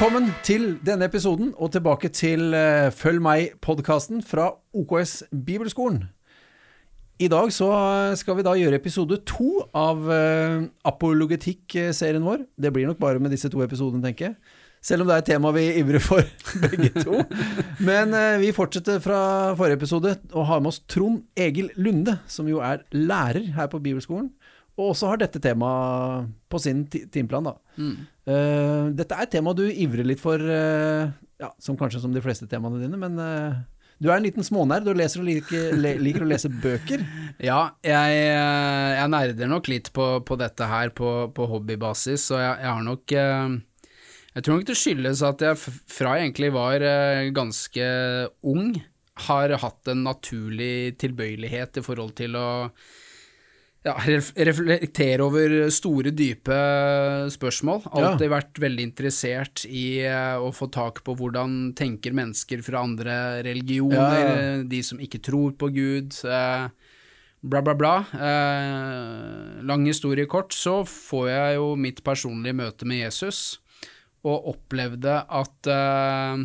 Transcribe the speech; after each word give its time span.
Velkommen 0.00 0.30
til 0.40 0.78
denne 0.80 1.04
episoden, 1.10 1.50
og 1.60 1.74
tilbake 1.74 2.08
til 2.08 2.54
eh, 2.56 2.86
Følg 2.88 3.20
meg-podkasten 3.20 4.22
fra 4.24 4.46
OKS 4.72 5.26
Bibelskolen. 5.28 6.06
I 7.20 7.28
dag 7.28 7.52
så 7.52 7.68
skal 8.16 8.38
vi 8.38 8.46
da 8.46 8.54
gjøre 8.56 8.78
episode 8.80 9.18
to 9.28 9.66
av 9.76 10.00
uh, 10.08 10.64
apologetikk-serien 10.88 12.24
vår. 12.24 12.46
Det 12.56 12.72
blir 12.72 12.88
nok 12.88 12.96
bare 12.96 13.20
med 13.20 13.34
disse 13.36 13.52
to 13.52 13.60
episodene, 13.60 14.00
tenker 14.06 14.30
jeg. 14.30 14.56
Selv 14.80 15.04
om 15.04 15.10
det 15.10 15.18
er 15.18 15.26
et 15.26 15.30
tema 15.34 15.52
vi 15.52 15.66
ivrer 15.82 16.00
for, 16.00 16.24
begge 16.64 16.94
to. 16.96 17.20
Men 17.84 18.16
uh, 18.16 18.40
vi 18.40 18.56
fortsetter 18.56 19.04
fra 19.04 19.20
forrige 19.52 19.82
episode 19.82 20.14
og 20.32 20.48
har 20.48 20.64
med 20.64 20.72
oss 20.72 20.80
Trond 20.88 21.26
Egil 21.36 21.68
Lunde, 21.76 22.16
som 22.24 22.48
jo 22.48 22.64
er 22.64 22.86
lærer 22.96 23.52
her 23.52 23.68
på 23.68 23.84
Bibelskolen. 23.84 24.32
Og 24.80 24.94
også 24.94 25.10
har 25.10 25.18
dette 25.20 25.40
temaet 25.44 26.30
på 26.50 26.58
sin 26.62 26.86
ti- 26.88 27.04
timeplan. 27.12 27.50
Da. 27.50 27.56
Mm. 27.76 27.96
Uh, 28.30 28.86
dette 28.96 29.16
er 29.16 29.26
et 29.26 29.32
tema 29.34 29.52
du 29.56 29.66
ivrer 29.68 30.06
litt 30.08 30.22
for, 30.22 30.40
uh, 30.40 31.10
ja, 31.42 31.50
som 31.60 31.76
kanskje 31.76 32.00
som 32.00 32.14
de 32.14 32.22
fleste 32.24 32.48
temaene 32.48 32.80
dine, 32.80 32.96
men 33.00 33.18
uh, 33.20 33.58
du 34.00 34.08
er 34.08 34.16
en 34.16 34.24
liten 34.24 34.46
smånerd 34.46 34.88
og 34.88 34.96
leser 34.96 35.20
og 35.20 35.26
liker, 35.28 35.74
le, 35.76 35.92
liker 36.00 36.24
å 36.24 36.30
lese 36.30 36.48
bøker. 36.62 37.02
Ja, 37.50 37.70
jeg, 37.84 38.16
jeg 38.20 39.08
nerder 39.12 39.48
nok 39.48 39.68
litt 39.72 39.86
på, 39.96 40.06
på 40.28 40.36
dette 40.40 40.66
her 40.68 40.90
på, 40.96 41.10
på 41.36 41.46
hobbybasis, 41.48 42.26
så 42.28 42.36
jeg, 42.40 42.56
jeg 42.60 42.68
har 42.74 42.82
nok 42.84 43.14
Jeg 43.14 44.42
tror 44.44 44.58
nok 44.58 44.66
det 44.68 44.76
skyldes 44.76 45.22
at 45.24 45.44
jeg 45.46 45.60
fra 45.60 46.18
jeg 46.18 46.26
egentlig 46.28 46.50
var 46.52 46.84
ganske 47.36 47.86
ung, 48.44 48.74
har 49.24 49.54
hatt 49.64 49.88
en 49.92 50.04
naturlig 50.04 50.98
tilbøyelighet 51.00 51.80
i 51.80 51.84
forhold 51.86 52.12
til 52.20 52.36
å 52.36 52.46
ja, 53.86 53.94
ref- 54.04 54.34
reflektere 54.36 55.24
over 55.24 55.54
store, 55.72 56.10
dype 56.12 56.56
spørsmål. 57.32 57.86
Alltid 57.96 58.28
vært 58.32 58.60
veldig 58.60 58.84
interessert 58.90 59.62
i 59.64 60.02
eh, 60.04 60.36
å 60.36 60.50
få 60.52 60.68
tak 60.74 61.00
på 61.06 61.14
hvordan 61.16 61.72
tenker 61.78 62.12
mennesker 62.16 62.60
fra 62.66 62.82
andre 62.84 63.14
religioner, 63.46 63.96
Ja, 63.96 64.20
ja. 64.20 64.36
eh, 64.60 64.64
de 64.68 64.82
som 64.84 65.00
ikke 65.00 65.22
tror 65.24 65.56
på 65.56 65.70
Gud, 65.72 66.12
eh, 66.28 66.68
bla, 67.40 67.62
bla, 67.64 67.72
bla. 67.80 67.94
Eh, 68.12 69.62
lang 69.64 69.86
historie 69.88 70.28
kort, 70.28 70.52
så 70.52 70.82
får 70.84 71.30
jeg 71.32 71.56
jo 71.56 71.70
mitt 71.80 72.04
personlige 72.04 72.58
møte 72.60 72.84
med 72.88 73.00
Jesus, 73.06 73.60
og 74.28 74.50
opplevde 74.52 75.22
at 75.24 75.72
eh, 75.72 76.44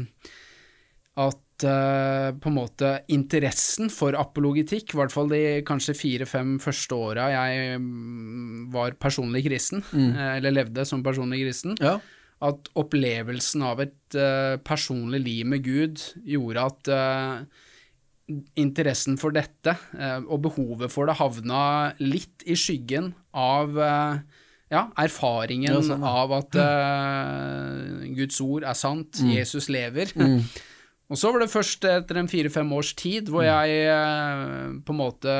at 1.55 1.65
uh, 1.69 2.29
på 2.35 2.51
en 2.51 2.57
måte 2.57 2.91
interessen 3.07 3.87
for 3.93 4.17
apologitikk, 4.19 4.91
i 4.93 4.99
hvert 4.99 5.13
fall 5.15 5.31
de 5.31 5.41
kanskje 5.67 5.95
fire-fem 5.95 6.57
første 6.59 6.95
åra 6.95 7.29
jeg 7.31 7.79
mm, 7.79 8.67
var 8.75 8.97
personlig 8.99 9.45
kristen, 9.47 9.83
mm. 9.91 10.11
eller 10.35 10.51
levde 10.51 10.85
som 10.85 11.03
personlig 11.03 11.45
kristen, 11.45 11.77
Ja. 11.79 11.99
at 12.43 12.67
opplevelsen 12.75 13.63
av 13.63 13.79
et 13.85 14.19
uh, 14.19 14.59
personlig 14.67 15.23
liv 15.23 15.47
med 15.47 15.63
Gud 15.63 16.03
gjorde 16.27 16.67
at 16.67 16.91
uh, 16.91 17.63
interessen 18.57 19.19
for 19.21 19.35
dette 19.35 19.75
eh, 19.93 20.21
og 20.23 20.41
behovet 20.47 20.89
for 20.93 21.05
det 21.05 21.17
havna 21.19 21.93
litt 22.01 22.45
i 22.49 22.57
skyggen 22.57 23.11
av 23.37 23.77
eh, 23.77 24.23
ja, 24.73 24.87
erfaringen 24.97 25.69
Ja, 25.75 25.81
sånn, 25.85 26.01
ja. 26.01 26.13
av 26.23 26.33
at 26.39 26.57
uh, 26.57 28.05
Guds 28.17 28.39
ord 28.41 28.65
er 28.65 28.73
sant, 28.73 29.21
Jesus 29.21 29.69
lever. 29.69 30.09
Og 31.11 31.19
så 31.21 31.29
var 31.31 31.43
det 31.43 31.51
først 31.53 31.85
etter 31.85 32.17
en 32.17 32.29
fire-fem 32.31 32.71
års 32.73 32.95
tid 32.97 33.29
hvor 33.29 33.45
jeg 33.45 33.85
eh, 33.91 34.73
på 34.85 34.95
en 34.95 34.99
måte 34.99 35.37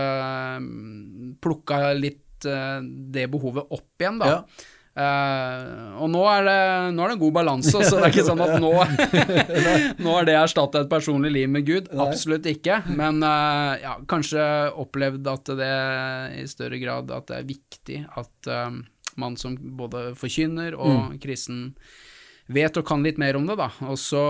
plukka 1.42 1.80
litt 1.98 2.46
eh, 2.46 2.80
det 2.86 3.26
behovet 3.34 3.74
opp 3.74 4.04
igjen, 4.04 4.22
da. 4.22 4.32
Ja. 4.36 4.72
Uh, 4.96 5.98
og 6.00 6.08
nå 6.08 6.22
er, 6.32 6.46
det, 6.48 6.60
nå 6.96 7.04
er 7.04 7.10
det 7.12 7.16
en 7.18 7.22
god 7.26 7.34
balanse, 7.36 7.74
så 7.84 7.98
det 7.98 8.06
er 8.06 8.14
ikke 8.14 8.24
sånn 8.30 8.44
at 8.46 8.54
nå, 8.64 8.70
nå 10.06 10.14
har 10.16 10.28
det 10.28 10.38
erstatta 10.40 10.86
et 10.86 10.92
personlig 10.92 11.34
liv 11.36 11.52
med 11.52 11.68
Gud. 11.68 11.90
Absolutt 12.00 12.48
ikke. 12.48 12.80
Men 12.96 13.20
uh, 13.20 13.76
ja, 13.82 13.98
kanskje 14.08 14.46
opplevd 14.72 15.28
at 15.34 15.52
det 15.60 15.74
i 16.40 16.46
større 16.48 16.80
grad 16.80 17.12
at 17.12 17.28
det 17.28 17.42
er 17.42 17.50
viktig 17.50 18.00
at 18.22 18.50
eh, 18.52 18.78
man 19.20 19.36
som 19.40 19.56
både 19.80 20.14
forkynner 20.20 20.76
og 20.80 21.16
kristen 21.24 21.74
vet 22.52 22.78
og 22.78 22.86
kan 22.86 23.06
litt 23.06 23.18
mer 23.22 23.38
om 23.40 23.48
det, 23.48 23.58
da. 23.60 23.70
Og 23.90 23.98
så, 24.00 24.22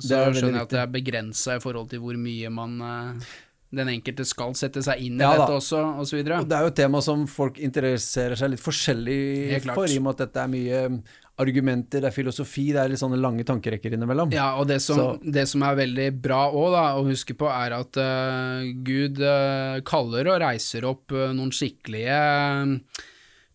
så 0.00 0.22
er 0.22 0.36
skjønner 0.36 0.62
jeg 0.62 0.68
at 0.68 0.76
det 0.76 0.84
er 0.84 0.94
begrensa 0.94 1.58
i 1.58 1.62
forhold 1.62 1.90
til 1.92 2.00
hvor 2.04 2.16
mye 2.20 2.52
man 2.52 2.78
eh, 2.80 3.34
den 3.76 3.90
enkelte 3.90 4.24
skal 4.26 4.54
sette 4.56 4.82
seg 4.84 5.02
inn 5.02 5.18
i 5.18 5.24
Ja 5.24 5.32
da. 5.34 5.44
dette 5.44 5.58
også, 5.58 5.82
og 6.00 6.08
så 6.08 6.18
videre. 6.18 6.40
Og 6.42 6.48
det 6.48 6.56
er 6.56 6.66
jo 6.66 6.72
et 6.72 6.78
tema 6.78 7.02
som 7.04 7.26
folk 7.30 7.58
interesserer 7.62 8.38
seg 8.38 8.54
litt 8.54 8.62
forskjellig 8.62 9.20
for, 9.66 9.90
i 9.90 9.98
og 9.98 10.06
med 10.06 10.14
at 10.14 10.22
dette 10.24 10.44
er 10.44 10.52
mye 10.52 10.82
um, 10.86 11.00
argumenter, 11.42 12.00
det 12.00 12.08
er 12.08 12.14
filosofi, 12.14 12.68
det 12.72 12.80
er 12.80 12.92
litt 12.92 13.02
sånne 13.02 13.18
lange 13.20 13.44
tankerekker 13.48 13.96
innimellom. 13.96 14.32
Ja, 14.34 14.54
og 14.60 14.70
det 14.70 14.78
som, 14.84 15.18
det 15.20 15.44
som 15.50 15.66
er 15.66 15.76
veldig 15.82 16.06
bra 16.22 16.46
òg, 16.48 16.78
å 17.00 17.04
huske 17.10 17.36
på, 17.36 17.50
er 17.52 17.76
at 17.76 18.00
uh, 18.00 18.64
Gud 18.86 19.20
uh, 19.20 19.82
kaller 19.86 20.32
og 20.32 20.40
reiser 20.46 20.88
opp 20.88 21.12
uh, 21.12 21.28
noen 21.36 21.52
skikkelige 21.52 22.22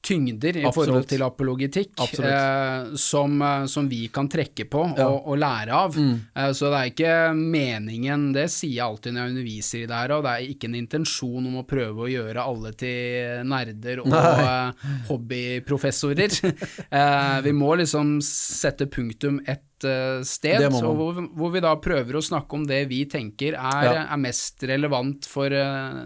tyngder 0.02 0.58
i 0.58 0.64
Absolutt. 0.66 0.74
forhold 0.76 1.08
til 1.12 1.22
apologitikk, 1.22 1.92
eh, 2.26 2.96
som, 2.98 3.36
eh, 3.42 3.66
som 3.70 3.88
vi 3.90 4.08
kan 4.14 4.28
trekke 4.30 4.66
på 4.66 4.82
Ja. 4.98 5.06
Mm. 5.06 5.14
og, 5.14 5.28
og 5.28 5.38
lære 5.38 5.72
av. 5.78 5.98
Eh, 5.98 6.52
så 6.58 6.72
det 6.72 6.80
er 6.80 6.90
ikke 6.90 7.16
meningen, 7.38 8.34
det 8.34 8.48
sier 8.50 8.74
jeg 8.80 8.86
alltid 8.88 9.14
når 9.14 9.22
jeg 9.22 9.34
underviser 9.36 9.84
i 9.84 9.86
det 9.92 10.00
her, 10.02 10.12
og 10.18 10.24
det 10.26 10.32
er 10.32 10.50
ikke 10.56 10.70
en 10.72 10.80
intensjon 10.82 11.48
om 11.52 11.60
å 11.62 11.68
prøve 11.70 12.08
å 12.08 12.10
gjøre 12.12 12.48
alle 12.48 12.74
til 12.74 13.46
nerder 13.46 14.02
og 14.02 14.14
eh, 14.14 14.88
hobbyprofessorer. 15.12 16.40
eh, 16.92 17.42
vi 17.46 17.54
må 17.54 17.76
liksom 17.82 18.18
sette 18.26 18.90
punktum 18.92 19.40
et 19.82 19.88
eh, 19.90 20.24
sted, 20.28 20.62
hvor, 20.72 21.18
hvor 21.36 21.52
vi 21.54 21.62
da 21.64 21.74
prøver 21.82 22.18
å 22.20 22.22
snakke 22.24 22.54
om 22.58 22.66
det 22.70 22.84
vi 22.90 23.02
tenker 23.10 23.56
er, 23.58 23.84
Ja. 23.88 24.06
er 24.14 24.18
mest 24.22 24.62
relevant 24.70 25.26
for 25.26 25.52
eh, 25.52 26.02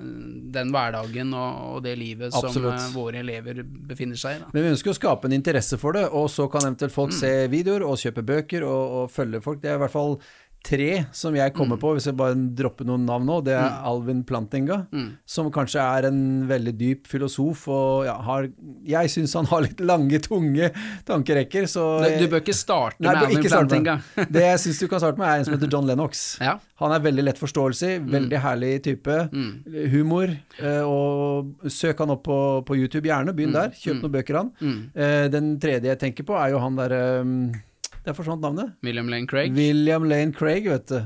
den 0.56 0.72
hverdagen 0.72 1.34
og, 1.36 1.75
og 1.75 1.84
det 1.84 1.97
livet 2.00 2.34
som 2.34 2.47
Absolutt. 2.50 2.80
eh, 2.80 2.90
våre 2.96 3.19
elever 3.24 3.63
befinner 3.63 4.16
seg 4.16 4.38
i. 4.38 4.40
Da. 4.46 4.50
Men 4.53 4.63
vi 4.63 4.74
ønsker 4.75 4.94
å 4.94 4.97
skape 4.97 5.25
en 5.30 5.38
interesse 5.38 5.78
for 5.81 5.94
det, 5.97 6.06
og 6.12 6.30
så 6.31 6.47
kan 6.52 6.62
eventuelt 6.69 6.91
Mm. 6.96 6.96
folk 6.96 7.13
se 7.13 7.47
videoer 7.52 7.84
og 7.84 7.97
kjøpe 7.97 8.24
bøker 8.25 8.63
og, 8.63 8.91
og 9.03 9.12
følge 9.12 9.41
folk. 9.44 9.62
Det 9.62 9.72
er 9.72 9.75
i 9.75 9.84
hvert 9.84 9.92
fall 9.92 10.19
tre 10.66 11.06
som 11.14 11.36
jeg 11.38 11.53
Mm. 11.53 11.56
kommer 11.59 11.78
på, 11.78 11.92
hvis 11.94 12.08
jeg 12.09 12.18
bare 12.18 12.34
dropper 12.58 12.86
noen 12.90 13.06
navn 13.06 13.26
nå. 13.30 13.36
Det 13.46 13.53
er 13.53 13.76
Alvin 13.86 14.24
Plantinga, 14.26 14.88
Mm. 14.92 15.12
som 15.26 15.52
kanskje 15.53 15.80
er 15.80 16.08
en 16.09 16.48
veldig 16.50 16.74
dyp 16.78 17.06
filosof, 17.08 17.68
og 17.70 18.06
ja, 18.08 18.16
har, 18.26 18.48
jeg 18.84 19.08
syns 19.14 19.36
han 19.38 19.46
har 19.46 19.62
litt 19.68 19.80
lange, 19.80 20.18
tunge 20.25 20.72
tankerekker, 21.06 21.68
så 21.70 21.86
Du, 22.04 22.25
du 22.25 22.28
bør 22.34 22.42
ikke 22.42 22.56
starte 22.58 23.00
Nei, 23.00 23.14
med 23.14 23.24
Alvin 23.24 23.44
Plantinga. 23.50 24.02
med. 24.18 24.31
Det 24.34 24.42
jeg 24.42 24.59
syns 24.66 24.80
du 24.80 24.88
kan 24.88 25.00
starte 25.00 25.18
med, 25.22 25.28
er 25.30 25.38
en 25.40 25.46
som 25.46 25.54
heter 25.54 25.72
John 25.72 25.86
Lennox. 25.86 26.25
Ja. 26.46 26.58
Han 26.81 26.92
er 26.92 27.00
veldig 27.00 27.24
lett 27.24 27.38
forståelse, 27.40 28.02
veldig 28.12 28.40
herlig 28.44 28.72
type. 28.84 29.30
Humor. 29.94 30.28
eh, 30.59 30.81
Og 30.84 31.56
søk 31.72 31.98
han 32.04 32.09
opp 32.12 32.24
på, 32.28 32.66
på 32.68 32.75
YouTube, 32.75 33.06
gjerne. 33.08 33.31
Begynn 33.34 33.54
der. 33.56 33.70
Kjøp 33.72 34.02
noen 34.04 34.12
bøker 34.12 34.36
han. 34.42 34.52
Eh, 34.96 35.28
Den 35.31 35.54
tredje 35.59 35.88
jeg 35.94 36.00
tenker 36.02 36.25
på, 36.28 36.36
er 36.36 36.52
jo 36.52 36.59
han 36.59 36.75
derre 36.75 37.02
Der 38.06 38.14
forsvant 38.14 38.42
navnet. 38.42 38.76
William 38.86 39.08
Lane 39.10 39.28
Craig. 39.28 39.52
William 39.56 40.04
Lane 40.06 40.34
Craig, 40.34 40.68
vet 40.70 40.88
du. 40.92 41.02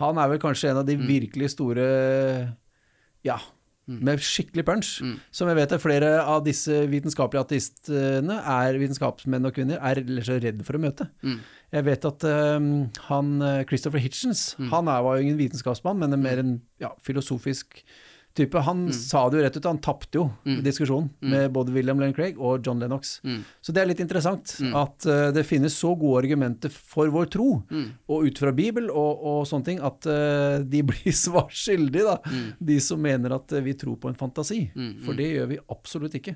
Han 0.00 0.18
er 0.18 0.28
vel 0.32 0.38
kanskje 0.42 0.70
en 0.72 0.80
av 0.82 0.86
de 0.86 0.96
Mm. 0.96 1.06
virkelig 1.06 1.50
store 1.54 2.56
Ja. 3.24 3.38
Med 3.90 4.20
skikkelig 4.22 4.64
punch. 4.64 5.00
Mm. 5.02 5.16
Som 5.32 5.48
jeg 5.48 5.56
vet 5.56 5.72
at 5.72 5.80
flere 5.82 6.20
av 6.22 6.44
disse 6.44 6.70
vitenskapelige 6.86 7.42
ateistene, 7.42 8.36
er 8.38 8.78
vitenskapsmenn 8.78 9.46
og 9.46 9.52
-kvinner, 9.54 9.78
er 9.82 10.22
så 10.22 10.40
redd 10.40 10.64
for 10.64 10.74
å 10.74 10.80
møte. 10.80 11.08
Mm. 11.24 11.40
Jeg 11.72 11.84
vet 11.84 12.04
at 12.04 12.24
um, 12.24 12.90
han 13.08 13.42
eh, 13.42 13.64
Christopher 13.64 13.98
Hitchens, 13.98 14.54
han 14.58 14.86
er, 14.88 15.02
var 15.02 15.16
jo 15.16 15.22
ingen 15.22 15.38
vitenskapsmann, 15.38 15.98
men 15.98 16.12
en 16.12 16.22
mer 16.22 16.38
en 16.38 16.60
ja, 16.80 16.90
filosofisk 17.02 17.82
type. 18.40 18.64
Han 18.66 18.86
sa 18.94 19.26
det 19.30 19.40
jo 19.40 19.44
rett 19.44 19.58
ut, 19.58 19.68
han 19.68 19.82
tapte 19.84 20.20
jo 20.20 20.26
diskusjonen 20.64 21.10
med 21.20 21.50
både 21.54 21.74
William 21.74 22.00
Lane 22.00 22.16
Craig 22.16 22.38
og 22.40 22.66
John 22.66 22.80
Lennox. 22.82 23.18
Mm. 23.26 23.42
Så 23.60 23.74
det 23.74 23.82
er 23.82 23.90
litt 23.90 24.02
interessant 24.02 24.56
at 24.60 25.06
uh, 25.08 25.28
det 25.34 25.46
finnes 25.48 25.76
så 25.76 25.92
gode 25.98 26.24
argumenter 26.24 26.72
for 26.72 27.10
vår 27.12 27.30
tro, 27.32 27.48
og 28.10 28.26
ut 28.26 28.40
fra 28.42 28.52
Bibel 28.56 28.90
og, 28.90 29.24
og 29.30 29.40
sånne 29.48 29.68
ting, 29.68 29.82
at 29.84 30.08
uh, 30.10 30.60
de 30.64 30.82
blir 30.90 31.16
svar 31.16 31.48
skyldige, 31.54 32.06
da. 32.06 32.40
De 32.70 32.78
som 32.82 33.00
mener 33.00 33.34
at 33.34 33.52
eh, 33.56 33.64
vi 33.64 33.74
tror 33.78 33.98
på 34.00 34.10
en 34.10 34.18
fantasi. 34.18 34.62
For 35.04 35.16
det 35.16 35.28
gjør 35.32 35.50
vi 35.52 35.58
absolutt 35.72 36.16
ikke. 36.18 36.34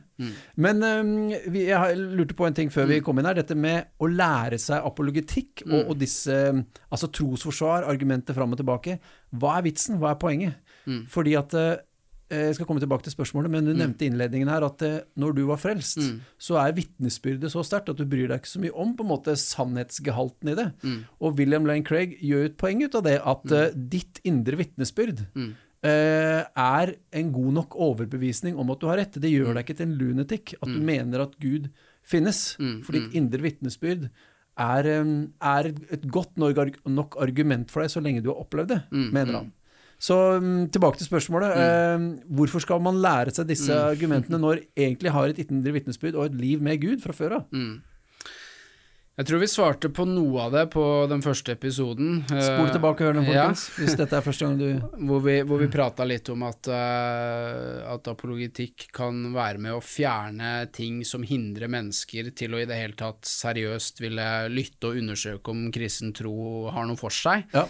Men 0.61 0.83
um, 0.83 1.13
vi, 1.53 1.67
jeg 1.69 1.99
lurte 2.01 2.37
på 2.37 2.47
en 2.49 2.57
ting 2.57 2.73
før 2.73 2.89
vi 2.91 3.01
kom 3.05 3.21
inn 3.21 3.29
her. 3.29 3.39
Dette 3.39 3.57
med 3.59 3.95
å 4.03 4.11
lære 4.11 4.59
seg 4.63 4.85
apologetikk 4.85 5.65
og, 5.69 5.81
og 5.93 5.99
disse 6.01 6.37
altså 6.55 7.11
trosforsvar, 7.15 7.89
argumenter 7.91 8.37
fram 8.37 8.55
og 8.55 8.61
tilbake. 8.61 8.99
Hva 9.35 9.59
er 9.59 9.67
vitsen? 9.69 9.99
Hva 10.03 10.15
er 10.15 10.21
poenget? 10.21 10.61
Fordi 11.11 11.37
at 11.39 11.55
jeg 12.49 12.55
skal 12.57 12.67
komme 12.67 12.81
tilbake 12.83 13.05
til 13.07 13.13
spørsmålet, 13.15 13.51
men 13.51 13.65
du 13.65 13.73
nevnte 13.75 14.05
i 14.05 14.09
innledningen 14.11 14.49
her 14.51 14.65
at 14.67 14.83
eh, 14.83 15.01
når 15.17 15.35
du 15.37 15.43
var 15.47 15.57
frelst, 15.63 15.99
så 16.39 16.57
er 16.61 16.75
vitnesbyrdet 16.77 17.51
så 17.53 17.63
sterkt 17.65 17.89
at 17.93 17.97
du 18.01 18.05
bryr 18.05 18.29
deg 18.29 18.41
ikke 18.43 18.53
så 18.55 18.61
mye 18.63 18.75
om 18.75 18.95
på 18.99 19.05
en 19.07 19.11
måte 19.13 19.35
sannhetsgehalten 19.41 20.49
i 20.53 20.55
det. 20.59 20.69
Og 21.21 21.39
William 21.39 21.67
Lane 21.67 21.85
Craig 21.85 22.17
gjør 22.21 22.45
et 22.51 22.57
poeng 22.61 22.83
ut 22.85 22.95
av 22.95 23.03
det, 23.07 23.21
at 23.25 23.53
eh, 23.53 23.71
ditt 23.75 24.21
indre 24.25 24.57
vitnesbyrd 24.57 25.27
Uh, 25.85 26.41
er 26.57 26.95
en 27.13 27.31
god 27.31 27.53
nok 27.53 27.75
overbevisning 27.77 28.57
om 28.57 28.71
at 28.73 28.81
du 28.81 28.87
har 28.89 28.97
rett. 28.97 29.19
Det 29.21 29.29
gjør 29.29 29.51
deg 29.53 29.67
ikke 29.67 29.75
til 29.77 29.91
en 29.91 29.99
lunatic 30.01 30.55
at 30.57 30.69
du 30.73 30.79
mener 30.81 31.21
at 31.27 31.35
Gud 31.39 31.67
finnes. 32.03 32.39
For 32.87 32.93
ditt 32.97 33.13
indre 33.13 33.43
vitnesbyrd 33.45 34.07
er, 34.57 34.89
er 34.89 35.69
et 35.93 36.07
godt 36.09 36.39
nok, 36.41 37.19
argument 37.21 37.69
for 37.71 37.83
deg 37.85 37.91
så 37.93 38.01
lenge 38.01 38.23
du 38.25 38.31
har 38.33 38.41
opplevd 38.41 38.69
det, 38.73 38.81
Mm, 38.93 39.11
mener 39.13 39.33
han. 39.43 39.53
Så 40.05 40.19
um, 40.37 40.67
tilbake 40.69 41.01
til 41.01 41.09
spørsmålet. 41.09 41.55
Um, 41.97 42.07
hvorfor 42.37 42.61
skal 42.61 42.83
man 42.85 43.01
lære 43.01 43.33
seg 43.33 43.49
disse 43.49 43.73
Mm. 43.73 43.95
argumentene 43.95 44.41
når 44.43 44.61
egentlig 44.77 45.15
har 45.15 45.33
et 45.33 45.43
indre 45.47 45.73
vitnesbyrd 45.79 46.19
og 46.19 46.27
et 46.29 46.39
liv 46.39 46.63
med 46.63 46.81
Gud 46.83 47.01
fra 47.01 47.17
før 47.17 47.39
av? 47.41 47.47
Mm. 47.55 47.83
Jeg 49.15 49.29
tror 49.29 49.39
vi 49.45 49.47
svarte 49.47 49.89
på 49.95 50.03
noe 50.11 50.43
av 50.43 50.55
det 50.57 50.65
på 50.75 50.83
den 51.07 51.21
første 51.23 51.55
episoden. 51.55 52.17
Spol 52.27 52.67
eh, 52.67 52.73
tilbake 52.75 53.05
og 53.05 53.07
hør 53.07 53.15
den, 53.15 53.29
ja. 53.31 53.45
folkens, 53.45 53.63
hvis 53.79 53.95
dette 54.01 54.19
er 54.19 54.25
første 54.27 54.49
gang 54.49 54.57
du 54.59 54.67
Hvor 55.07 55.23
vi, 55.23 55.37
hvor 55.47 55.63
vi 55.63 55.69
prata 55.71 56.07
litt 56.09 56.29
om 56.35 56.43
at, 56.49 56.67
eh, 56.67 57.79
at 57.95 58.11
apologitikk 58.11 58.89
kan 58.97 59.29
være 59.37 59.63
med 59.63 59.77
å 59.77 59.83
fjerne 59.85 60.67
ting 60.75 61.05
som 61.07 61.23
hindrer 61.23 61.71
mennesker 61.71 62.33
til 62.35 62.59
å 62.59 62.63
i 62.65 62.67
det 62.67 62.81
hele 62.81 62.99
tatt 62.99 63.23
seriøst 63.31 64.03
ville 64.03 64.27
lytte 64.51 64.91
og 64.91 64.99
undersøke 65.05 65.55
om 65.55 65.69
kristen 65.75 66.11
tro 66.17 66.67
har 66.75 66.91
noe 66.91 66.99
for 66.99 67.15
seg. 67.15 67.47
Ja. 67.55 67.69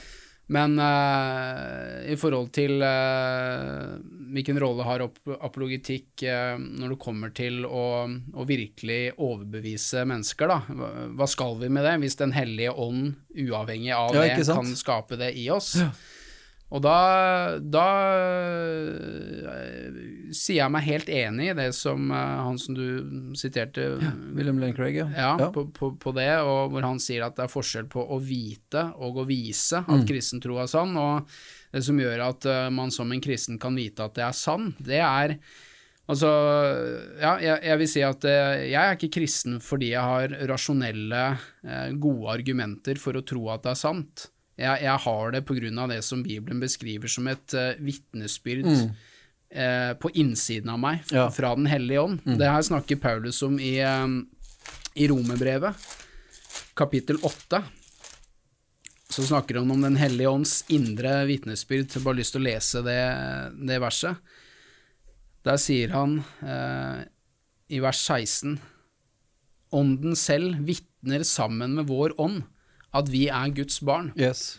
Men 0.52 0.76
uh, 0.76 2.04
i 2.04 2.16
forhold 2.20 2.50
til 2.52 2.82
uh, 2.84 3.94
hvilken 4.34 4.58
rolle 4.60 4.84
har 4.84 5.04
ap 5.06 5.16
apologitikk 5.38 6.26
uh, 6.28 6.58
når 6.60 6.92
det 6.92 6.98
kommer 7.00 7.32
til 7.36 7.62
å, 7.64 7.84
å 8.04 8.44
virkelig 8.48 9.14
overbevise 9.14 10.04
mennesker, 10.08 10.52
da. 10.52 10.58
Hva, 10.68 10.90
hva 11.16 11.30
skal 11.30 11.56
vi 11.62 11.70
med 11.72 11.88
det, 11.88 11.96
hvis 12.04 12.20
Den 12.20 12.36
hellige 12.36 12.74
ånd, 12.76 13.14
uavhengig 13.32 13.94
av 13.96 14.12
Ja, 14.18 14.26
det, 14.36 14.44
kan 14.50 14.68
skape 14.76 15.18
det 15.20 15.32
i 15.40 15.48
oss? 15.54 15.74
Ja. 15.80 15.88
Og 16.74 16.80
da, 16.82 16.94
da 17.62 17.84
eh, 19.46 19.98
sier 20.34 20.60
jeg 20.62 20.72
meg 20.74 20.86
helt 20.88 21.10
enig 21.12 21.50
i 21.52 21.56
det 21.58 21.68
som 21.76 22.08
eh, 22.10 22.32
han 22.46 22.58
som 22.58 22.76
du 22.76 23.34
siterte, 23.38 23.84
William 24.34 24.58
Lane 24.58 24.74
Craig, 24.76 24.98
ja. 24.98 25.08
ja, 25.14 25.32
Ja. 25.44 25.50
På, 25.54 25.66
på, 25.70 25.92
på 26.00 26.14
det, 26.16 26.30
og 26.42 26.72
hvor 26.74 26.86
han 26.86 26.98
sier 27.02 27.26
at 27.26 27.36
det 27.38 27.46
er 27.46 27.52
forskjell 27.52 27.86
på 27.92 28.02
å 28.02 28.18
vite 28.22 28.88
og 28.98 29.22
å 29.22 29.26
vise 29.28 29.84
at 29.84 29.92
Mm. 29.94 30.08
kristen 30.08 30.40
tro 30.42 30.56
er 30.58 30.66
sann, 30.70 30.96
og 30.98 31.28
det 31.72 31.84
som 31.86 31.98
gjør 32.00 32.24
at 32.26 32.46
eh, 32.50 32.66
man 32.74 32.90
som 32.94 33.12
en 33.14 33.22
kristen 33.22 33.60
kan 33.62 33.76
vite 33.78 34.02
at 34.04 34.16
det 34.18 34.24
er 34.26 34.34
sann, 34.36 34.72
det 34.82 35.00
er 35.04 35.38
Altså, 36.04 36.28
ja, 37.16 37.30
jeg, 37.40 37.62
jeg 37.64 37.78
vil 37.80 37.88
si 37.88 38.00
at 38.04 38.24
jeg 38.28 38.76
er 38.76 38.90
ikke 38.98 39.08
kristen 39.14 39.54
fordi 39.64 39.94
jeg 39.94 40.04
har 40.04 40.34
rasjonelle, 40.50 41.22
gode 41.96 42.28
argumenter 42.34 43.00
for 43.00 43.16
å 43.16 43.22
tro 43.24 43.46
at 43.54 43.62
det 43.64 43.70
er 43.72 43.78
sant. 43.80 44.26
Jeg, 44.54 44.84
jeg 44.84 44.98
har 45.06 45.32
det 45.34 45.42
av 45.82 45.88
det 45.90 46.02
som 46.06 46.22
Bibelen 46.22 46.60
beskriver 46.62 47.10
som 47.10 47.26
et 47.26 47.54
uh, 47.58 47.72
vitnesbyrd 47.82 48.68
eh, 49.50 49.92
på 49.98 50.10
innsiden 50.14 50.70
av 50.70 50.78
meg, 50.78 51.00
fra, 51.08 51.16
Ja. 51.16 51.30
fra 51.30 51.54
Den 51.54 51.66
hellige 51.66 52.00
ånd. 52.00 52.20
Det 52.24 52.50
her 52.50 52.62
snakker 52.62 53.00
Paulus 53.02 53.42
om 53.42 53.58
i, 53.58 53.80
um, 53.82 54.28
i 54.94 55.08
Romerbrevet, 55.08 55.74
kapittel 56.74 57.18
8. 57.22 57.62
Så 59.10 59.26
snakker 59.26 59.58
han 59.58 59.70
om 59.70 59.82
Den 59.82 59.96
hellige 59.96 60.30
ånds 60.30 60.64
indre 60.68 61.24
vitnesbyrd. 61.26 61.88
Jeg 61.90 62.00
har 62.00 62.06
bare 62.06 62.20
lyst 62.22 62.34
til 62.34 62.42
å 62.42 62.48
lese 62.48 62.82
det, 62.82 63.00
det 63.58 63.80
verset. 63.82 64.16
Der 65.44 65.58
sier 65.60 65.90
han 65.94 66.20
uh, 66.42 67.02
i 67.68 67.82
vers 67.82 68.00
16 68.06 68.58
Ånden 69.74 70.14
selv 70.14 70.60
vitner 70.62 71.24
sammen 71.26 71.72
med 71.74 71.88
vår 71.90 72.12
ånd 72.22 72.44
at 72.94 73.10
vi 73.10 73.26
er 73.28 73.54
Guds 73.56 73.80
barn. 73.84 74.12
Yes. 74.18 74.54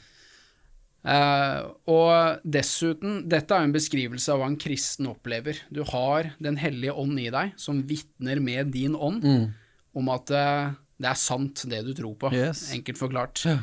Uh, 1.06 1.70
og 1.86 2.42
dessuten, 2.50 3.20
dette 3.30 3.54
er 3.54 3.68
en 3.68 3.76
beskrivelse 3.76 4.32
av 4.34 4.42
hva 4.42 4.50
en 4.50 4.58
kristen 4.58 5.06
opplever. 5.12 5.60
Du 5.70 5.84
har 5.92 6.32
Den 6.42 6.58
hellige 6.58 6.96
ånd 6.98 7.20
i 7.22 7.30
deg, 7.30 7.54
som 7.62 7.84
vitner 7.86 8.42
med 8.42 8.74
din 8.74 8.98
ånd 8.98 9.22
om 9.96 10.10
at 10.10 10.34
uh, 10.34 10.74
det 10.98 11.12
er 11.12 11.20
sant, 11.20 11.68
det 11.70 11.84
du 11.86 11.94
tror 11.94 12.16
på. 12.18 12.32
Yes. 12.34 12.72
Enkelt 12.74 12.98
forklart. 12.98 13.44
Ja. 13.46 13.60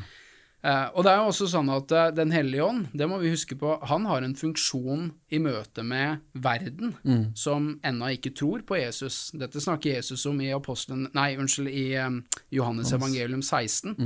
Uh, 0.62 0.86
og 0.94 1.02
det 1.02 1.10
er 1.10 1.18
jo 1.18 1.30
også 1.32 1.48
sånn 1.50 1.70
at 1.74 1.90
Den 2.14 2.30
hellige 2.30 2.62
ånd, 2.62 2.84
det 2.94 3.08
må 3.10 3.16
vi 3.18 3.32
huske 3.32 3.56
på, 3.58 3.72
han 3.90 4.04
har 4.06 4.22
en 4.22 4.36
funksjon 4.38 5.08
i 5.34 5.40
møte 5.42 5.82
med 5.82 6.22
verden 6.38 6.94
som 7.34 7.72
ennå 7.82 8.12
ikke 8.14 8.30
tror 8.38 8.62
på 8.62 8.78
Jesus. 8.78 9.32
Dette 9.34 9.58
snakker 9.58 9.96
Jesus 9.96 10.22
om 10.30 10.38
i 10.38 10.52
apostlen, 10.54 11.08
nei, 11.18 11.32
unnskyld, 11.34 11.72
i 11.74 11.88
um, 11.98 12.22
Johannes 12.54 12.94
evangelium 12.94 13.42
16. 13.42 13.96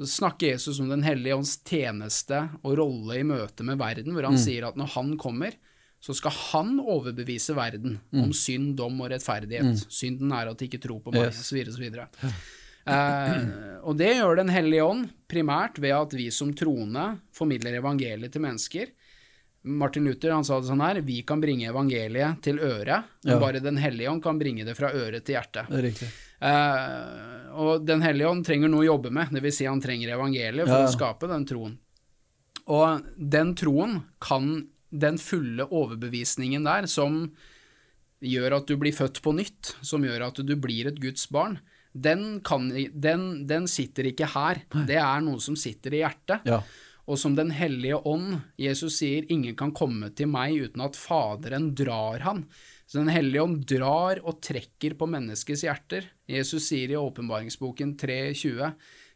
Så 0.00 0.06
snakker 0.08 0.54
Jesus 0.54 0.78
om 0.80 0.88
Den 0.88 1.02
hellige 1.04 1.36
ånds 1.36 1.58
tjeneste 1.68 2.38
og 2.64 2.78
rolle 2.80 3.18
i 3.20 3.24
møte 3.28 3.62
med 3.68 3.76
verden, 3.82 4.14
hvor 4.16 4.24
han 4.30 4.38
sier 4.40 4.64
at 4.70 4.78
når 4.80 4.88
han 4.94 5.10
kommer, 5.20 5.52
så 6.00 6.14
skal 6.16 6.32
han 6.32 6.78
overbevise 6.80 7.52
verden 7.54 7.98
om 8.16 8.32
synd, 8.32 8.70
dom 8.78 8.96
og 9.04 9.10
rettferdighet. 9.12 9.82
Synden 9.92 10.32
er 10.32 10.48
at 10.48 10.56
de 10.58 10.64
ikke 10.70 10.80
tror 10.80 11.02
på 11.04 11.12
meg, 11.12 11.26
Yes. 11.28 11.42
osv., 11.44 11.68
osv. 11.68 11.84
Eh, 12.88 13.44
og 13.84 13.96
det 14.00 14.14
gjør 14.16 14.36
Den 14.40 14.48
hellige 14.48 14.84
ånd 14.88 15.10
primært 15.28 15.76
ved 15.78 15.92
at 15.92 16.14
vi 16.16 16.30
som 16.32 16.52
troende 16.56 17.20
formidler 17.36 17.76
evangeliet 17.78 18.32
til 18.32 18.40
mennesker. 18.40 18.86
Martin 19.62 20.04
Luther 20.08 20.30
han 20.32 20.44
sa 20.44 20.56
det 20.60 20.68
sånn 20.70 20.80
her, 20.80 21.00
vi 21.04 21.18
kan 21.22 21.40
bringe 21.42 21.68
evangeliet 21.68 22.40
til 22.42 22.56
øret, 22.58 23.04
men 23.24 23.34
Ja. 23.34 23.38
bare 23.38 23.60
Den 23.60 23.76
hellige 23.76 24.08
ånd 24.10 24.22
kan 24.22 24.38
bringe 24.38 24.64
det 24.64 24.74
fra 24.76 24.88
øret 24.92 25.24
til 25.24 25.34
hjertet. 25.36 25.68
Det 25.68 25.78
er 25.78 25.82
riktig. 25.90 26.08
Eh, 26.40 27.52
og 27.52 27.84
Den 27.84 28.00
hellige 28.00 28.28
ånd 28.30 28.44
trenger 28.46 28.68
noe 28.70 28.80
å 28.86 28.96
jobbe 28.96 29.10
med, 29.12 29.28
dvs. 29.30 29.54
Si 29.58 29.64
han 29.66 29.80
trenger 29.80 30.08
evangeliet 30.16 30.66
for 30.66 30.78
Ja. 30.80 30.86
å 30.86 30.94
skape 30.94 31.28
den 31.28 31.44
troen. 31.44 31.78
Og 32.66 33.02
den 33.18 33.54
troen 33.54 34.02
kan 34.20 34.68
den 34.92 35.18
fulle 35.18 35.66
overbevisningen 35.70 36.64
der, 36.64 36.86
som 36.86 37.32
gjør 38.22 38.56
at 38.56 38.66
du 38.66 38.76
blir 38.76 38.92
født 38.92 39.20
på 39.22 39.34
nytt, 39.34 39.74
som 39.82 40.02
gjør 40.02 40.26
at 40.28 40.34
du 40.46 40.56
blir 40.56 40.86
et 40.86 41.00
Guds 41.00 41.26
barn, 41.30 41.58
den, 41.94 42.40
kan, 42.40 42.68
den, 42.98 43.46
den 43.46 43.66
sitter 43.66 44.04
ikke 44.04 44.26
her. 44.34 44.62
Det 44.86 44.96
er 44.96 45.20
noe 45.20 45.40
som 45.40 45.56
sitter 45.56 45.90
i 45.94 46.02
hjertet. 46.04 46.44
Ja. 46.46 46.62
Og 47.10 47.18
som 47.18 47.34
Den 47.34 47.50
hellige 47.50 47.98
ånd, 48.06 48.38
Jesus 48.60 49.00
sier, 49.00 49.26
ingen 49.32 49.56
kan 49.58 49.72
komme 49.74 50.12
til 50.14 50.30
meg 50.30 50.54
uten 50.62 50.84
at 50.84 50.98
Faderen 50.98 51.72
drar 51.74 52.22
han. 52.22 52.44
Så 52.86 53.00
Den 53.02 53.10
hellige 53.10 53.42
ånd 53.42 53.64
drar 53.66 54.22
og 54.22 54.38
trekker 54.46 54.94
på 54.98 55.08
menneskets 55.10 55.64
hjerter. 55.66 56.06
Jesus 56.30 56.68
sier 56.70 56.94
i 56.94 56.98
åpenbaringsboken 57.00 57.96
3.20, 57.98 58.70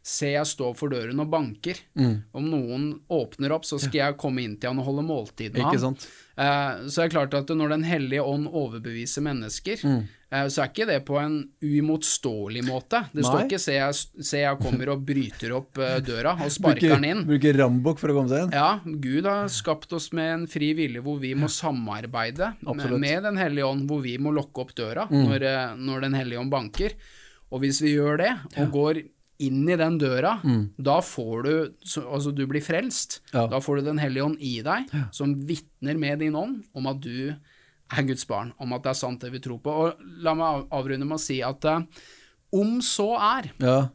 se 0.05 0.27
jeg 0.35 0.45
står 0.45 0.75
for 0.77 0.93
døren 0.93 1.17
og 1.23 1.31
banker. 1.33 1.79
Mm. 1.97 2.11
Om 2.37 2.49
noen 2.51 2.83
åpner 3.09 3.55
opp, 3.55 3.63
så 3.65 3.79
skal 3.81 3.97
jeg 4.03 4.17
komme 4.21 4.43
inn 4.45 4.51
til 4.61 4.69
han 4.69 4.81
og 4.83 4.85
holde 4.85 5.01
måltid 5.07 5.55
med 5.55 5.63
Ikke 5.65 5.81
han. 5.81 5.95
Eh, 6.37 6.83
så 6.91 7.01
er 7.01 7.07
det 7.09 7.15
klart 7.15 7.33
at 7.33 7.49
når 7.57 7.69
Den 7.73 7.83
hellige 7.87 8.21
ånd 8.21 8.45
overbeviser 8.51 9.23
mennesker, 9.25 9.81
Mm. 9.81 10.03
eh, 10.31 10.45
så 10.53 10.61
er 10.61 10.69
ikke 10.69 10.85
det 10.91 10.99
på 11.07 11.17
en 11.17 11.39
uimotståelig 11.63 12.63
måte. 12.67 13.01
Det 13.13 13.25
står 13.25 13.45
ikke 13.47 13.59
se 13.59 13.73
jeg, 13.79 13.93
'se 14.21 14.41
jeg 14.43 14.59
kommer 14.61 14.89
og 14.93 15.05
bryter 15.05 15.51
opp 15.57 15.77
uh, 15.77 15.97
døra 16.05 16.35
og 16.43 16.51
sparker 16.51 16.95
den 16.99 17.03
inn'. 17.09 17.25
bruker 17.25 17.53
rambukk 17.57 17.97
for 17.99 18.09
å 18.09 18.17
komme 18.19 18.29
seg 18.29 18.43
inn? 18.45 18.51
Ja, 18.53 18.79
Gud 18.85 19.25
har 19.25 19.47
skapt 19.49 19.91
oss 19.93 20.11
med 20.13 20.33
en 20.33 20.47
fri 20.47 20.73
vilje 20.77 21.01
hvor 21.01 21.19
vi 21.19 21.33
må 21.33 21.47
samarbeide 21.49 22.53
med, 22.61 22.99
med 22.99 23.23
Den 23.23 23.37
hellige 23.37 23.65
ånd, 23.65 23.87
hvor 23.89 24.01
vi 24.03 24.17
må 24.17 24.31
lukke 24.33 24.61
opp 24.61 24.75
døra 24.75 25.07
Mm. 25.09 25.25
når, 25.27 25.77
når 25.77 26.01
Den 26.01 26.13
hellige 26.13 26.39
ånd 26.39 26.51
banker. 26.51 26.91
Og 27.51 27.61
hvis 27.61 27.79
vi 27.81 27.95
gjør 27.95 28.17
det, 28.17 28.31
og 28.57 28.71
går 28.71 29.03
inn 29.43 29.65
i 29.67 29.75
den 29.75 29.97
døra, 29.99 30.37
da 30.77 30.99
får 31.03 31.43
du 31.43 31.51
Altså, 32.05 32.31
du 32.31 32.45
blir 32.47 32.63
frelst. 32.63 33.19
Mm. 33.31 33.33
Ja. 33.35 33.47
Da 33.51 33.59
får 33.59 33.77
du 33.81 33.89
Den 33.89 33.99
hellige 33.99 34.23
ånd 34.23 34.37
i 34.39 34.61
deg, 34.63 34.91
som 35.11 35.35
vitner 35.47 35.97
med 35.99 36.19
din 36.23 36.35
ånd 36.39 36.63
om 36.73 36.87
at 36.87 37.01
du 37.03 37.35
er 37.93 38.07
Guds 38.07 38.25
barn, 38.27 38.53
om 38.57 38.73
at 38.73 38.83
det 38.85 38.93
er 38.93 38.97
sant 39.01 39.21
det 39.21 39.31
vi 39.33 39.41
tror 39.43 39.59
på. 39.61 39.69
Og 39.69 40.05
la 40.25 40.33
meg 40.37 40.65
avrunde 40.73 41.05
med 41.05 41.19
å 41.19 41.21
si 41.21 41.41
at 41.45 41.65
eh, 41.69 41.83
om 42.55 42.79
så 42.81 43.11
er 43.19 43.51
Ja. 43.61 43.89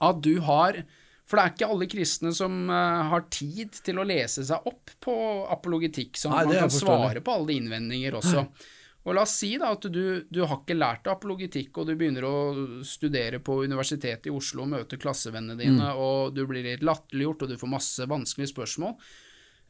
at 0.00 0.20
du 0.22 0.40
har 0.40 0.82
For 1.30 1.38
det 1.38 1.44
er 1.44 1.52
ikke 1.54 1.70
alle 1.70 1.86
kristne 1.86 2.32
som 2.34 2.54
uh, 2.66 3.06
har 3.06 3.20
tid 3.30 3.76
til 3.86 4.00
å 4.02 4.04
lese 4.04 4.42
seg 4.42 4.64
opp 4.66 4.90
på 4.98 5.12
apologitikk, 5.46 6.18
sånn 6.18 6.32
Nei, 6.34 6.40
at 6.40 6.48
man 6.48 6.64
kan 6.64 6.72
svare 6.74 7.20
på 7.22 7.30
alle 7.36 7.54
innvendinger 7.54 8.16
også. 8.18 8.48
Og 9.08 9.14
la 9.16 9.22
oss 9.24 9.32
si 9.40 9.54
da 9.56 9.70
at 9.72 9.86
du, 9.88 10.02
du 10.28 10.40
har 10.44 10.58
ikke 10.60 10.76
lært 10.76 11.04
deg 11.06 11.14
apologitikk, 11.14 11.78
og 11.80 11.86
du 11.88 11.94
begynner 11.96 12.26
å 12.28 12.82
studere 12.84 13.38
på 13.40 13.62
Universitetet 13.64 14.28
i 14.28 14.34
Oslo 14.34 14.66
og 14.66 14.72
møter 14.74 15.00
klassevennene 15.00 15.56
dine, 15.56 15.86
Mm. 15.94 15.96
og 16.04 16.34
du 16.36 16.42
blir 16.46 16.62
litt 16.66 16.84
latterliggjort, 16.84 17.42
og 17.42 17.48
du 17.48 17.56
får 17.56 17.72
masse 17.72 18.06
vanskelige 18.10 18.52
spørsmål. 18.52 18.96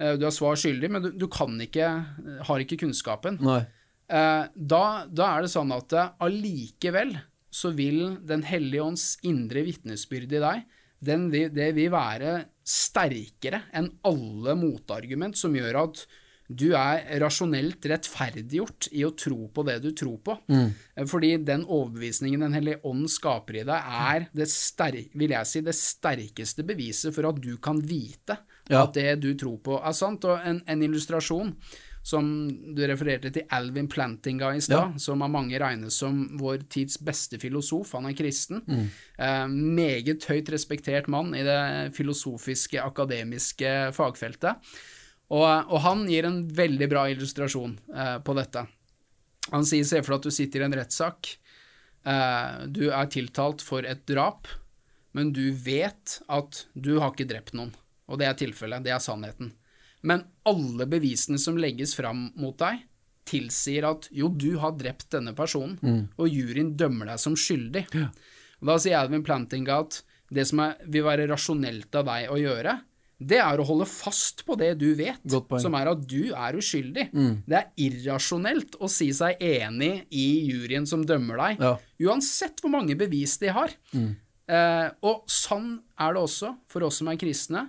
Eh, 0.00 0.16
Du 0.16 0.26
er 0.26 0.34
svar 0.34 0.56
skyldig, 0.58 0.90
men 0.90 1.02
du, 1.02 1.10
du 1.12 1.28
kan 1.28 1.54
ikke, 1.62 1.86
har 2.48 2.58
ikke 2.64 2.80
kunnskapen. 2.82 3.38
Eh, 4.10 4.48
da, 4.56 4.84
da 5.06 5.28
er 5.36 5.42
det 5.46 5.52
sånn 5.54 5.70
at 5.76 5.92
eh, 5.94 6.10
allikevel 6.26 7.14
så 7.50 7.70
vil 7.74 8.16
Den 8.26 8.42
hellige 8.46 8.82
ånds 8.82 9.04
indre 9.26 9.62
vitnesbyrd 9.66 10.32
i 10.32 10.42
deg, 10.42 10.64
den 11.02 11.30
det 11.30 11.70
vil 11.74 11.90
være 11.90 12.44
sterkere 12.66 13.62
enn 13.72 13.88
alle 14.06 14.54
motargument 14.58 15.38
som 15.38 15.54
gjør 15.56 15.78
at 15.84 16.02
du 16.50 16.72
er 16.74 17.04
rasjonelt 17.22 17.84
rettferdiggjort 17.86 18.88
i 18.98 19.04
å 19.06 19.12
tro 19.14 19.44
på 19.54 19.62
det 19.68 19.76
du 19.84 19.92
tror 19.94 20.16
på. 20.26 20.34
Mm. 20.50 20.72
Fordi 21.06 21.28
den 21.46 21.62
overbevisningen 21.62 22.40
Den 22.42 22.56
hellige 22.56 22.80
ånd 22.90 23.06
skaper 23.10 23.60
i 23.60 23.66
deg, 23.68 23.92
er 24.10 24.26
det 24.34 24.48
sterk, 24.50 25.12
vil 25.14 25.30
jeg 25.36 25.46
si, 25.46 25.62
det 25.62 25.76
sterkeste 25.78 26.64
beviset 26.66 27.14
for 27.14 27.28
at 27.30 27.38
du 27.40 27.54
kan 27.62 27.78
vite 27.78 28.38
Ja. 28.70 28.82
at 28.84 28.94
det 28.94 29.20
du 29.22 29.32
tror 29.34 29.58
på, 29.62 29.78
er 29.78 29.94
sant. 29.94 30.24
Og 30.26 30.42
en, 30.44 30.60
en 30.66 30.82
illustrasjon. 30.82 31.54
som 32.02 32.24
du 32.74 32.80
refererte 32.88 33.28
til 33.30 33.42
Alvin 33.52 33.86
Plantinga 33.86 34.54
i 34.56 34.60
stad, 34.64 34.94
som 34.98 35.20
av 35.22 35.28
mange 35.30 35.58
regnes 35.60 35.92
som 36.00 36.22
vår 36.40 36.62
tids 36.72 36.96
beste 37.04 37.36
filosof. 37.38 37.92
Han 37.92 38.06
er 38.08 38.14
kristen. 38.16 38.62
Eh, 39.18 39.46
meget 39.46 40.24
høyt 40.24 40.48
respektert 40.48 41.08
mann 41.12 41.34
i 41.36 41.42
det 41.44 41.92
filosofiske, 41.94 42.80
akademiske 42.80 43.92
fagfeltet. 43.92 44.56
Og, 45.30 45.46
og 45.46 45.78
han 45.84 46.06
gir 46.10 46.26
en 46.26 46.42
veldig 46.54 46.88
bra 46.90 47.04
illustrasjon 47.12 47.76
eh, 47.94 48.16
på 48.26 48.34
dette. 48.38 48.64
Han 49.50 49.66
sier 49.66 49.86
se 49.86 50.00
for 50.02 50.14
deg 50.14 50.20
at 50.20 50.26
du 50.26 50.34
sitter 50.34 50.62
i 50.62 50.66
en 50.66 50.76
rettssak. 50.76 51.30
Eh, 52.02 52.66
du 52.66 52.88
er 52.90 53.12
tiltalt 53.12 53.62
for 53.62 53.86
et 53.86 54.02
drap, 54.10 54.50
men 55.14 55.32
du 55.34 55.50
vet 55.54 56.18
at 56.30 56.64
du 56.74 56.96
har 56.98 57.14
ikke 57.14 57.28
drept 57.30 57.54
noen. 57.54 57.72
Og 58.10 58.18
det 58.18 58.26
er 58.26 58.38
tilfellet, 58.38 58.82
det 58.86 58.94
er 58.94 59.02
sannheten. 59.02 59.54
Men 60.06 60.24
alle 60.48 60.86
bevisene 60.90 61.38
som 61.38 61.58
legges 61.60 61.94
fram 61.94 62.30
mot 62.40 62.56
deg, 62.58 62.86
tilsier 63.30 63.86
at 63.86 64.08
jo, 64.16 64.30
du 64.32 64.56
har 64.58 64.74
drept 64.78 65.10
denne 65.14 65.34
personen, 65.36 65.76
mm. 65.78 66.04
og 66.18 66.30
juryen 66.30 66.74
dømmer 66.78 67.12
deg 67.12 67.20
som 67.22 67.36
skyldig. 67.38 67.84
Ja. 67.94 68.08
Og 68.60 68.70
Da 68.72 68.78
sier 68.82 68.98
Alvin 68.98 69.24
Plantinga 69.24 69.82
at 69.84 70.00
det 70.30 70.46
som 70.48 70.62
er, 70.64 70.78
vil 70.90 71.06
være 71.06 71.28
rasjonelt 71.30 71.94
av 72.00 72.08
deg 72.08 72.32
å 72.32 72.38
gjøre, 72.40 72.74
det 73.20 73.36
er 73.42 73.60
å 73.60 73.66
holde 73.68 73.84
fast 73.88 74.40
på 74.48 74.56
det 74.56 74.70
du 74.80 74.88
vet, 74.96 75.20
som 75.60 75.74
er 75.76 75.90
at 75.92 76.04
du 76.08 76.32
er 76.32 76.56
uskyldig. 76.56 77.10
Mm. 77.12 77.34
Det 77.44 77.58
er 77.58 77.68
irrasjonelt 77.84 78.78
å 78.80 78.88
si 78.88 79.10
seg 79.16 79.40
enig 79.44 80.06
i 80.08 80.26
juryen 80.48 80.88
som 80.88 81.04
dømmer 81.06 81.42
deg, 81.42 81.64
ja. 81.66 81.74
uansett 82.08 82.62
hvor 82.64 82.72
mange 82.72 82.96
bevis 82.98 83.36
de 83.42 83.52
har. 83.52 83.74
Mm. 83.92 84.14
Eh, 84.50 84.86
og 85.06 85.28
sånn 85.30 85.74
er 86.00 86.16
det 86.16 86.22
også 86.24 86.54
for 86.72 86.88
oss 86.88 87.02
som 87.02 87.10
er 87.12 87.20
kristne. 87.20 87.66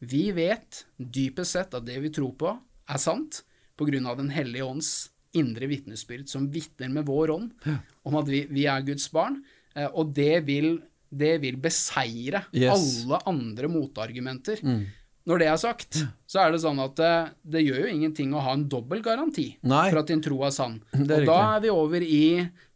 Vi 0.00 0.30
vet 0.36 0.86
dypest 0.96 1.58
sett 1.58 1.76
at 1.76 1.84
det 1.86 2.00
vi 2.02 2.12
tror 2.14 2.32
på, 2.40 2.56
er 2.86 3.02
sant 3.02 3.42
på 3.76 3.86
grunn 3.88 4.08
av 4.08 4.16
Den 4.16 4.32
hellige 4.32 4.64
ånds 4.64 4.90
indre 5.36 5.68
vitnesbyrd, 5.68 6.30
som 6.30 6.48
vitner 6.48 6.88
med 6.88 7.04
vår 7.08 7.34
ånd 7.34 7.66
om 8.08 8.16
at 8.16 8.28
vi, 8.30 8.46
vi 8.48 8.64
er 8.70 8.84
Guds 8.86 9.10
barn. 9.12 9.42
Eh, 9.76 9.88
og 9.92 10.14
det 10.16 10.46
vil, 10.48 10.78
det 11.10 11.36
vil 11.42 11.58
beseire 11.62 12.44
yes. 12.52 12.72
alle 13.04 13.20
andre 13.30 13.70
motargumenter. 13.70 14.62
Mm. 14.64 14.86
Når 15.26 15.42
det 15.42 15.48
er 15.50 15.58
sagt, 15.58 15.98
så 16.30 16.44
er 16.44 16.54
det 16.54 16.62
sånn 16.62 16.78
at 16.82 16.94
det, 16.98 17.10
eh, 17.10 17.34
det 17.56 17.64
gjør 17.64 17.80
jo 17.82 17.94
ingenting 17.96 18.34
å 18.34 18.44
ha 18.46 18.54
en 18.54 18.68
dobbel 18.70 19.02
garanti 19.02 19.48
Nei. 19.66 19.88
for 19.90 20.02
at 20.02 20.12
din 20.12 20.22
tro 20.22 20.38
er 20.46 20.54
sann. 20.54 20.78
Er 20.94 21.02
og 21.02 21.30
da 21.30 21.40
er 21.56 21.64
vi 21.66 21.74
over 21.74 22.06
i 22.06 22.26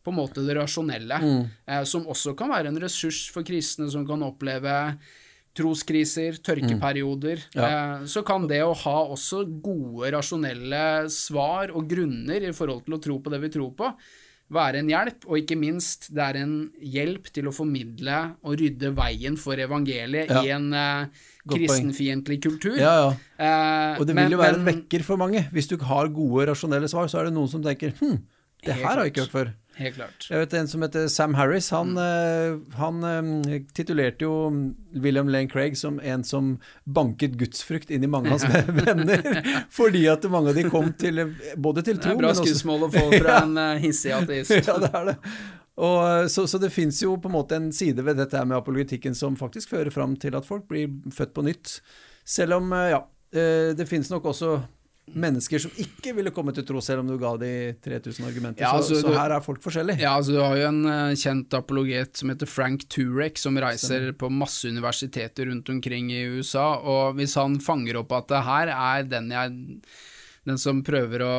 på 0.00 0.12
en 0.12 0.16
måte 0.16 0.42
det 0.42 0.56
rasjonelle, 0.56 1.18
mm. 1.20 1.42
eh, 1.70 1.82
som 1.86 2.08
også 2.10 2.34
kan 2.38 2.50
være 2.50 2.72
en 2.72 2.80
ressurs 2.82 3.26
for 3.30 3.46
kristne 3.46 3.90
som 3.92 4.06
kan 4.08 4.22
oppleve 4.26 4.72
troskriser, 5.56 6.38
tørkeperioder, 6.46 7.42
mm. 7.52 7.58
ja. 7.58 7.68
eh, 7.68 8.08
så 8.10 8.24
kan 8.26 8.46
det 8.50 8.62
å 8.64 8.74
ha 8.82 8.96
også 9.12 9.44
gode, 9.62 10.10
rasjonelle 10.16 10.82
svar 11.12 11.74
og 11.74 11.86
grunner 11.90 12.48
i 12.48 12.54
forhold 12.56 12.86
til 12.86 12.96
å 12.96 13.02
tro 13.02 13.20
på 13.22 13.34
det 13.34 13.42
vi 13.44 13.52
tror 13.58 13.74
på, 13.78 13.92
være 14.50 14.82
en 14.82 14.90
hjelp, 14.90 15.26
og 15.28 15.38
ikke 15.38 15.56
minst, 15.58 16.08
det 16.14 16.22
er 16.24 16.38
en 16.42 16.54
hjelp 16.82 17.28
til 17.34 17.48
å 17.50 17.54
formidle 17.54 18.18
og 18.42 18.58
rydde 18.58 18.90
veien 18.96 19.38
for 19.38 19.60
evangeliet 19.62 20.32
ja. 20.32 20.42
i 20.42 20.50
en 20.56 20.68
uh, 20.74 21.28
kristenfiendtlig 21.50 22.40
kultur. 22.42 22.74
Ja, 22.80 22.94
ja. 23.04 23.12
Eh, 23.38 24.00
og 24.00 24.08
det 24.08 24.16
vil 24.16 24.24
men, 24.24 24.34
jo 24.34 24.42
være 24.42 24.58
men, 24.58 24.60
en 24.64 24.68
vekker 24.72 25.06
for 25.06 25.20
mange. 25.20 25.44
Hvis 25.54 25.70
du 25.70 25.76
har 25.86 26.10
gode, 26.14 26.48
rasjonelle 26.50 26.90
svar, 26.90 27.08
så 27.10 27.22
er 27.22 27.30
det 27.30 27.36
noen 27.36 27.50
som 27.52 27.62
tenker 27.64 27.94
hm, 28.00 28.18
det 28.66 28.76
her 28.76 28.90
har 28.90 29.04
jeg 29.04 29.14
ikke 29.14 29.26
hørt 29.26 29.36
før. 29.36 29.52
Helt 29.80 29.96
klart. 29.96 30.26
Jeg 30.28 30.42
vet 30.42 30.54
En 30.58 30.68
som 30.68 30.82
heter 30.84 31.06
Sam 31.08 31.34
Harris, 31.38 31.70
han, 31.72 31.94
mm. 31.96 32.64
han 32.76 33.04
um, 33.04 33.28
titulerte 33.72 34.26
jo 34.26 34.34
William 34.92 35.28
Lane 35.32 35.48
Craig 35.48 35.78
som 35.78 35.96
en 36.04 36.24
som 36.26 36.50
banket 36.84 37.38
gudsfrykt 37.40 37.90
inn 37.90 38.04
i 38.04 38.10
mange 38.10 38.28
av 38.28 38.42
hans 38.42 38.66
venner. 38.84 39.24
fordi 39.72 40.04
at 40.12 40.26
mange 40.28 40.52
av 40.52 40.58
de 40.60 40.66
kom 40.68 40.90
til 41.00 41.22
både 41.56 41.84
til 41.86 42.00
tro 42.00 42.12
Det 42.12 42.18
er 42.18 42.20
bra 42.20 42.34
skussmål 42.36 42.84
å 42.86 42.90
få 42.92 43.06
fra 43.14 43.38
en 43.46 43.56
uh, 43.56 43.78
hissig 43.80 44.12
ateist. 44.16 44.52
ja, 44.68 44.76
det 44.82 44.90
er 44.92 45.08
det. 45.12 45.16
Og, 45.80 46.28
så, 46.28 46.44
så, 46.50 46.60
det 46.60 46.68
fins 46.74 46.98
jo 47.00 47.14
på 47.16 47.30
en 47.30 47.38
måte 47.38 47.56
en 47.56 47.70
side 47.72 48.04
ved 48.04 48.20
dette 48.20 48.42
med 48.44 48.58
apologetikken 48.58 49.16
som 49.16 49.38
faktisk 49.40 49.72
fører 49.72 49.88
fram 49.94 50.18
til 50.20 50.36
at 50.36 50.44
folk 50.44 50.66
blir 50.68 50.92
født 51.16 51.32
på 51.32 51.46
nytt. 51.46 51.78
Selv 52.28 52.58
om, 52.58 52.68
ja, 52.68 53.00
det 53.32 53.88
finnes 53.88 54.12
nok 54.12 54.28
også 54.34 54.58
mennesker 55.14 55.62
som 55.62 55.72
ikke 55.80 56.12
ville 56.16 56.32
komme 56.34 56.52
til 56.56 56.66
tro, 56.68 56.82
selv 56.84 57.02
om 57.02 57.08
du 57.10 57.16
ga 57.20 57.32
de 57.40 57.52
3000 57.82 58.28
argumenter. 58.28 58.64
Ja, 58.64 58.74
altså, 58.76 58.98
så, 58.98 59.08
så, 59.08 59.14
her 59.16 59.34
er 59.36 59.44
folk 59.44 59.62
forskjellige. 59.64 60.02
Ja, 60.04 60.14
altså 60.18 60.36
Du 60.36 60.40
har 60.42 60.54
jo 60.58 60.68
en 60.68 60.84
uh, 60.86 61.16
kjent 61.18 61.56
apologet 61.58 62.20
som 62.20 62.32
heter 62.32 62.50
Frank 62.50 62.86
Turek, 62.92 63.40
som 63.40 63.58
reiser 63.60 64.10
Stem. 64.10 64.20
på 64.20 64.30
masse 64.32 64.70
universiteter 64.70 65.50
rundt 65.50 65.68
omkring 65.72 66.12
i 66.14 66.22
USA. 66.36 66.68
Og 66.80 67.18
hvis 67.18 67.36
han 67.40 67.58
fanger 67.64 68.00
opp 68.02 68.14
at 68.18 68.30
det 68.32 68.46
her 68.46 68.74
er 68.76 69.10
den 69.10 69.34
jeg 69.34 69.58
den 70.48 70.56
som 70.56 70.78
prøver 70.80 71.20
å 71.20 71.34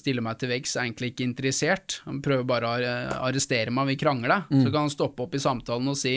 stille 0.00 0.22
meg 0.24 0.38
til 0.40 0.48
veggs, 0.48 0.72
er 0.74 0.86
egentlig 0.86 1.12
ikke 1.12 1.26
interessert. 1.26 1.98
Han 2.06 2.22
prøver 2.24 2.46
bare 2.48 2.70
å 2.72 3.18
arrestere 3.28 3.74
meg, 3.74 3.90
vi 3.92 3.98
krangler. 4.00 4.46
Mm. 4.48 4.62
Så 4.62 4.70
kan 4.70 4.86
han 4.86 4.94
stoppe 4.94 5.26
opp 5.26 5.36
i 5.36 5.42
samtalen 5.44 5.92
og 5.92 5.98
si 6.00 6.16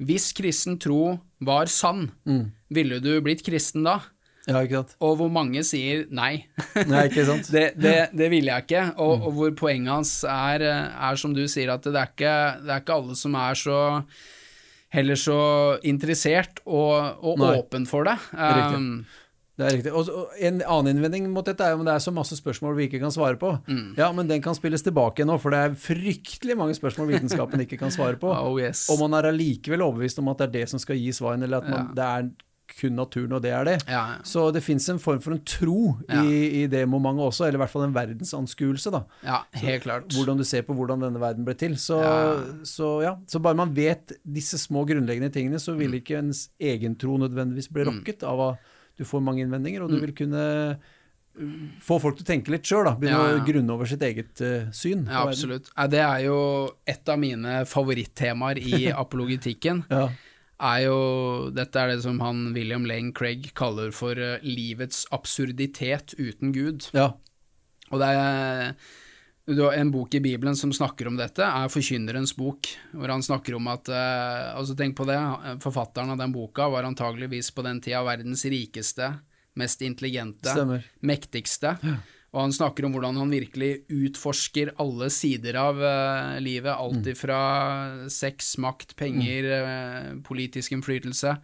hvis 0.00 0.30
kristen 0.32 0.78
tro 0.80 1.18
var 1.44 1.68
sann, 1.68 2.06
mm. 2.24 2.44
ville 2.72 3.00
du 3.04 3.12
blitt 3.24 3.42
kristen 3.44 3.84
da? 3.84 3.98
Ja, 4.48 4.62
ikke 4.64 4.80
sant? 4.80 4.96
Og 5.04 5.16
hvor 5.20 5.30
mange 5.32 5.62
sier 5.68 6.06
nei. 6.14 6.46
nei 6.88 7.06
ikke 7.10 7.26
sant? 7.28 7.50
det, 7.54 7.66
det, 7.80 7.94
det 8.16 8.30
vil 8.32 8.48
jeg 8.48 8.66
ikke. 8.66 8.84
Og, 8.96 9.14
mm. 9.18 9.24
og, 9.24 9.32
hvor 9.36 9.54
poenget 9.66 9.92
hans 9.92 10.12
er, 10.24 10.64
er, 10.64 11.20
som 11.20 11.36
du 11.36 11.44
sier, 11.50 11.72
at 11.74 11.84
det 11.84 11.96
er, 11.96 12.12
ikke, 12.14 12.36
det 12.64 12.74
er 12.74 12.84
ikke 12.84 13.00
alle 13.02 13.18
som 13.20 13.36
er 13.40 13.58
så 13.60 13.80
heller 14.90 15.18
så 15.18 15.40
interessert 15.86 16.62
og, 16.66 17.20
og 17.22 17.42
åpen 17.46 17.84
for 17.86 18.08
det. 18.08 18.16
Um, 18.34 19.04
det 19.60 19.66
er 19.68 19.76
riktig. 19.76 19.92
Og 19.92 20.32
En 20.40 20.62
annen 20.64 20.96
innvending 20.96 21.28
mot 21.30 21.46
dette 21.46 21.62
er 21.62 21.76
om 21.76 21.84
det 21.86 21.92
er 21.92 22.02
så 22.02 22.12
masse 22.14 22.36
spørsmål 22.38 22.74
vi 22.78 22.88
ikke 22.88 23.02
kan 23.02 23.12
svare 23.14 23.38
på. 23.38 23.52
Mm. 23.68 23.94
Ja, 24.00 24.08
men 24.16 24.30
den 24.30 24.42
kan 24.42 24.56
spilles 24.56 24.82
tilbake 24.86 25.26
nå, 25.28 25.36
for 25.42 25.54
det 25.54 25.60
er 25.62 25.78
fryktelig 25.78 26.56
mange 26.58 26.74
spørsmål 26.78 27.12
vitenskapen 27.12 27.66
ikke 27.66 27.78
kan 27.80 27.92
svare 27.94 28.18
på. 28.20 28.32
Oh, 28.40 28.56
yes. 28.56 28.86
Og 28.88 29.02
man 29.02 29.12
er 29.18 29.28
allikevel 29.28 29.82
overbevist 29.84 30.18
om 30.22 30.30
at 30.32 30.38
det 30.40 30.46
er 30.46 30.54
det 30.54 30.70
som 30.72 30.80
skal 30.80 30.96
gi 30.96 31.10
svarene, 31.12 31.44
eller 31.44 31.60
at 31.60 31.68
man, 31.68 31.90
ja. 31.90 31.96
det 31.98 32.06
er 32.08 32.30
kun 32.78 32.96
naturen, 32.98 33.32
og 33.36 33.42
det 33.44 33.52
er 33.54 33.66
det. 33.66 33.76
Ja, 33.86 34.02
ja. 34.14 34.18
Så 34.26 34.46
det 34.54 34.62
fins 34.64 34.88
en 34.92 35.00
form 35.02 35.20
for 35.24 35.36
en 35.36 35.42
tro 35.46 35.94
ja. 36.08 36.22
i, 36.22 36.62
i, 36.62 36.66
det 36.70 36.82
momentet 36.90 37.26
også, 37.26 37.46
eller 37.46 37.60
i 37.60 37.62
hvert 37.64 37.72
fall 37.72 37.86
en 37.86 37.96
verdensanskuelse. 37.96 38.92
da. 38.94 39.02
Ja, 39.26 39.40
helt 39.62 39.84
klart. 39.86 40.06
Så, 40.08 40.20
hvordan 40.20 40.40
du 40.40 40.46
ser 40.48 40.66
på 40.66 40.76
hvordan 40.76 41.04
denne 41.06 41.22
verden 41.22 41.46
ble 41.46 41.56
til. 41.58 41.76
Så, 41.80 41.98
så, 42.68 42.92
ja, 43.04 43.16
så 43.30 43.42
bare 43.42 43.58
man 43.58 43.74
vet 43.76 44.16
disse 44.24 44.60
små 44.60 44.84
grunnleggende 44.88 45.32
tingene, 45.34 45.60
så 45.62 45.76
vil 45.78 45.94
mm. 45.94 45.98
ikke 46.02 46.22
ens 46.22 46.46
egen 46.60 46.96
tro 47.00 47.18
nødvendigvis 47.20 47.70
bli 47.72 47.84
mm. 47.86 47.92
rokket 47.92 48.24
av 48.28 48.46
at 48.52 48.72
du 49.00 49.06
får 49.08 49.22
mange 49.24 49.44
innvendinger, 49.44 49.84
og 49.84 49.92
du 49.92 49.96
mm. 49.96 50.02
vil 50.06 50.16
kunne 50.16 50.46
få 51.80 51.96
folk 52.02 52.18
til 52.18 52.26
å 52.26 52.28
tenke 52.28 52.52
litt 52.52 52.66
sjøl, 52.68 52.88
begynne 53.00 53.16
ja, 53.16 53.36
ja. 53.36 53.38
å 53.38 53.44
grunne 53.46 53.72
over 53.72 53.88
sitt 53.88 54.02
eget 54.04 54.42
uh, 54.44 54.66
syn. 54.76 55.06
Ja, 55.08 55.22
absolutt. 55.24 55.70
Det 55.88 56.02
er 56.02 56.26
jo 56.26 56.40
et 56.90 57.08
av 57.08 57.20
mine 57.22 57.62
favorittemaer 57.70 58.60
i 58.60 58.90
apologitikken. 59.04 59.86
ja 59.88 60.10
er 60.60 60.86
jo 60.86 60.98
Dette 61.56 61.80
er 61.80 61.94
det 61.94 62.02
som 62.04 62.20
han 62.22 62.50
William 62.56 62.86
Lane 62.88 63.14
Craig 63.16 63.50
kaller 63.58 63.94
for 63.96 64.18
uh, 64.18 64.38
livets 64.46 65.06
absurditet 65.14 66.14
uten 66.18 66.54
Gud. 66.56 66.90
Ja. 66.96 67.12
Og 67.90 68.02
det 68.02 68.10
er 68.14 68.74
en 69.50 69.90
bok 69.90 70.14
i 70.14 70.22
Bibelen 70.22 70.54
som 70.54 70.70
snakker 70.74 71.08
om 71.10 71.16
dette, 71.18 71.42
er 71.42 71.72
Forkynnerens 71.72 72.36
bok, 72.38 72.68
hvor 72.94 73.10
han 73.10 73.24
snakker 73.24 73.56
om 73.58 73.66
at 73.72 73.90
uh, 73.90 74.54
altså 74.54 74.76
Tenk 74.78 74.94
på 75.00 75.08
det, 75.08 75.18
forfatteren 75.64 76.14
av 76.14 76.20
den 76.20 76.34
boka 76.34 76.68
var 76.70 76.86
antageligvis 76.86 77.50
på 77.56 77.66
den 77.66 77.82
tida 77.82 78.04
verdens 78.06 78.44
rikeste, 78.46 79.10
mest 79.58 79.82
intelligente, 79.82 80.52
Stemmer. 80.52 80.86
mektigste. 81.02 81.76
Ja. 81.82 81.98
Og 82.30 82.44
han 82.44 82.52
snakker 82.54 82.86
om 82.86 82.94
hvordan 82.94 83.16
han 83.18 83.32
virkelig 83.32 83.70
utforsker 83.90 84.74
alle 84.82 85.08
sider 85.10 85.56
av 85.58 85.80
uh, 85.82 86.36
livet. 86.42 86.70
Alt 86.70 87.02
mm. 87.02 87.10
ifra 87.10 87.40
sex, 88.12 88.52
makt, 88.62 88.94
penger, 89.00 89.48
uh, 89.50 90.12
politisk 90.26 90.76
innflytelse. 90.76 91.34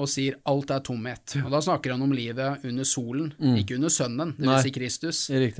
Og 0.00 0.08
sier 0.08 0.38
alt 0.48 0.72
er 0.72 0.80
tomhet. 0.86 1.36
Og 1.42 1.50
da 1.52 1.60
snakker 1.60 1.92
han 1.92 2.06
om 2.06 2.14
livet 2.16 2.64
under 2.64 2.88
solen, 2.88 3.34
mm. 3.36 3.58
ikke 3.60 3.76
under 3.76 3.92
sønnen, 3.92 4.32
dvs. 4.38 4.64
Si 4.64 4.72
Kristus, 4.72 5.18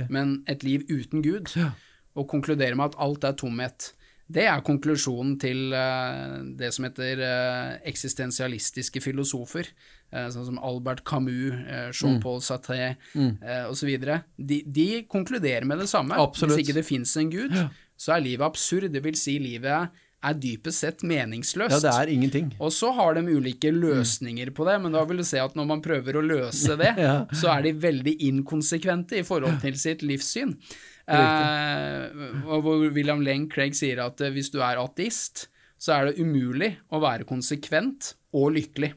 men 0.09 0.39
et 0.49 0.65
liv 0.65 0.87
uten 0.89 1.21
Gud. 1.27 1.53
Ja. 1.61 1.75
Og 2.17 2.31
konkluderer 2.31 2.79
med 2.79 2.95
at 2.95 3.03
alt 3.05 3.27
er 3.29 3.37
tomhet. 3.37 3.91
Det 4.31 4.45
er 4.47 4.63
konklusjonen 4.67 5.35
til 5.43 5.73
uh, 5.75 6.41
det 6.59 6.71
som 6.75 6.87
heter 6.87 7.23
uh, 7.25 7.79
eksistensialistiske 7.91 9.03
filosofer, 9.03 9.71
uh, 10.15 10.29
sånn 10.31 10.47
som 10.53 10.61
Albert 10.63 11.03
Camus, 11.09 11.57
Jean-Paul 11.97 12.39
mm. 12.39 12.45
Sartre 12.47 12.93
mm. 13.15 13.33
osv. 13.73 13.91
De, 14.37 14.61
de 14.67 14.91
konkluderer 15.11 15.67
med 15.67 15.83
det 15.83 15.91
samme. 15.91 16.19
Absolutt. 16.21 16.57
Hvis 16.57 16.69
ikke 16.69 16.79
det 16.79 16.87
fins 16.87 17.17
en 17.19 17.33
gud, 17.33 17.57
ja. 17.57 17.67
så 17.99 18.17
er 18.17 18.29
livet 18.29 18.47
absurd. 18.47 18.91
Det 18.95 19.03
vil 19.05 19.19
si, 19.19 19.39
livet 19.43 19.91
er 20.21 20.37
dypest 20.37 20.85
sett 20.85 21.03
meningsløst. 21.07 21.79
Ja, 21.79 21.81
det 21.81 21.93
er 21.97 22.13
ingenting. 22.13 22.51
Og 22.61 22.73
så 22.77 22.91
har 22.97 23.17
de 23.17 23.25
ulike 23.25 23.73
løsninger 23.73 24.53
på 24.57 24.67
det, 24.69 24.77
men 24.85 24.93
da 24.97 25.05
vil 25.09 25.23
du 25.23 25.27
se 25.27 25.41
at 25.41 25.57
når 25.57 25.69
man 25.71 25.83
prøver 25.85 26.19
å 26.21 26.25
løse 26.25 26.77
det, 26.81 26.93
ja. 27.07 27.15
så 27.33 27.55
er 27.55 27.65
de 27.67 27.75
veldig 27.81 28.17
inkonsekvente 28.29 29.21
i 29.21 29.27
forhold 29.27 29.61
til 29.65 29.79
sitt 29.81 30.05
livssyn. 30.07 30.55
Eh, 31.09 32.45
og 32.47 32.63
hvor 32.65 32.83
William 32.95 33.21
Leng 33.25 33.49
Craig 33.53 33.75
sier 33.79 34.03
at 34.05 34.21
eh, 34.25 34.33
hvis 34.35 34.51
du 34.53 34.61
er 34.65 34.81
ateist, 34.83 35.49
så 35.81 35.95
er 35.97 36.11
det 36.11 36.21
umulig 36.21 36.75
å 36.93 37.01
være 37.03 37.25
konsekvent 37.29 38.15
og 38.37 38.53
lykkelig. 38.57 38.93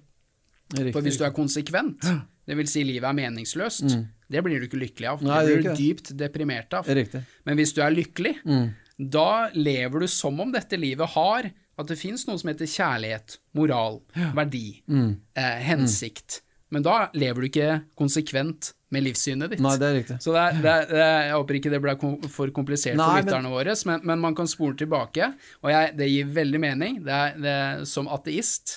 Riktig, 0.74 0.94
For 0.96 1.06
hvis 1.06 1.20
du 1.22 1.24
er 1.28 1.34
konsekvent, 1.36 2.06
det 2.50 2.58
vil 2.60 2.68
si 2.68 2.84
livet 2.84 3.08
er 3.08 3.16
meningsløst, 3.18 3.94
det 4.34 4.42
blir 4.44 4.60
du 4.60 4.66
ikke 4.68 4.80
lykkelig 4.82 5.10
av. 5.14 5.22
Mm. 5.22 5.28
Nei, 5.30 5.42
det 5.46 5.58
blir 5.60 5.68
du 5.70 5.76
dypt 5.80 6.14
deprimert 6.20 6.74
av. 6.80 6.88
Riktig. 6.90 7.22
Men 7.46 7.60
hvis 7.60 7.74
du 7.78 7.82
er 7.86 7.94
lykkelig, 7.94 8.36
Mm. 8.44 8.74
da 8.98 9.50
lever 9.54 10.00
du 10.02 10.08
som 10.08 10.40
om 10.42 10.52
dette 10.52 10.78
livet 10.80 11.08
har 11.16 11.52
at 11.78 11.88
det 11.88 11.98
fins 11.98 12.26
noe 12.28 12.38
som 12.38 12.50
heter 12.52 12.66
kjærlighet, 12.70 13.38
moral, 13.54 14.02
verdi, 14.36 14.82
Mm. 14.90 15.20
eh, 15.36 15.60
hensikt. 15.70 16.42
Men 16.74 16.86
da 16.86 16.96
lever 17.14 17.44
du 17.46 17.48
ikke 17.52 17.68
konsekvent 18.00 18.72
med 18.94 19.06
livssynet 19.08 19.54
ditt. 19.54 19.62
Nei, 19.64 19.74
det 19.82 19.88
er 19.90 19.96
riktig. 19.98 20.18
Så 20.22 20.34
det 20.36 20.42
er, 20.42 20.58
det 20.62 20.72
er, 20.72 20.88
det 20.90 21.02
er, 21.02 21.22
jeg 21.30 21.38
håper 21.40 21.58
ikke 21.60 21.72
det 21.74 21.82
ble 21.82 21.94
kom, 22.02 22.16
for 22.34 22.52
komplisert 22.54 22.98
Nei, 23.00 23.06
for 23.08 23.18
men- 23.20 23.26
lytterne 23.28 23.54
våre, 23.54 23.76
men, 23.90 24.04
men 24.12 24.22
man 24.28 24.38
kan 24.38 24.50
spole 24.50 24.78
tilbake, 24.78 25.32
og 25.64 25.72
jeg, 25.74 25.94
det 25.98 26.10
gir 26.12 26.34
veldig 26.36 26.62
mening. 26.62 27.00
Det 27.06 27.16
er, 27.20 27.38
det 27.42 27.54
er 27.62 27.86
som 27.90 28.10
ateist, 28.14 28.76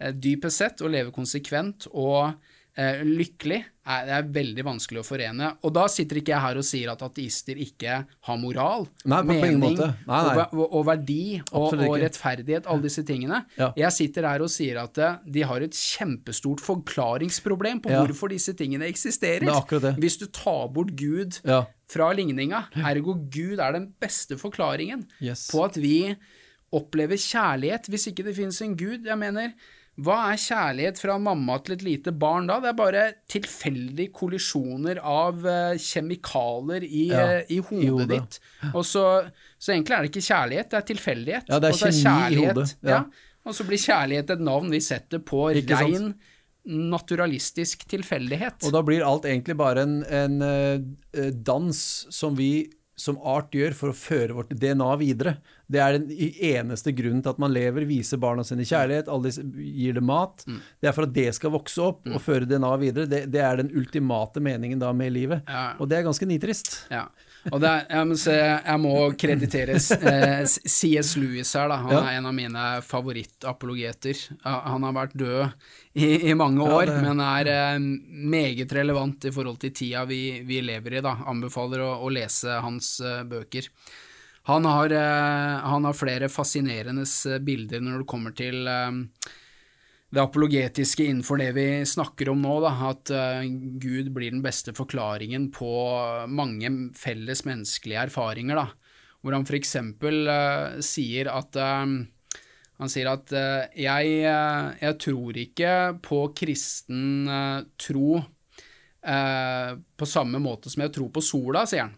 eh, 0.00 0.12
dypest 0.16 0.62
sett, 0.64 0.84
å 0.84 0.88
leve 0.92 1.12
konsekvent 1.16 1.88
og 1.92 2.36
eh, 2.78 3.00
lykkelig 3.02 3.58
er, 3.88 4.04
det 4.06 4.12
er 4.18 4.26
veldig 4.36 4.64
vanskelig 4.66 5.00
å 5.00 5.04
forene. 5.06 5.48
Og 5.64 5.72
da 5.74 5.86
sitter 5.90 6.20
ikke 6.20 6.32
jeg 6.34 6.42
her 6.44 6.58
og 6.60 6.66
sier 6.68 6.90
at 6.92 7.02
ateister 7.06 7.58
ikke 7.64 7.96
har 8.28 8.38
moral, 8.40 8.86
Nei, 9.08 9.20
mening. 9.26 9.58
Nei, 9.78 9.94
nei. 10.06 10.44
Og, 10.52 10.64
og, 10.66 10.82
verdi 10.86 11.38
og, 11.50 11.72
og 11.74 11.94
rettferdighet, 12.02 12.68
alle 12.68 12.84
disse 12.86 13.02
tingene. 13.08 13.42
Ja. 13.58 13.70
Jeg 13.80 13.96
sitter 13.96 14.28
her 14.28 14.44
og 14.44 14.52
sier 14.52 14.80
at 14.84 15.00
eh, 15.02 15.16
de 15.38 15.46
har 15.50 15.64
et 15.66 15.74
kjempestort 15.78 16.62
forklaringsproblem 16.64 17.80
på 17.84 17.90
Ja. 17.94 18.02
hvorfor 18.04 18.30
disse 18.32 18.54
tingene 18.58 18.86
eksisterer. 18.88 19.48
Er. 19.48 19.94
Hvis 19.98 20.18
du 20.20 20.26
tar 20.26 20.68
bort 20.72 20.94
Gud 20.96 21.40
Ja. 21.44 21.64
fra 21.88 22.12
ligninga, 22.12 22.66
ergo 22.76 23.14
Gud 23.32 23.58
er 23.58 23.72
den 23.72 23.92
beste 24.00 24.36
forklaringen 24.36 25.06
Yes. 25.20 25.48
på 25.50 25.64
at 25.64 25.76
vi 25.80 26.14
opplever 26.76 27.16
kjærlighet 27.16 27.88
hvis 27.88 28.08
ikke 28.12 28.24
det 28.26 28.36
finnes 28.36 28.60
en 28.60 28.76
Gud. 28.76 29.06
Jeg 29.08 29.16
mener, 29.18 29.54
hva 29.98 30.16
er 30.30 30.38
kjærlighet 30.38 31.00
fra 31.02 31.16
mamma 31.18 31.56
til 31.66 31.74
et 31.74 31.82
lite 31.82 32.12
barn 32.14 32.46
da? 32.46 32.60
Det 32.62 32.70
er 32.70 32.76
bare 32.78 33.04
tilfeldige 33.30 34.12
kollisjoner 34.14 35.00
av 35.02 35.42
uh, 35.42 35.74
kjemikalier 35.74 36.86
i, 36.86 37.08
Ja, 37.10 37.24
uh, 37.40 37.50
i 37.50 37.58
hodet, 37.58 37.88
hodet. 37.90 38.08
ditt. 38.14 38.38
Og 38.72 38.86
så, 38.86 39.04
så 39.58 39.74
egentlig 39.74 39.96
er 39.96 40.06
det 40.06 40.12
ikke 40.12 40.26
kjærlighet, 40.28 40.70
det 40.70 40.78
er 40.78 40.88
tilfeldighet. 40.92 41.50
Ja, 41.50 41.58
det 41.64 41.72
er 41.72 41.80
kjemi 41.82 42.38
i 42.38 42.42
hodet, 42.46 42.76
Ja. 42.86 43.02
Og 43.48 43.54
så 43.56 43.64
blir 43.64 43.80
kjærlighet 43.80 44.30
et 44.34 44.42
navn 44.44 44.70
vi 44.70 44.80
setter 44.84 45.22
på 45.24 45.46
Ikke 45.56 45.78
sant? 45.78 45.88
rein 45.88 46.10
naturalistisk 46.68 47.86
tilfeldighet. 47.88 48.60
Og 48.66 48.74
da 48.74 48.82
blir 48.84 49.04
alt 49.06 49.24
egentlig 49.28 49.56
bare 49.58 49.86
en, 49.86 49.94
en 50.04 50.42
eh, 50.44 51.30
dans 51.32 51.78
som 52.12 52.36
vi 52.38 52.68
som 52.98 53.18
art 53.22 53.54
gjør 53.54 53.76
for 53.78 53.92
å 53.92 53.96
føre 53.96 54.34
vårt 54.36 54.52
DNA 54.58 54.88
videre. 55.00 55.36
Det 55.70 55.80
er 55.84 55.98
den 55.98 56.08
eneste 56.08 56.94
grunnen 56.96 57.20
til 57.22 57.28
at 57.34 57.38
man 57.42 57.52
lever, 57.52 57.84
viser 57.84 58.16
barna 58.16 58.40
sine 58.48 58.64
kjærlighet, 58.64 59.08
alle 59.12 59.28
gir 59.28 59.98
dem 59.98 60.06
mat. 60.08 60.40
Mm. 60.48 60.62
Det 60.80 60.88
er 60.88 60.94
for 60.96 61.04
at 61.04 61.12
det 61.12 61.26
skal 61.36 61.52
vokse 61.52 61.82
opp 61.84 62.06
og 62.08 62.22
føre 62.24 62.48
DNA 62.48 62.70
videre. 62.80 63.04
Det, 63.10 63.26
det 63.34 63.42
er 63.44 63.60
den 63.60 63.68
ultimate 63.76 64.40
meningen 64.40 64.80
da 64.80 64.94
med 64.96 65.12
livet. 65.12 65.42
Ja. 65.46 65.74
Og 65.78 65.90
det 65.90 65.98
er 65.98 66.06
ganske 66.08 66.24
nitrist. 66.30 66.86
Ja. 66.90 67.04
Og 67.52 67.60
det 67.62 67.68
er, 67.68 67.84
jeg, 67.92 68.06
må 68.10 68.16
se, 68.18 68.32
jeg 68.38 68.80
må 68.82 68.94
kreditere 69.20 69.76
eh, 70.12 70.40
CS 70.48 71.12
Lewis 71.20 71.52
her, 71.56 71.68
da. 71.70 71.76
Han 71.84 71.92
Ja. 71.94 72.00
er 72.00 72.16
en 72.18 72.26
av 72.32 72.34
mine 72.34 72.64
favorittapologeter. 72.84 74.16
Han 74.44 74.82
har 74.88 74.96
vært 74.96 75.14
død 75.20 75.52
i, 75.98 76.30
i 76.30 76.34
mange 76.34 76.64
Ja, 76.64 76.74
år, 76.80 76.86
det- 76.86 77.02
men 77.04 77.20
er 77.20 77.52
eh, 77.52 77.78
meget 77.78 78.72
relevant 78.72 79.24
i 79.24 79.30
forhold 79.30 79.58
til 79.60 79.70
tida 79.72 80.04
vi, 80.08 80.40
vi 80.48 80.60
lever 80.64 80.98
i, 80.98 81.00
da. 81.04 81.16
Anbefaler 81.28 81.80
å, 81.84 81.92
å 82.04 82.10
lese 82.12 82.58
hans 82.64 83.00
eh, 83.00 83.22
bøker. 83.28 83.68
Han 84.48 84.64
har, 84.64 84.90
eh, 84.96 85.58
han 85.68 85.84
har 85.84 85.96
flere 85.96 86.30
fascinerende 86.32 87.04
bilder 87.44 87.82
når 87.84 88.00
det 88.00 88.08
kommer 88.08 88.32
til 88.36 88.64
eh, 88.64 89.02
det 90.08 90.22
apologetiske 90.22 91.04
innenfor 91.04 91.40
det 91.42 91.50
vi 91.52 91.66
snakker 91.84 92.30
om 92.32 92.40
nå, 92.40 92.54
da, 92.64 92.72
at 92.88 93.12
eh, 93.12 93.44
Gud 93.76 94.08
blir 94.16 94.32
den 94.32 94.44
beste 94.44 94.72
forklaringen 94.76 95.50
på 95.52 95.72
mange 96.32 96.70
felles 96.96 97.44
menneskelige 97.44 98.06
erfaringer, 98.08 98.62
da, 98.62 98.96
hvor 99.20 99.36
han 99.36 99.44
eksempel 99.60 100.32
eh, 100.32 100.80
sier 100.80 101.28
at 101.34 101.60
eh, 101.60 101.84
han 102.78 102.92
sier 102.92 103.10
at 103.10 103.32
eh, 103.34 103.68
jeg, 103.84 104.18
eh, 104.32 104.72
jeg 104.80 104.98
tror 105.04 105.38
ikke 105.44 105.76
på 106.08 106.24
kristen 106.40 107.28
eh, 107.28 107.62
tro 107.76 108.20
eh, 108.22 109.72
på 109.76 110.08
samme 110.08 110.40
måte 110.40 110.72
som 110.72 110.86
jeg 110.86 110.94
tror 110.96 111.12
på 111.12 111.24
sola, 111.24 111.66
sier 111.68 111.90
han. 111.90 111.96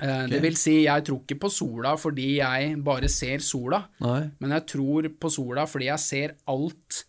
Eh, 0.00 0.26
Det 0.32 0.40
vil 0.42 0.56
si, 0.56 0.82
jeg 0.86 1.04
tror 1.04 1.20
ikke 1.22 1.38
på 1.42 1.50
sola 1.52 1.94
fordi 2.00 2.36
jeg 2.38 2.74
bare 2.82 3.08
ser 3.08 3.38
sola, 3.44 3.82
Nei. 4.00 4.30
men 4.40 4.50
jeg 4.56 4.66
tror 4.66 5.08
på 5.20 5.30
sola 5.30 5.66
fordi 5.68 5.90
jeg 5.90 5.98
ser 6.04 6.34
alt 6.48 7.04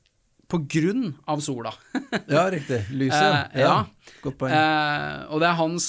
på 0.52 0.60
grunn 0.68 1.14
av 1.32 1.40
sola. 1.40 1.72
Ja, 2.28 2.50
riktig. 2.52 2.82
Lyset. 2.92 3.56
Eh, 3.56 3.62
ja. 3.64 3.86
Godt 4.22 4.38
poeng. 4.42 4.52
Eh, 4.52 5.22
og 5.32 5.40
det 5.40 5.48
er 5.48 5.56
hans, 5.62 5.88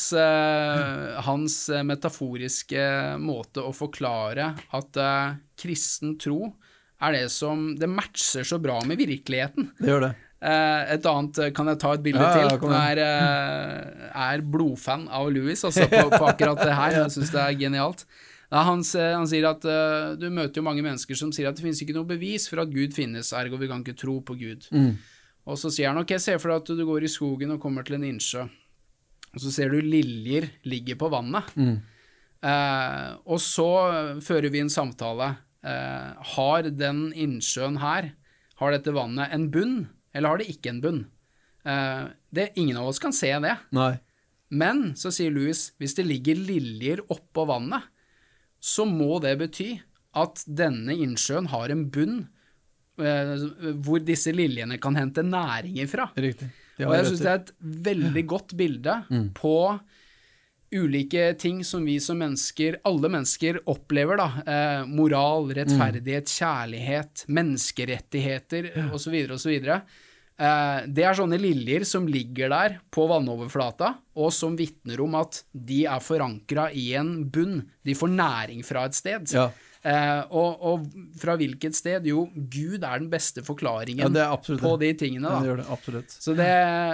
hans 1.26 1.56
metaforiske 1.90 2.84
måte 3.22 3.62
å 3.66 3.72
forklare 3.74 4.52
at 4.78 5.00
kristen 5.58 6.14
tro 6.22 6.52
er 7.02 7.16
det 7.16 7.24
som 7.34 7.72
Det 7.74 7.88
matcher 7.90 8.46
så 8.46 8.60
bra 8.62 8.78
med 8.86 8.98
virkeligheten. 9.02 9.72
det 9.80 9.90
gjør 9.90 10.04
det. 10.06 10.12
Eh, 10.42 10.94
et 10.96 11.06
annet, 11.06 11.38
eh, 11.38 11.52
Kan 11.54 11.70
jeg 11.70 11.78
ta 11.78 11.92
et 11.94 12.02
bilde 12.02 12.18
Ja, 12.18 12.48
til? 12.50 12.66
Jeg 12.66 12.96
er, 12.96 13.00
eh, 13.04 14.10
er 14.10 14.42
blodfan 14.42 15.06
av 15.08 15.30
Louis 15.30 15.60
altså, 15.62 15.86
på, 15.86 16.02
på 16.10 16.26
akkurat 16.26 16.58
det 16.58 16.74
her. 16.74 16.96
Jeg 17.04 17.14
syns 17.14 17.30
det 17.30 17.42
er 17.44 17.58
genialt. 17.60 18.04
Ja, 18.52 18.64
han, 18.66 18.82
han 18.84 19.28
sier 19.30 19.46
at 19.48 19.62
uh, 19.64 20.12
du 20.20 20.26
møter 20.28 20.60
jo 20.60 20.66
mange 20.66 20.82
mennesker 20.84 21.16
som 21.16 21.30
sier 21.32 21.48
at 21.48 21.56
det 21.56 21.64
finnes 21.64 21.78
ikke 21.80 21.94
noe 21.96 22.04
bevis 22.04 22.50
for 22.50 22.60
at 22.60 22.68
Gud 22.68 22.92
finnes, 22.92 23.30
ergo 23.32 23.56
vi 23.56 23.68
kan 23.70 23.80
ikke 23.80 23.96
tro 23.96 24.18
på 24.20 24.36
Gud. 24.36 24.66
Mm. 24.76 24.90
Og 25.48 25.56
så 25.56 25.70
sier 25.72 25.88
han 25.88 26.00
ok, 26.02 26.12
se 26.20 26.34
for 26.36 26.52
deg 26.52 26.60
at 26.60 26.74
du 26.76 26.82
går 26.84 27.06
i 27.06 27.08
skogen 27.08 27.54
og 27.54 27.62
kommer 27.62 27.86
til 27.86 27.96
en 27.96 28.04
innsjø, 28.10 28.44
og 29.32 29.40
så 29.40 29.54
ser 29.54 29.72
du 29.72 29.80
liljer 29.80 30.50
ligge 30.68 30.98
på 31.00 31.08
vannet. 31.14 31.48
Mm. 31.56 31.78
Uh, 32.44 33.08
og 33.24 33.40
så 33.40 33.70
fører 34.20 34.52
vi 34.52 34.60
en 34.60 34.74
samtale. 34.74 35.30
Uh, 35.64 36.12
har 36.34 36.68
den 36.68 37.06
innsjøen 37.16 37.80
her, 37.80 38.12
har 38.60 38.76
dette 38.76 38.92
vannet 38.92 39.32
en 39.32 39.48
bunn, 39.54 39.78
eller 40.12 40.32
har 40.32 40.40
det 40.40 40.48
ikke 40.52 40.72
en 40.72 40.80
bunn? 40.84 41.02
Uh, 41.66 42.10
det, 42.34 42.50
ingen 42.60 42.78
av 42.80 42.90
oss 42.90 43.00
kan 43.02 43.14
se 43.16 43.30
det. 43.44 43.54
Nei. 43.76 43.94
Men, 44.52 44.90
så 44.98 45.12
sier 45.14 45.32
Louis, 45.32 45.70
hvis 45.80 45.96
det 45.96 46.04
ligger 46.08 46.36
liljer 46.36 47.04
oppå 47.12 47.46
vannet, 47.48 47.88
så 48.62 48.84
må 48.86 49.16
det 49.24 49.38
bety 49.40 49.70
at 50.20 50.42
denne 50.46 50.94
innsjøen 51.00 51.48
har 51.50 51.72
en 51.72 51.86
bunn 51.92 52.18
uh, 53.00 53.46
hvor 53.84 54.02
disse 54.04 54.34
liljene 54.34 54.76
kan 54.82 54.98
hente 54.98 55.24
næring 55.24 55.80
ifra. 55.86 56.10
Riktig. 56.20 56.50
Og 56.82 56.94
jeg 56.96 57.08
syns 57.08 57.22
det 57.22 57.30
er 57.30 57.40
et 57.40 57.50
veldig 57.86 58.22
godt 58.26 58.54
bilde 58.58 58.94
på 59.36 59.56
ulike 60.72 61.32
ting 61.38 61.62
som 61.64 61.84
vi 61.84 61.98
som 62.00 62.18
mennesker, 62.18 62.80
alle 62.88 63.10
mennesker, 63.12 63.60
opplever. 63.70 64.16
da, 64.16 64.28
eh, 64.46 64.86
Moral, 64.86 65.52
rettferdighet, 65.54 66.26
kjærlighet, 66.26 67.24
menneskerettigheter 67.28 68.72
osv. 68.94 69.14
osv. 69.32 69.52
Eh, 70.42 70.78
det 70.88 71.04
er 71.04 71.14
sånne 71.14 71.38
liljer 71.40 71.84
som 71.86 72.06
ligger 72.08 72.50
der 72.52 72.78
på 72.90 73.06
vannoverflata, 73.10 73.94
og 74.16 74.32
som 74.32 74.56
vitner 74.58 75.00
om 75.04 75.14
at 75.20 75.42
de 75.52 75.84
er 75.86 76.00
forankra 76.02 76.70
i 76.72 76.94
en 76.98 77.30
bunn. 77.30 77.60
De 77.84 77.94
får 77.94 78.08
næring 78.16 78.64
fra 78.66 78.86
et 78.88 78.98
sted. 78.98 79.28
Ja. 79.34 79.50
Eh, 79.82 80.20
og, 80.30 80.60
og 80.62 80.84
fra 81.18 81.34
hvilket 81.40 81.74
sted? 81.74 82.04
Jo, 82.06 82.28
Gud 82.36 82.84
er 82.86 83.00
den 83.02 83.08
beste 83.10 83.42
forklaringen 83.42 84.14
Ja, 84.14 84.28
på 84.38 84.76
de 84.78 84.92
tingene. 84.94 85.26
Ja, 85.26 85.40
det 85.42 85.48
gjør 85.50 85.58
det. 85.58 85.66
Absolutt. 85.74 86.14
Så 86.22 86.36
det, 86.38 86.50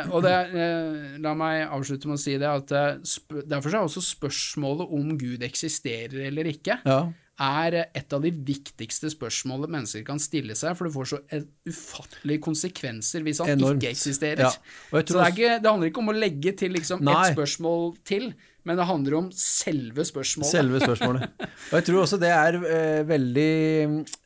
og 0.08 0.22
det, 0.24 0.32
eh, 0.56 1.18
la 1.20 1.34
meg 1.36 1.66
avslutte 1.68 2.08
med 2.08 2.16
å 2.16 2.22
si 2.22 2.38
det, 2.40 2.48
at 2.48 2.72
eh, 2.72 3.42
derfor 3.52 3.74
er 3.76 3.82
også 3.84 4.00
spørsmålet 4.08 4.88
om 4.96 5.12
Gud 5.20 5.44
eksisterer 5.44 6.30
eller 6.30 6.48
ikke, 6.48 6.78
Ja. 6.88 7.02
er 7.38 7.76
et 7.94 8.12
av 8.16 8.24
de 8.24 8.32
viktigste 8.32 9.12
spørsmålene 9.12 9.68
mennesker 9.76 10.02
kan 10.08 10.18
stille 10.18 10.56
seg, 10.58 10.72
for 10.74 10.88
det 10.88 10.94
får 10.96 11.12
så 11.12 11.20
ufattelige 11.68 12.40
konsekvenser 12.42 13.22
hvis 13.22 13.38
han 13.44 13.52
Enormt. 13.54 13.82
ikke 13.84 13.92
eksisterer. 13.94 14.48
Ja. 14.48 14.50
Så 14.90 15.04
det, 15.04 15.20
er 15.22 15.34
ikke, 15.36 15.52
det 15.62 15.70
handler 15.70 15.92
ikke 15.92 16.02
om 16.02 16.10
å 16.10 16.16
legge 16.18 16.56
til 16.58 16.72
liksom 16.74 17.04
et 17.06 17.34
spørsmål 17.36 17.92
til, 18.08 18.32
men 18.66 18.76
det 18.76 18.86
handler 18.88 19.14
om 19.20 19.28
selve 19.34 20.04
spørsmålet. 20.04 20.50
Selve 20.50 20.80
spørsmålet. 20.82 21.30
Og 21.70 21.76
jeg 21.78 21.86
tror 21.86 22.00
også 22.02 22.18
det 22.20 22.32
er 22.34 22.58
eh, 22.58 23.04
veldig 23.08 23.52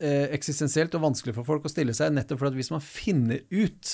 eh, 0.01 0.25
eksistensielt 0.35 0.95
og 0.97 1.05
vanskelig 1.05 1.35
for 1.37 1.47
folk 1.47 1.67
å 1.67 1.71
stille 1.71 1.95
seg, 1.95 2.15
nettopp 2.15 2.41
fordi 2.41 2.55
at 2.55 2.59
hvis 2.63 2.73
man 2.73 2.83
finner 2.83 3.45
ut 3.53 3.93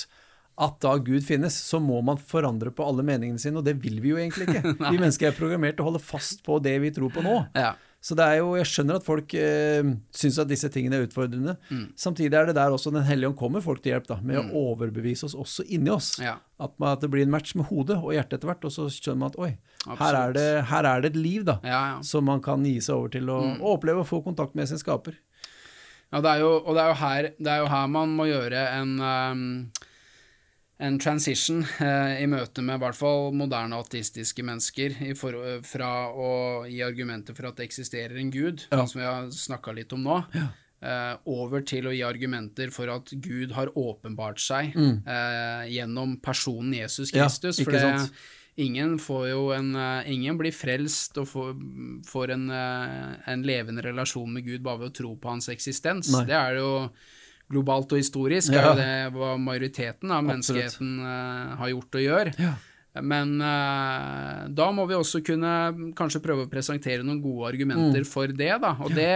at 0.60 0.76
da 0.84 0.96
Gud 1.00 1.24
finnes, 1.24 1.54
så 1.56 1.80
må 1.80 2.00
man 2.04 2.18
forandre 2.20 2.72
på 2.74 2.84
alle 2.84 3.04
meningene 3.06 3.40
sine, 3.40 3.60
og 3.60 3.68
det 3.68 3.78
vil 3.80 4.00
vi 4.02 4.12
jo 4.12 4.18
egentlig 4.20 4.48
ikke. 4.48 4.74
vi 4.92 4.98
mennesker 4.98 5.30
er 5.30 5.36
programmert 5.36 5.78
til 5.78 5.86
å 5.86 5.90
holde 5.92 6.02
fast 6.04 6.42
på 6.46 6.58
det 6.64 6.74
vi 6.82 6.92
tror 6.96 7.12
på 7.14 7.24
nå. 7.24 7.36
Ja. 7.56 7.72
Så 8.00 8.16
det 8.16 8.24
er 8.24 8.38
jo, 8.40 8.54
jeg 8.56 8.64
skjønner 8.64 8.96
at 8.96 9.04
folk 9.04 9.34
eh, 9.36 9.84
syns 10.16 10.38
at 10.40 10.48
disse 10.48 10.70
tingene 10.72 10.96
er 10.96 11.02
utfordrende. 11.04 11.58
Mm. 11.68 11.82
Samtidig 12.00 12.32
er 12.38 12.46
det 12.48 12.54
der 12.56 12.72
også 12.72 12.88
Den 12.94 13.04
hellige 13.04 13.28
ånd 13.28 13.36
kommer 13.36 13.60
folk 13.60 13.82
til 13.84 13.92
hjelp, 13.92 14.06
da, 14.08 14.16
med 14.24 14.38
å 14.40 14.62
overbevise 14.72 15.26
oss 15.28 15.34
også 15.36 15.66
inni 15.68 15.92
oss. 15.92 16.14
Ja. 16.18 16.38
At, 16.58 16.72
man, 16.80 16.94
at 16.96 17.04
det 17.04 17.10
blir 17.12 17.26
en 17.26 17.34
match 17.34 17.52
med 17.60 17.68
hodet 17.68 17.98
og 18.00 18.14
hjertet 18.16 18.38
etter 18.38 18.48
hvert, 18.48 18.64
og 18.64 18.72
så 18.72 18.86
skjønner 18.88 19.20
man 19.20 19.34
at 19.34 19.38
oi, 19.44 19.50
her 20.00 20.16
er, 20.22 20.32
det, 20.36 20.46
her 20.72 20.88
er 20.94 21.04
det 21.04 21.10
et 21.12 21.20
liv, 21.20 21.44
da 21.44 21.58
Ja, 21.64 21.80
ja. 21.92 21.98
som 22.04 22.24
man 22.24 22.40
kan 22.44 22.64
gi 22.64 22.78
seg 22.80 22.96
over 22.96 23.12
til 23.12 23.28
å 23.28 23.40
Mm. 23.50 23.60
å 23.60 23.74
oppleve 23.76 24.00
og 24.00 24.08
få 24.08 24.22
kontakt 24.24 24.54
med 24.56 24.68
sin 24.68 24.80
skaper. 24.80 25.14
Ja, 26.12 26.20
det 26.24 26.30
er 26.32 26.40
jo, 26.42 26.50
og 26.64 26.74
det 26.74 26.82
er 26.82 26.88
jo, 26.90 26.96
her, 27.04 27.28
det 27.38 27.52
er 27.52 27.60
jo 27.62 27.68
her 27.70 27.86
man 27.86 28.16
må 28.16 28.24
gjøre 28.32 28.64
en, 28.80 28.96
ehm, 28.98 29.44
en 30.80 30.96
transition 31.02 31.60
eh, 31.84 32.22
i 32.22 32.26
møte 32.30 32.62
med 32.64 32.78
i 32.78 32.82
hvert 32.84 32.96
fall 32.96 33.30
moderne 33.36 33.76
ateistiske 33.82 34.44
mennesker 34.46 34.96
i 35.10 35.12
for, 35.18 35.36
fra 35.66 35.90
å 36.08 36.30
gi 36.70 36.80
argumenter 36.86 37.36
for 37.36 37.50
at 37.50 37.60
det 37.60 37.68
eksisterer 37.68 38.16
en 38.20 38.32
gud, 38.32 38.64
Ja. 38.72 38.86
som 38.88 39.00
vi 39.02 39.06
har 39.06 39.28
snakka 39.34 39.74
litt 39.76 39.92
om 39.92 40.02
nå, 40.06 40.16
eh, 40.80 41.14
over 41.28 41.60
til 41.68 41.84
å 41.90 41.94
gi 41.94 42.02
argumenter 42.06 42.72
for 42.72 42.88
at 42.88 43.12
Gud 43.12 43.52
har 43.52 43.72
åpenbart 43.76 44.40
seg 44.40 44.72
eh, 44.76 45.64
gjennom 45.68 46.16
personen 46.24 46.72
Jesus 46.80 47.12
Kristus. 47.12 47.60
Ja, 47.60 47.64
for 47.68 47.76
det, 47.76 48.10
ingen 48.60 48.98
en 48.98 49.74
eh, 49.76 50.12
Ingen 50.12 50.38
blir 50.40 50.52
frelst 50.52 51.16
og 51.20 51.28
får, 51.28 51.54
får 52.08 52.30
en, 52.38 52.50
eh, 52.50 53.16
en 53.32 53.42
levende 53.42 53.84
relasjon 53.84 54.32
med 54.32 54.44
Gud 54.44 54.62
bare 54.62 54.78
ved 54.80 54.90
å 54.90 54.96
tro 55.02 55.16
på 55.16 55.28
hans 55.28 55.48
eksistens. 55.48 56.10
Nei. 56.12 56.24
Det 56.24 56.36
er 56.40 56.56
jo 56.56 56.90
globalt 57.50 57.92
og 57.92 57.98
historisk, 57.98 58.52
Ja. 58.54 58.60
er 58.60 58.66
jo 58.70 58.74
det 58.80 59.18
hva 59.18 59.30
majoriteten 59.42 60.10
av 60.14 60.22
menneskeheten 60.24 60.92
uh, 61.02 61.56
har 61.58 61.68
gjort 61.74 61.98
og 61.98 62.06
gjør. 62.06 62.32
Ja. 62.38 62.54
Men 63.02 63.36
uh, 63.42 64.48
da 64.50 64.70
må 64.74 64.86
vi 64.90 64.94
også 64.98 65.20
kunne 65.26 65.92
kanskje 65.98 66.22
prøve 66.24 66.46
å 66.46 66.50
presentere 66.50 67.02
noen 67.06 67.20
gode 67.22 67.52
argumenter 67.52 68.02
Mm. 68.02 68.06
for 68.06 68.26
det, 68.26 68.54
da. 68.62 68.76
Og 68.80 68.90
det 68.94 69.12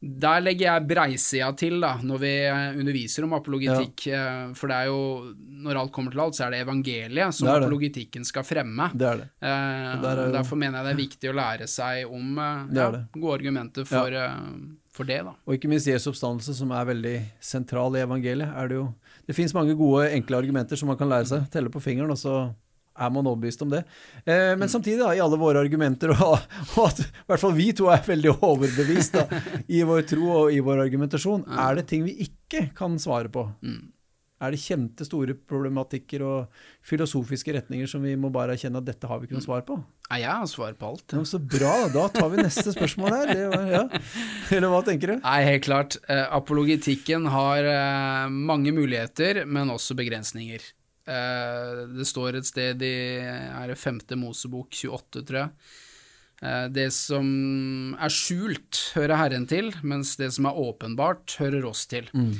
der 0.00 0.38
legger 0.40 0.68
jeg 0.78 0.86
breisida 0.86 1.48
til, 1.58 1.80
da, 1.82 1.96
når 2.06 2.18
vi 2.22 2.28
eh, 2.46 2.76
underviser 2.78 3.24
om 3.26 3.32
apologitikk. 3.34 4.04
Ja. 4.06 4.20
For 4.54 4.70
det 4.70 4.76
er 4.76 4.86
jo, 4.92 5.34
når 5.64 5.80
alt 5.80 5.90
kommer 5.96 6.14
til 6.14 6.20
alt, 6.22 6.36
så 6.38 6.44
er 6.46 6.54
det 6.54 6.60
evangeliet 6.62 7.34
som 7.34 7.48
Det 7.48 7.56
det. 7.56 7.64
apologitikken 7.66 8.24
skal 8.28 8.44
fremme. 8.46 8.86
Det 8.94 9.08
er 9.08 9.16
det. 9.24 9.26
Eh, 9.42 9.96
er 9.98 10.20
det. 10.22 10.28
Derfor 10.36 10.56
mener 10.62 10.78
jeg 10.78 10.86
det 10.86 10.92
er 10.94 11.02
viktig 11.02 11.32
å 11.32 11.34
lære 11.40 11.66
seg 11.66 12.14
om 12.14 12.38
eh, 12.38 12.62
ja, 12.78 12.86
gode 13.10 13.34
argumenter 13.40 13.84
for, 13.90 14.06
eh, 14.06 14.38
for 14.98 15.08
det, 15.08 15.20
da. 15.26 15.34
Og 15.46 15.54
ikke 15.54 15.70
minst 15.70 15.88
Jesu 15.88 16.10
oppstandelse, 16.10 16.56
som 16.58 16.72
er 16.74 16.88
veldig 16.88 17.16
sentral 17.44 17.94
i 17.96 18.02
evangeliet. 18.02 18.50
er 18.50 18.68
Det 18.68 18.80
jo 18.80 18.88
Det 19.28 19.36
fins 19.36 19.54
mange 19.54 19.76
gode, 19.76 20.08
enkle 20.10 20.38
argumenter 20.38 20.76
som 20.76 20.88
man 20.88 20.98
kan 20.98 21.08
lære 21.08 21.28
seg. 21.30 21.50
Telle 21.52 21.70
på 21.70 21.82
fingeren, 21.84 22.10
og 22.10 22.18
så 22.18 22.48
er 22.98 23.10
man 23.14 23.26
overbevist 23.30 23.62
om 23.62 23.70
det. 23.70 23.84
Eh, 24.26 24.54
men 24.58 24.68
samtidig, 24.68 24.98
da, 25.02 25.12
i 25.14 25.22
alle 25.22 25.38
våre 25.38 25.62
argumenter, 25.62 26.10
og, 26.16 26.38
og 26.74 26.88
at 26.88 27.04
i 27.04 27.10
hvert 27.28 27.44
fall 27.44 27.54
vi 27.56 27.70
to 27.76 27.90
er 27.92 28.02
veldig 28.06 28.34
overbevist 28.38 29.20
da, 29.20 29.26
i 29.68 29.84
vår 29.86 30.02
tro 30.08 30.32
og 30.42 30.54
i 30.54 30.58
vår 30.64 30.82
argumentasjon, 30.88 31.46
er 31.66 31.78
det 31.78 31.86
ting 31.92 32.06
vi 32.08 32.16
ikke 32.26 32.68
kan 32.78 32.98
svare 33.02 33.30
på? 33.32 33.46
Er 34.38 34.54
det 34.54 34.60
kjente, 34.62 35.02
store 35.02 35.34
problematikker 35.50 36.22
og 36.22 36.60
filosofiske 36.86 37.56
retninger 37.56 37.88
som 37.90 38.04
vi 38.06 38.12
må 38.14 38.30
bare 38.30 38.54
erkjenne 38.54 38.78
at 38.78 38.86
dette 38.86 39.08
har 39.10 39.18
vi 39.18 39.26
ikke 39.26 39.34
noe 39.34 39.42
svar 39.42 39.64
på? 39.66 39.80
Nei, 40.08 40.20
jeg 40.22 40.30
har 40.30 40.46
svar 40.46 40.76
på 40.78 40.90
alt. 40.92 41.14
Ja, 41.16 41.22
så 41.26 41.40
bra, 41.42 41.72
da. 41.90 42.04
Tar 42.14 42.30
vi 42.30 42.44
neste 42.44 42.70
spørsmål 42.76 43.16
her. 43.16 43.32
Det 43.34 43.48
var, 43.50 43.64
ja. 43.72 43.82
Eller 44.54 44.70
hva 44.70 44.78
tenker 44.86 45.10
du? 45.10 45.16
Nei, 45.24 45.40
helt 45.48 45.64
klart. 45.66 45.96
Eh, 46.06 46.22
apologitikken 46.38 47.26
har 47.34 47.66
eh, 47.66 48.30
mange 48.30 48.70
muligheter, 48.76 49.42
men 49.50 49.74
også 49.74 49.96
begrensninger. 49.98 50.62
Eh, 51.08 51.82
det 51.98 52.06
står 52.06 52.38
et 52.38 52.46
sted 52.46 52.84
i 52.86 52.94
er 53.26 53.72
det 53.72 53.78
femte 53.80 54.16
Mosebok 54.20 54.70
28, 54.70 55.24
tror 55.26 55.40
jeg. 55.42 55.74
Det 56.70 56.86
som 56.94 57.26
er 57.98 58.12
skjult, 58.14 58.78
hører 58.94 59.18
Herren 59.18 59.48
til, 59.50 59.72
mens 59.82 60.12
det 60.20 60.28
som 60.36 60.46
er 60.46 60.60
åpenbart, 60.62 61.34
hører 61.40 61.66
oss 61.66 61.82
til. 61.90 62.06
Eh, 62.14 62.36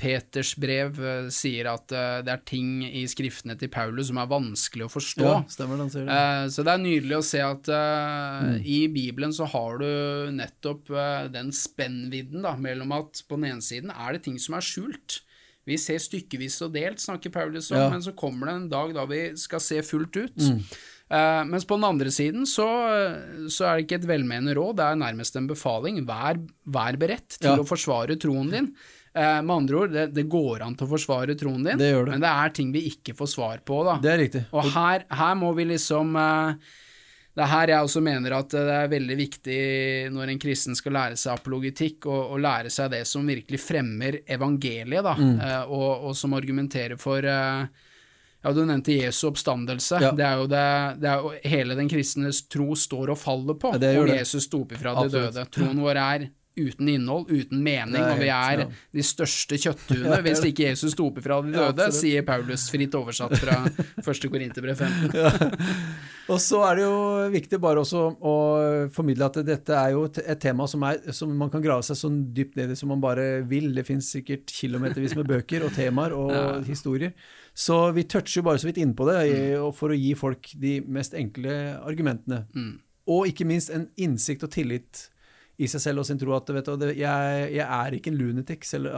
Peters 0.00 0.52
brev 0.60 0.98
eh, 1.02 1.28
sier 1.34 1.66
at 1.72 1.92
eh, 1.96 2.18
det 2.26 2.32
er 2.34 2.42
ting 2.46 2.82
i 2.86 3.02
skriftene 3.10 3.56
til 3.58 3.70
Paulus 3.72 4.10
som 4.10 4.20
er 4.22 4.28
vanskelig 4.30 4.86
å 4.86 4.92
forstå. 4.92 5.24
Ja, 5.26 5.38
stemmer 5.50 5.80
den 5.82 5.90
sier 5.92 6.06
det. 6.06 6.18
Eh, 6.18 6.44
Så 6.54 6.64
det 6.66 6.74
er 6.74 6.82
nydelig 6.84 7.16
å 7.18 7.24
se 7.26 7.40
at 7.44 7.70
mm. 7.70 8.60
i 8.64 8.78
Bibelen 8.92 9.34
så 9.36 9.48
har 9.50 9.80
du 9.82 9.88
nettopp 10.36 10.92
eh, 10.94 11.26
den 11.34 11.50
spennvidden 11.56 12.46
da, 12.46 12.54
mellom 12.60 12.94
at 13.00 13.24
på 13.28 13.40
den 13.40 13.50
ene 13.54 13.64
siden 13.66 13.90
er 13.94 14.14
det 14.16 14.22
ting 14.28 14.38
som 14.42 14.54
er 14.58 14.64
skjult. 14.66 15.20
Vi 15.68 15.76
ser 15.78 16.00
stykkevis 16.02 16.56
og 16.66 16.72
delt, 16.74 17.02
snakker 17.02 17.30
Paulus 17.34 17.68
om, 17.70 17.78
Ja. 17.78 17.90
men 17.92 18.00
så 18.02 18.14
kommer 18.16 18.48
det 18.48 18.54
en 18.56 18.70
dag 18.72 18.94
da 18.96 19.04
vi 19.10 19.20
skal 19.38 19.60
se 19.62 19.82
fullt 19.86 20.16
ut. 20.16 20.46
Eh, 21.10 21.42
mens 21.50 21.66
på 21.68 21.74
den 21.76 21.84
andre 21.88 22.10
siden 22.14 22.46
så, 22.48 22.64
så 23.50 23.66
er 23.66 23.76
det 23.80 23.84
ikke 23.88 23.98
et 24.00 24.08
velmenende 24.08 24.54
råd, 24.56 24.76
det 24.78 24.86
er 24.86 24.98
nærmest 25.02 25.36
en 25.38 25.48
befaling. 25.50 26.00
Vær, 26.08 26.38
vær 26.70 26.96
beredt 27.02 27.36
til 27.40 27.50
Ja. 27.52 27.58
å 27.60 27.66
forsvare 27.68 28.16
troen 28.22 28.50
din. 28.54 28.70
Eh, 29.12 29.40
med 29.42 29.50
andre 29.56 29.74
ord, 29.80 29.90
det, 29.90 30.04
det 30.14 30.22
går 30.30 30.62
an 30.62 30.76
til 30.78 30.86
å 30.86 30.90
forsvare 30.92 31.34
troen 31.34 31.64
din, 31.66 31.78
Det 31.80 31.88
det. 31.90 32.12
men 32.12 32.20
det 32.22 32.28
er 32.30 32.52
ting 32.54 32.68
vi 32.70 32.84
ikke 32.92 33.16
får 33.18 33.26
svar 33.32 33.58
på. 33.66 33.80
da. 33.88 33.96
Det 33.98 34.12
er 34.12 34.18
riktig. 34.22 34.44
Og 34.54 34.68
her, 34.70 35.02
her 35.10 35.34
må 35.34 35.50
vi 35.56 35.64
liksom 35.66 36.14
eh, 36.14 36.54
Det 37.34 37.42
er 37.42 37.50
her 37.50 37.68
jeg 37.72 37.86
også 37.88 38.00
mener 38.02 38.32
at 38.36 38.48
det 38.54 38.62
er 38.76 38.88
veldig 38.90 39.16
viktig 39.18 39.58
når 40.14 40.30
en 40.32 40.38
kristen 40.42 40.74
skal 40.78 40.92
lære 40.94 41.16
seg 41.18 41.34
apologitikk, 41.38 42.06
og, 42.06 42.32
og 42.36 42.40
lære 42.42 42.70
seg 42.70 42.90
det 42.94 43.02
som 43.06 43.26
virkelig 43.26 43.60
fremmer 43.62 44.20
evangeliet, 44.30 45.02
da, 45.06 45.14
Mm. 45.18 45.36
eh, 45.40 45.62
og, 45.70 46.06
og 46.10 46.16
som 46.18 46.34
argumenterer 46.38 46.98
for 46.98 47.18
eh, 47.26 47.66
ja, 48.42 48.52
Du 48.56 48.62
nevnte 48.64 48.94
Jesu 48.94 49.26
oppstandelse. 49.28 49.98
Ja. 50.00 50.10
Det 50.16 50.24
er 50.24 50.36
jo 50.40 50.46
det, 50.48 50.66
det 51.02 51.08
er 51.10 51.18
jo 51.26 51.32
hele 51.50 51.74
den 51.76 51.90
kristnes 51.90 52.44
tro 52.48 52.72
står 52.78 53.10
og 53.12 53.18
faller 53.18 53.58
på. 53.58 53.74
Ja, 53.74 53.90
om. 54.00 54.06
Jesus 54.08 54.46
sto 54.46 54.62
opp 54.62 54.72
ifra 54.78 54.94
de 55.02 55.10
døde. 55.12 55.44
Troen 55.52 55.82
vår 55.82 55.98
er 56.00 56.30
uten 56.58 56.88
innhold, 56.90 57.30
uten 57.30 57.62
mening, 57.62 58.02
og 58.02 58.18
vi 58.20 58.30
er 58.34 58.64
ja. 58.64 58.68
de 58.96 59.04
største 59.06 59.58
kjøtthuene 59.60 60.18
hvis 60.26 60.42
ikke 60.48 60.66
Jesus 60.68 60.94
sto 60.96 61.06
opp 61.10 61.20
fra 61.22 61.38
de 61.44 61.54
døde, 61.54 61.86
ja, 61.86 61.94
sier 61.94 62.24
Paulus, 62.26 62.66
fritt 62.72 62.96
oversatt 62.98 63.36
fra 63.40 63.60
1. 64.02 64.26
Korinterbrev 64.32 64.82
15. 64.82 65.14
Og 66.30 66.38
så 66.42 66.60
er 66.68 66.78
det 66.78 66.84
jo 66.84 66.96
viktig 67.32 67.58
bare 67.62 67.82
også 67.82 68.02
å 68.22 68.34
formidle 68.94 69.26
at 69.26 69.40
dette 69.46 69.74
er 69.74 69.94
jo 69.96 70.04
et 70.08 70.42
tema 70.42 70.66
som, 70.70 70.84
er, 70.86 71.00
som 71.16 71.32
man 71.34 71.50
kan 71.52 71.62
grave 71.64 71.86
seg 71.86 71.98
så 71.98 72.10
dypt 72.10 72.58
ned 72.58 72.74
i 72.74 72.78
som 72.78 72.92
man 72.92 73.02
bare 73.02 73.42
vil. 73.50 73.70
Det 73.74 73.86
finnes 73.88 74.10
sikkert 74.14 74.52
kilometervis 74.54 75.16
med 75.18 75.30
bøker 75.30 75.66
og 75.66 75.74
temaer 75.74 76.14
og 76.14 76.34
historier. 76.70 77.16
Så 77.54 77.80
vi 77.96 78.06
toucher 78.06 78.40
jo 78.40 78.46
bare 78.46 78.62
så 78.62 78.70
vidt 78.70 78.78
innpå 78.82 79.08
det 79.08 79.18
mm. 79.26 79.70
for 79.76 79.90
å 79.90 79.98
gi 79.98 80.12
folk 80.18 80.52
de 80.62 80.78
mest 80.86 81.16
enkle 81.18 81.56
argumentene. 81.80 82.44
Og 83.10 83.26
ikke 83.32 83.48
minst 83.48 83.72
en 83.74 83.88
innsikt 83.98 84.46
og 84.46 84.54
tillit 84.54 85.08
i 85.60 85.68
seg 85.70 85.84
selv 85.84 86.02
og 86.02 86.08
sin 86.08 86.20
tro 86.20 86.34
at 86.36 86.50
vet 86.56 86.72
du, 86.80 86.88
jeg, 86.96 87.46
jeg 87.54 87.66
er 87.66 87.96
ikke 87.96 88.12
en 88.12 88.18
lunatic 88.18 88.66
selv, 88.68 88.90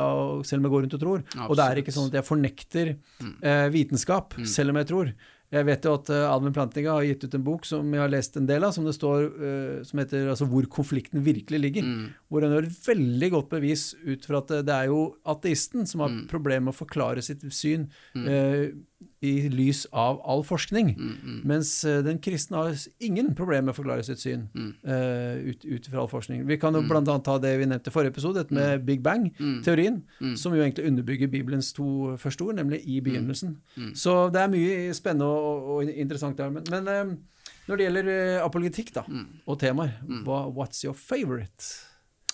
selv 0.47 0.63
om 0.63 0.69
jeg 0.69 0.75
går 0.75 0.85
rundt 0.87 0.97
og 0.99 1.05
tror. 1.05 1.29
Og 1.49 1.55
det 1.59 1.67
er 1.67 1.83
ikke 1.83 1.95
sånn 1.95 2.11
at 2.11 2.19
jeg 2.21 2.29
fornekter 2.29 2.95
eh, 2.95 3.69
vitenskap 3.75 4.39
selv 4.49 4.75
om 4.75 4.83
jeg 4.83 4.93
tror. 4.93 5.15
Jeg 5.53 5.67
vet 5.69 5.85
jo 5.85 5.93
at 5.99 6.09
uh, 6.09 6.31
Alvin 6.33 6.55
Plantinga 6.57 6.95
har 6.97 7.05
gitt 7.05 7.27
ut 7.27 7.35
en 7.37 7.45
bok 7.45 7.67
som 7.69 7.91
jeg 7.93 8.01
har 8.01 8.13
lest 8.13 8.39
en 8.41 8.47
del 8.49 8.65
av, 8.65 8.73
som 8.73 8.87
det 8.89 8.95
står, 8.97 9.27
uh, 9.37 9.83
som 9.85 10.01
heter 10.01 10.31
altså, 10.33 10.47
'Hvor 10.49 10.69
konflikten 10.79 11.21
virkelig 11.27 11.61
ligger'. 11.61 11.91
Hvor 12.33 12.47
han 12.47 12.55
gjør 12.57 12.71
et 12.71 12.79
veldig 12.87 13.31
godt 13.35 13.51
bevis 13.51 13.83
ut 14.01 14.25
fra 14.25 14.41
at 14.41 14.55
det, 14.65 14.73
er 14.73 14.89
jo 14.89 15.03
ateisten 15.29 15.85
som 15.87 16.01
har 16.01 16.15
problemer 16.31 16.71
med 16.71 16.73
å 16.73 16.81
forklare 16.81 17.21
sitt 17.21 17.45
syn 17.53 17.91
eh, 18.17 18.73
i 19.23 19.49
lys 19.53 19.85
av 19.93 20.21
all 20.29 20.43
forskning. 20.47 20.93
Mens 21.49 21.71
eh, 21.89 22.01
den 22.05 22.19
kristne 22.23 22.59
har 22.59 22.85
ingen 23.03 23.33
problemer 23.39 23.69
med 23.69 23.75
å 23.75 23.79
forklare 23.79 24.05
sitt 24.07 24.23
syn 24.23 24.49
eh, 24.59 25.53
ut, 25.53 25.65
ut 25.65 25.89
fra 25.89 26.03
all 26.03 26.11
forskning. 26.11 26.45
Vi 26.49 26.59
kan 26.63 26.75
jo 26.75 26.83
blant 26.89 27.09
annet 27.09 27.27
ta 27.27 27.39
det 27.43 27.55
vi 27.61 27.69
nevnte 27.71 27.93
i 27.93 27.95
forrige 27.95 28.15
episode, 28.17 28.43
dette 28.43 28.57
med 28.57 28.85
Big 28.87 29.03
Bang-teorien, 29.05 30.01
som 30.39 30.57
jo 30.57 30.63
egentlig 30.65 30.89
underbygger 30.91 31.31
Bibelens 31.33 31.73
to 31.77 32.17
første 32.21 32.47
ord, 32.47 32.59
nemlig 32.59 32.83
i 32.87 33.01
begynnelsen. 33.05 33.57
Så 33.99 34.27
det 34.35 34.43
er 34.43 34.53
mye 34.53 34.97
spennende 34.97 35.29
og, 35.29 35.69
og, 35.77 35.93
interessant 35.93 36.39
der. 36.39 36.51
Men, 36.53 36.67
men 36.73 36.91
uh, 36.91 37.53
når 37.69 37.79
det 37.79 37.87
gjelder 37.87 38.11
uh, 38.11 38.45
apologetikk 38.47 38.95
da, 38.97 39.07
og 39.47 39.61
temaer, 39.63 39.95
hva, 40.27 40.45
what's 40.51 40.83
your 40.87 40.99
favorite? 40.99 41.71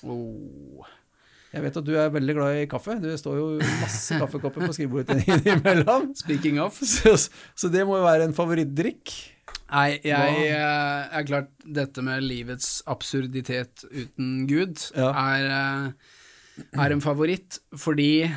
Oh. 0.03 0.87
Jeg 1.55 1.65
vet 1.65 1.79
at 1.81 1.87
du 1.87 1.95
er 1.97 2.11
veldig 2.13 2.35
glad 2.37 2.59
i 2.61 2.67
kaffe. 2.69 2.99
Det 3.01 3.15
står 3.21 3.39
jo 3.41 3.47
masse 3.81 4.17
kaffekopper 4.21 4.67
på 4.67 4.75
skrivebordet 4.77 5.23
innimellom. 5.25 6.11
Speaking 6.19 6.61
of. 6.61 6.77
Så, 6.95 7.15
så 7.57 7.71
det 7.73 7.87
må 7.89 7.97
jo 8.01 8.05
være 8.05 8.27
en 8.29 8.37
favorittdrikk. 8.37 9.15
Nei, 9.69 9.99
jeg 10.05 10.45
eh, 10.49 11.17
er 11.19 11.25
klart 11.29 11.49
Dette 11.65 12.01
med 12.05 12.23
livets 12.25 12.83
absurditet 12.89 13.85
uten 13.89 14.47
Gud 14.49 14.81
Ja. 14.97 15.09
er, 15.13 15.49
eh, 15.53 16.69
er 16.85 16.93
en 16.95 17.05
favoritt, 17.05 17.59
fordi 17.77 18.29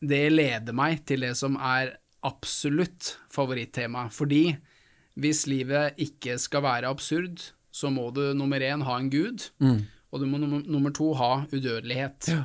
det 0.00 0.24
leder 0.32 0.74
meg 0.74 1.02
til 1.06 1.26
det 1.26 1.34
som 1.38 1.58
er 1.58 1.96
absolutt 2.26 3.16
favorittema. 3.32 4.06
Fordi 4.14 4.56
hvis 5.20 5.44
livet 5.50 5.98
ikke 6.00 6.38
skal 6.42 6.62
være 6.66 6.90
absurd, 6.90 7.50
så 7.74 7.90
må 7.92 8.08
du 8.14 8.30
nummer 8.34 8.62
én 8.62 8.82
ha 8.86 8.98
en 8.98 9.10
gud, 9.12 9.46
og 10.10 10.20
du 10.22 10.26
må 10.26 10.40
nummer, 10.42 10.62
nummer 10.66 10.90
to 10.94 11.12
ha 11.14 11.44
udødelighet. 11.52 12.28
Ja. 12.32 12.42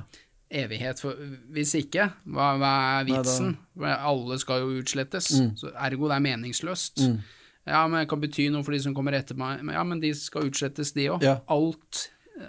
Evighet. 0.55 0.99
For 1.01 1.17
hvis 1.55 1.73
ikke, 1.79 2.09
hva, 2.29 2.51
hva 2.61 2.73
er 2.99 3.07
Nei, 3.07 3.15
vitsen? 3.17 3.55
Alle 3.81 4.37
skal 4.39 4.61
jo 4.61 4.81
utslettes, 4.83 5.31
så 5.57 5.71
ergo 5.73 6.09
det 6.11 6.19
er 6.19 6.25
meningsløst. 6.27 7.01
Mm. 7.01 7.17
Ja, 7.65 7.87
men 7.89 8.03
det 8.03 8.09
kan 8.11 8.21
bety 8.21 8.45
noe 8.53 8.61
for 8.65 8.75
de 8.75 8.79
som 8.83 8.93
kommer 8.93 9.17
etter 9.17 9.37
meg. 9.39 9.63
Ja, 9.73 9.81
men 9.87 10.03
de 10.03 10.13
skal 10.17 10.51
utslettes, 10.51 10.93
de 10.93 11.07
òg. 11.15 11.25
Ja. 11.25 11.39
Alt, 11.49 12.03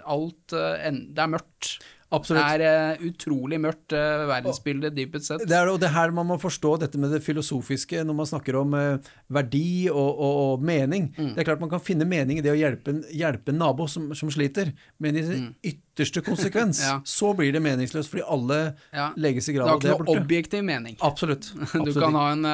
alt 0.05 0.53
eh, 0.53 0.85
en, 0.87 0.99
Det 1.17 1.23
er 1.25 1.31
mørkt. 1.33 1.71
Absolutt. 2.15 2.39
Det 2.39 2.67
er 2.67 2.93
uh, 2.95 3.01
utrolig 3.03 3.57
mørkt 3.59 3.91
uh, 3.91 4.23
verdensbilde, 4.29 4.93
dypest 4.95 5.27
sett. 5.27 5.41
Det 5.43 5.55
er 5.57 5.67
det 5.81 5.89
her 5.91 6.13
man 6.15 6.29
må 6.29 6.37
forstå 6.39 6.77
dette 6.85 6.99
med 7.01 7.11
det 7.11 7.19
filosofiske 7.25 7.99
når 8.07 8.15
man 8.15 8.29
snakker 8.29 8.55
om 8.61 8.77
uh, 8.77 9.09
verdi 9.35 9.89
og, 9.91 10.07
og, 10.07 10.37
og 10.43 10.63
mening. 10.63 11.09
Mm. 11.17 11.33
Det 11.35 11.43
er 11.43 11.49
klart 11.49 11.63
man 11.63 11.71
kan 11.73 11.83
finne 11.83 12.07
mening 12.07 12.39
i 12.39 12.45
det 12.45 12.53
å 12.53 12.55
hjelpe, 12.55 12.95
hjelpe 13.11 13.51
en 13.51 13.59
nabo 13.59 13.89
som, 13.91 14.07
som, 14.15 14.31
sliter, 14.31 14.71
men 15.03 15.19
i 15.19 15.23
mm. 15.25 15.49
ytterste 15.67 16.23
konsekvens 16.23 16.79
ja. 16.87 16.95
så 17.03 17.33
blir 17.35 17.51
det 17.51 17.59
meningsløst, 17.65 18.11
fordi 18.13 18.23
alle 18.23 18.61
ja. 18.95 19.09
legges 19.19 19.51
i 19.51 19.57
grava. 19.57 19.75
Det 19.75 19.91
har 19.91 19.99
ikke 19.99 20.07
noe 20.07 20.23
objektiv 20.23 20.63
mening. 20.67 20.95
Absolutt. 21.03 21.51
Absolutt. 21.59 21.91
Du 21.97 21.99
kan 21.99 22.15
ha 22.19 22.29
en 22.33 22.47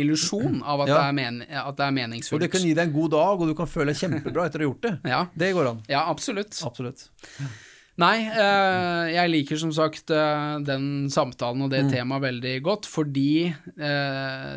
illusjon 0.00 0.60
av 0.64 0.82
at, 0.84 0.90
ja. 0.90 1.00
det 1.06 1.16
men, 1.16 1.40
at, 1.46 1.72
det 1.78 1.86
er 1.86 1.96
meningsfullt. 1.96 2.36
Og 2.36 2.44
det 2.44 2.50
kan 2.52 2.64
gi 2.64 2.74
deg 2.76 2.90
en 2.90 2.94
god 2.94 3.14
dag, 3.16 3.40
og 3.40 3.52
du 3.52 3.56
kan 3.56 3.68
føle 3.70 3.92
deg 3.92 4.00
kjempebra 4.00 4.48
etter 4.48 4.60
å 4.60 4.66
ha 4.66 4.68
gjort 4.68 4.84
det. 4.84 4.94
Ja. 5.08 5.22
Det 5.32 5.50
går 5.56 5.72
an. 5.72 5.82
Ja, 5.88 6.04
absolutt. 6.12 6.60
absolutt. 6.68 7.08
Nei, 7.98 8.28
eh, 8.30 9.08
jeg 9.10 9.30
liker 9.32 9.58
som 9.58 9.72
sagt 9.74 10.12
eh, 10.14 10.58
den 10.62 11.08
samtalen 11.10 11.64
og 11.66 11.72
det 11.72 11.80
mm. 11.88 11.88
temaet 11.90 12.24
veldig 12.28 12.52
godt, 12.62 12.86
fordi 12.86 13.48
eh, 13.50 14.54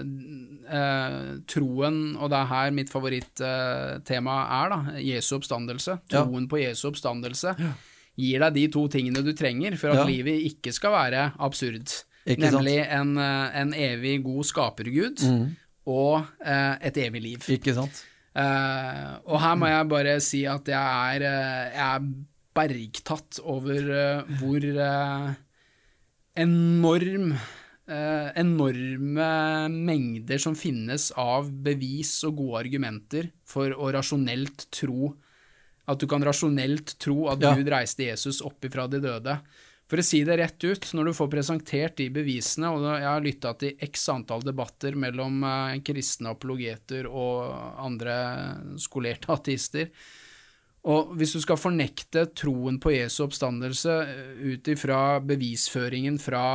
eh 0.77 1.15
troen, 1.49 1.97
og 2.19 2.29
det 2.29 2.37
er 2.37 2.51
her 2.51 2.75
mitt 2.75 2.93
favorittema 2.93 4.37
er, 4.59 4.75
da, 4.75 4.99
Jesu 5.01 5.33
oppstandelse, 5.39 5.97
troen 6.11 6.45
ja. 6.45 6.51
på 6.53 6.61
Jesu 6.61 6.85
oppstandelse, 6.91 7.55
ja. 7.57 7.73
gir 8.21 8.45
deg 8.45 8.59
de 8.59 8.67
to 8.77 8.85
tingene 8.93 9.25
du 9.25 9.33
trenger 9.33 9.73
for 9.81 9.95
at 9.95 10.03
ja. 10.03 10.07
livet 10.11 10.45
ikke 10.51 10.75
skal 10.77 10.93
være 10.99 11.27
absurd. 11.41 11.89
Nemlig 12.29 12.77
en, 12.85 13.15
eh, 13.17 13.59
en, 13.63 13.73
evig 13.73 14.19
god 14.21 14.45
skapergud 14.51 15.25
mm. 15.25 15.45
og 15.89 16.19
eh, 16.45 16.75
et 16.91 17.05
evig 17.07 17.25
liv. 17.31 17.53
Ikke 17.57 17.73
sant? 17.77 18.05
og 18.31 19.41
her 19.43 19.55
må 19.59 19.67
jeg 19.67 19.87
bare 19.91 20.11
si 20.23 20.45
at 20.47 20.69
jeg 20.71 21.15
er, 21.17 21.23
jeg 21.73 21.81
er 21.83 22.05
bergtatt 22.57 23.39
over 23.47 23.89
uh, 23.91 24.37
hvor 24.41 24.65
uh, 24.75 25.31
enorm 26.39 27.33
uh, 27.33 28.29
enorme 28.39 29.31
mengder 29.71 30.41
som 30.41 30.55
finnes 30.57 31.09
av 31.19 31.51
bevis 31.63 32.13
og 32.27 32.39
gode 32.41 32.63
argumenter 32.65 33.31
for 33.47 33.73
å 33.75 33.91
rasjonelt 33.95 34.67
tro 34.71 35.13
At 35.91 35.99
du 35.99 36.05
kan 36.07 36.23
rasjonelt 36.23 36.95
tro 37.01 37.25
at 37.31 37.41
ja. 37.41 37.55
Gud 37.57 37.67
reiste 37.71 38.05
Jesus 38.05 38.39
opp 38.45 38.63
ifra 38.63 38.85
de 38.87 38.99
døde. 39.01 39.33
For 39.89 39.99
å 39.99 40.03
si 40.05 40.21
det 40.23 40.37
rett 40.39 40.63
ut, 40.63 40.85
når 40.95 41.09
du 41.09 41.13
får 41.17 41.29
presentert 41.33 41.97
de 41.97 42.05
bevisene, 42.13 42.69
og 42.69 42.85
jeg 42.85 43.07
har 43.09 43.25
lytta 43.25 43.51
til 43.59 43.81
x 43.89 44.05
antall 44.13 44.45
debatter 44.45 44.95
mellom 44.95 45.41
kristne 45.83 46.31
apologeter 46.31 47.09
og 47.09 47.49
andre 47.81 48.15
skolerte 48.79 49.33
ateister, 49.35 49.89
og 50.81 51.13
hvis 51.17 51.35
du 51.35 51.41
skal 51.43 51.59
fornekte 51.61 52.25
troen 52.37 52.79
på 52.81 52.95
Jesu 52.95 53.21
oppstandelse 53.27 53.97
eh, 54.01 54.39
ut 54.53 54.69
ifra 54.73 55.19
bevisføringen 55.21 56.17
fra, 56.21 56.45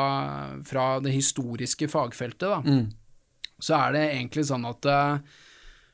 fra, 0.66 0.86
det 1.02 1.14
historiske 1.14 1.86
fagfeltet, 1.92 2.48
da, 2.50 2.58
mm. 2.64 2.88
så 3.62 3.78
er 3.84 3.94
det 3.94 4.04
egentlig 4.16 4.48
sånn 4.50 4.66
at 4.66 4.90
uh, 4.90 5.38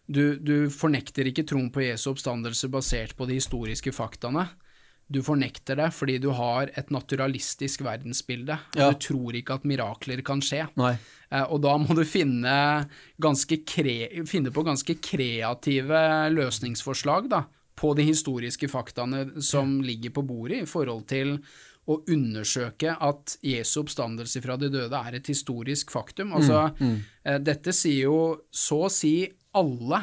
du, 0.09 0.39
du, 0.41 0.57
fornekter 0.73 1.29
ikke 1.29 1.45
troen 1.49 1.69
på 1.73 1.85
Jesu 1.85 2.09
oppstandelse 2.15 2.73
basert 2.73 3.17
på 3.19 3.29
de 3.29 3.37
historiske 3.37 3.93
faktaene. 3.93 4.49
Du 5.13 5.21
fornekter 5.21 5.77
det 5.77 5.91
fordi 5.93 6.17
du 6.23 6.31
har 6.33 6.73
et 6.73 6.89
naturalistisk 6.95 7.85
verdensbilde. 7.85 8.57
Ja. 8.79 8.89
Du 8.89 9.03
tror 9.11 9.37
ikke 9.37 9.61
at 9.61 9.67
mirakler 9.69 10.25
kan 10.25 10.41
skje. 10.41 10.65
Nei. 10.81 10.95
og 11.53 11.61
da 11.67 11.77
må 11.77 11.93
du 11.93 12.07
finne, 12.09 12.87
finne 13.21 14.53
på 14.55 14.65
ganske 14.65 14.97
kreative 15.05 16.07
løsningsforslag, 16.33 17.29
da 17.29 17.45
på 17.83 17.93
de 17.99 18.07
historiske 18.07 18.69
faktaene 18.71 19.43
som 19.43 19.81
ligger 19.83 20.15
på 20.15 20.23
bordet 20.27 20.63
i 20.63 20.71
forhold 20.71 21.07
til 21.11 21.37
å 21.91 21.99
undersøke 22.15 22.95
at 23.03 23.37
Jesu 23.43 23.81
oppstandelse 23.83 24.43
fra 24.45 24.55
de 24.61 24.69
døde 24.71 24.99
er 24.99 25.19
et 25.19 25.31
historisk 25.33 25.91
faktum. 25.91 26.31
Mm, 26.31 26.37
altså, 26.39 26.61
mm, 26.79 26.93
mm. 26.93 27.39
Dette 27.43 27.75
sier 27.75 28.07
jo 28.07 28.19
så 28.55 28.85
å 28.87 28.93
si 28.93 29.17
alle 29.59 29.99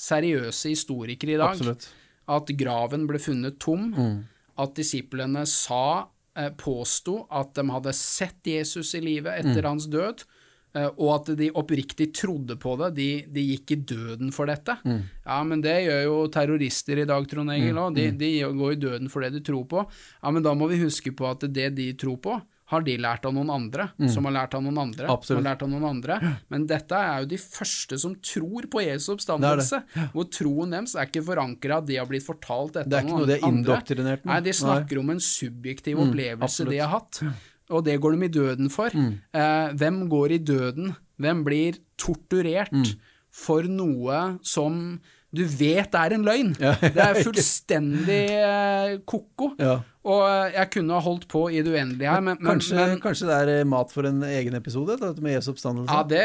seriøse 0.00 0.72
historikere 0.72 1.36
i 1.36 1.38
dag. 1.40 1.54
Absolutt. 1.54 1.86
At 2.30 2.50
graven 2.58 3.06
ble 3.10 3.20
funnet 3.22 3.60
tom, 3.62 3.92
mm. 3.94 4.18
at 4.62 4.74
disiplene 4.78 5.46
sa, 5.48 6.10
eh, 6.34 6.50
påsto 6.58 7.24
at 7.30 7.54
de 7.58 7.66
hadde 7.70 7.94
sett 7.96 8.50
Jesus 8.50 8.94
i 8.98 9.04
live 9.04 9.30
etter 9.30 9.62
mm. 9.62 9.68
hans 9.70 9.86
død, 9.92 10.26
og 10.70 11.08
at 11.16 11.32
de 11.38 11.50
oppriktig 11.58 12.10
trodde 12.14 12.54
på 12.60 12.76
det. 12.78 12.92
De, 12.98 13.08
de 13.34 13.46
gikk 13.54 13.74
i 13.74 13.80
døden 13.92 14.30
for 14.34 14.50
dette. 14.50 14.76
Mm. 14.84 15.02
Ja, 15.24 15.40
men 15.46 15.64
det 15.64 15.76
gjør 15.86 16.04
jo 16.04 16.20
terrorister 16.32 17.02
i 17.02 17.08
dag, 17.10 17.26
Trond 17.30 17.54
Egil 17.56 17.74
òg. 17.74 17.90
Mm. 17.90 17.98
De, 17.98 18.06
mm. 18.12 18.20
de, 18.20 18.30
går 18.60 18.76
i 18.76 18.80
døden 18.86 19.10
for 19.10 19.26
det 19.26 19.34
de 19.34 19.42
tror 19.50 19.66
på. 19.70 19.84
Ja, 20.20 20.30
men 20.30 20.46
da 20.46 20.54
må 20.54 20.70
vi 20.70 20.80
huske 20.84 21.14
på 21.16 21.26
at 21.30 21.46
det 21.50 21.72
de 21.78 21.90
tror 21.98 22.20
på, 22.22 22.38
har 22.70 22.84
de 22.86 22.92
lært 23.02 23.24
av 23.26 23.34
noen 23.34 23.48
andre, 23.50 23.88
mm. 23.98 24.06
som 24.14 24.28
har 24.28 24.34
lært 24.36 24.52
av 24.54 24.62
noen 24.62 24.78
andre, 24.78 25.08
Absolutt. 25.10 25.26
som 25.26 25.38
har 25.40 25.46
lært 25.48 25.64
av 25.66 25.70
noen 25.72 25.86
andre. 25.88 26.18
Men 26.54 26.68
dette 26.70 26.98
er 27.02 27.24
jo 27.24 27.30
de 27.32 27.38
første 27.42 27.98
som 27.98 28.14
tror 28.22 28.68
på 28.70 28.84
Jesu 28.84 29.08
oppstandelse, 29.16 29.80
ja. 29.96 30.06
hvor 30.14 30.28
troen 30.30 30.76
deres 30.76 30.94
er 30.94 31.10
ikke 31.10 31.24
forankra 31.26 31.80
at 31.82 31.88
de 31.90 31.98
har 31.98 32.06
blitt 32.10 32.26
fortalt 32.26 32.78
dette 32.78 32.86
av 32.86 33.08
noen 33.08 33.24
andre. 33.24 33.26
Det 33.26 33.34
er 33.34 33.42
ikke 33.42 33.50
noe 33.50 33.58
de 33.58 33.58
er 33.58 33.58
indoktrinert 33.58 34.22
med. 34.22 34.32
Nei, 34.36 34.42
de 34.46 34.54
snakker 34.60 35.00
Nei. 35.00 35.02
om 35.02 35.14
en 35.16 35.24
subjektiv 35.26 35.98
mm. 35.98 36.04
opplevelse 36.06 36.68
de 36.70 36.78
har 36.78 36.94
hatt 36.94 37.24
og 37.70 37.86
det 37.86 38.00
går 38.02 38.16
de 38.16 38.26
i 38.26 38.34
døden 38.34 38.72
for. 38.72 38.94
Mm. 38.94 39.14
Eh, 39.34 39.70
hvem 39.80 40.02
går 40.10 40.36
i 40.36 40.42
døden? 40.42 40.92
Hvem 41.20 41.44
blir 41.46 41.80
torturert 42.00 42.72
mm. 42.72 42.92
for 43.32 43.66
noe 43.68 44.20
som 44.46 45.00
du 45.30 45.44
vet 45.46 45.94
er 45.94 46.16
en 46.16 46.26
løgn? 46.26 46.54
Ja, 46.58 46.74
det 46.96 47.04
er 47.04 47.20
fullstendig 47.22 48.22
eh, 48.34 48.94
ko-ko. 49.06 49.52
Ja. 49.60 49.78
Og 50.10 50.24
eh, 50.26 50.56
jeg 50.56 50.70
kunne 50.74 50.96
ha 50.96 51.04
holdt 51.04 51.28
på 51.30 51.44
i 51.52 51.60
det 51.62 51.74
uendelige 51.74 52.10
her, 52.10 52.24
men, 52.24 52.40
kanskje, 52.40 52.78
men, 52.80 53.02
kanskje, 53.02 53.28
det 53.28 53.36
er 53.36 53.52
eh, 53.60 53.68
mat 53.68 53.92
for 53.94 54.08
en 54.10 54.24
egen 54.26 54.56
episode, 54.58 54.98
Da, 54.98 55.12
med 55.22 55.38
Jesu 55.38 55.52
oppstandelse? 55.54 55.92
Ja, 55.92 56.02
det, 56.02 56.24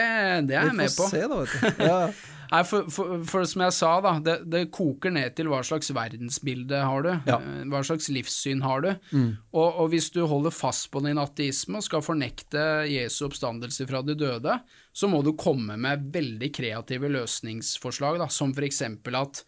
det 0.50 0.58
er 0.58 0.72
jeg 0.72 0.80
med 0.80 0.96
på. 0.96 1.10
Se, 1.12 1.22
da, 1.22 1.44
vet 1.44 1.54
du. 1.54 1.86
Ja. 1.86 2.00
Nei, 2.52 2.62
for, 2.68 2.88
for, 2.94 3.18
for, 3.28 3.46
som 3.50 3.64
jeg 3.66 3.76
sa, 3.78 3.92
da, 4.04 4.14
det, 4.24 4.36
det, 4.52 4.64
koker 4.76 5.14
ned 5.16 5.36
til 5.38 5.50
hva 5.52 5.62
slags 5.66 5.92
verdensbilde 5.96 6.82
har 6.86 7.06
du, 7.06 7.12
ja. 7.28 7.40
Eh, 7.40 7.66
hva 7.72 7.82
slags 7.86 8.10
livssyn 8.14 8.64
har 8.66 8.86
du. 8.86 8.90
Mm. 9.12 9.30
Og, 9.56 9.68
og, 9.68 9.86
hvis 9.94 10.10
du 10.16 10.24
holder 10.30 10.56
fast 10.56 10.90
på 10.94 11.04
din 11.06 11.22
ateisme 11.22 11.82
og 11.82 11.88
skal 11.88 12.06
fornekte 12.06 12.86
Jesu 12.92 13.26
oppstandelse 13.30 13.88
fra 13.90 14.04
de 14.06 14.18
døde, 14.20 14.60
så 14.96 15.12
må 15.12 15.22
du 15.26 15.34
komme 15.40 15.78
med 15.82 16.10
veldig 16.16 16.52
kreative 16.56 17.12
løsningsforslag, 17.14 18.20
da, 18.22 18.30
som 18.32 18.56
eksempel 18.56 19.20
at 19.20 19.46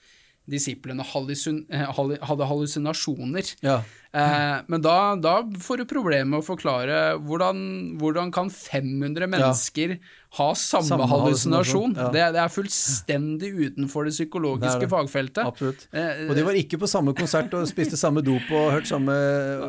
disiplene 0.47 1.03
eh, 1.03 1.99
hadde 2.23 2.47
hallusinasjoner. 2.49 3.53
Ja. 3.65 3.81
Eh, 4.13 4.55
men 4.67 4.81
da, 4.81 5.15
da, 5.19 5.39
får 5.61 5.83
du 5.83 5.89
problemer 5.89 6.29
med 6.31 6.41
å 6.41 6.45
forklare 6.45 7.17
hvordan, 7.27 7.59
hvordan 8.01 8.31
kan 8.35 8.51
500 8.53 9.27
mennesker 9.29 9.97
ja 9.97 10.01
ha 10.37 10.55
samme, 10.55 10.85
samme 10.85 11.05
hallusinasjon. 11.07 11.93
Ja. 11.97 12.09
Det, 12.11 12.23
det, 12.35 12.41
er 12.43 12.51
fullstendig 12.51 13.49
utenfor 13.55 14.05
det 14.05 14.13
psykologiske 14.13 14.81
det 14.81 14.85
det. 14.85 14.91
fagfeltet. 14.91 15.43
Absolutt. 15.47 15.85
Eh, 15.91 16.25
og 16.27 16.35
de 16.37 16.43
var 16.45 16.57
ikke 16.59 16.79
på 16.81 16.89
samme 16.89 17.13
konsert 17.17 17.53
og 17.57 17.65
spiste 17.69 17.97
samme 17.99 18.21
dop 18.25 18.51
og 18.51 18.67
hørte 18.75 18.91
samme, 18.91 19.15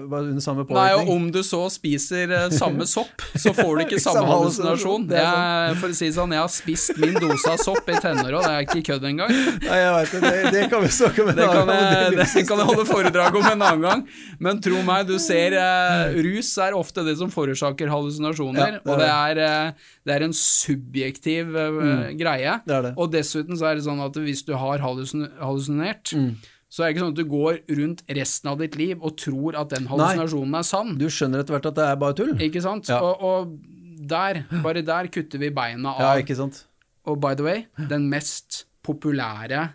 under 0.03 0.43
samme 0.45 0.67
påvirkning. 0.67 0.81
Nei, 0.83 0.99
og 0.99 1.13
om 1.15 1.29
du 1.33 1.41
så 1.47 1.63
spiser 1.73 2.35
eh, 2.35 2.49
samme 2.55 2.89
sopp, 2.91 3.23
så 3.33 3.55
får 3.57 3.71
du 3.71 3.85
ikke 3.87 4.01
samme, 4.03 4.25
samme 4.25 4.35
hallusinasjon. 4.35 5.07
Jeg, 5.15 5.79
for 5.81 5.95
å 5.95 5.99
si 6.01 6.11
sånn, 6.17 6.35
jeg 6.37 6.45
har 6.45 6.53
spist 6.53 7.01
min 7.01 7.17
dose 7.17 7.55
av 7.55 7.63
sopp 7.63 7.89
i 7.89 7.97
tenåra, 8.03 8.43
det 8.45 8.53
er 8.53 8.67
ikke 8.67 8.85
kødd 8.91 9.09
engang. 9.13 9.35
Nei, 9.65 9.81
jeg 9.81 9.95
vet 9.97 10.27
det, 10.27 10.35
det, 10.59 10.65
kan 10.75 10.85
vi 10.85 10.93
snakke 10.99 11.25
om 11.25 11.33
en 11.33 11.43
annen 11.47 11.73
gang. 11.73 12.19
Det, 12.19 12.29
kan 12.49 12.65
jeg 12.65 12.71
holde 12.73 12.89
foredrag 12.89 13.41
om 13.41 13.49
en 13.55 13.67
annen 13.71 13.87
gang. 13.87 14.05
Men 14.43 14.61
tro 14.63 14.81
meg, 14.87 15.09
du 15.09 15.17
ser 15.23 15.57
uh, 15.59 16.15
rus 16.25 16.51
er 16.63 16.77
ofte 16.79 17.03
det 17.07 17.17
som 17.21 17.31
forårsaker 17.33 17.91
hallusinasjoner, 17.91 18.79
ja, 18.79 18.83
og 18.85 19.01
det 19.01 19.09
er, 19.09 19.41
uh, 19.43 19.89
det 20.07 20.15
er 20.15 20.27
en 20.29 20.37
subjektiv 20.37 21.51
uh, 21.57 21.79
mm. 21.79 22.05
greie. 22.21 22.59
Det 22.69 22.79
det. 22.87 22.93
Og 22.97 23.11
dessuten 23.15 23.59
så 23.59 23.73
er 23.73 23.79
det 23.79 23.87
sånn 23.89 24.03
at 24.05 24.21
hvis 24.23 24.45
du 24.47 24.55
har 24.59 24.85
hallusinert, 24.85 26.15
mm. 26.15 26.31
så 26.71 26.85
er 26.85 26.87
det 26.87 26.95
ikke 26.95 27.05
sånn 27.07 27.17
at 27.17 27.19
du 27.19 27.33
går 27.33 27.59
rundt 27.81 28.05
resten 28.21 28.53
av 28.53 28.63
ditt 28.63 28.79
liv 28.79 29.03
og 29.03 29.19
tror 29.19 29.59
at 29.59 29.75
den 29.75 29.91
hallusinasjonen 29.91 30.55
Nei. 30.55 30.63
er 30.63 30.71
sann. 30.71 30.95
Du 31.01 31.09
skjønner 31.11 31.43
etter 31.43 31.59
hvert 31.59 31.69
at 31.73 31.81
det 31.81 31.89
er 31.89 32.01
bare 32.05 32.19
tull. 32.23 32.33
Ikke 32.49 32.63
sant? 32.63 32.93
Ja. 32.93 33.03
Og, 33.03 33.27
og 33.27 34.07
der, 34.09 34.45
bare 34.63 34.87
der 34.87 35.11
kutter 35.13 35.43
vi 35.43 35.51
beina 35.55 35.97
av. 35.97 36.05
Ja, 36.05 36.23
ikke 36.23 36.39
sant? 36.39 36.63
Og 37.09 37.19
by 37.23 37.35
the 37.35 37.47
way, 37.47 37.67
den 37.91 38.07
mest 38.13 38.67
populære 38.87 39.71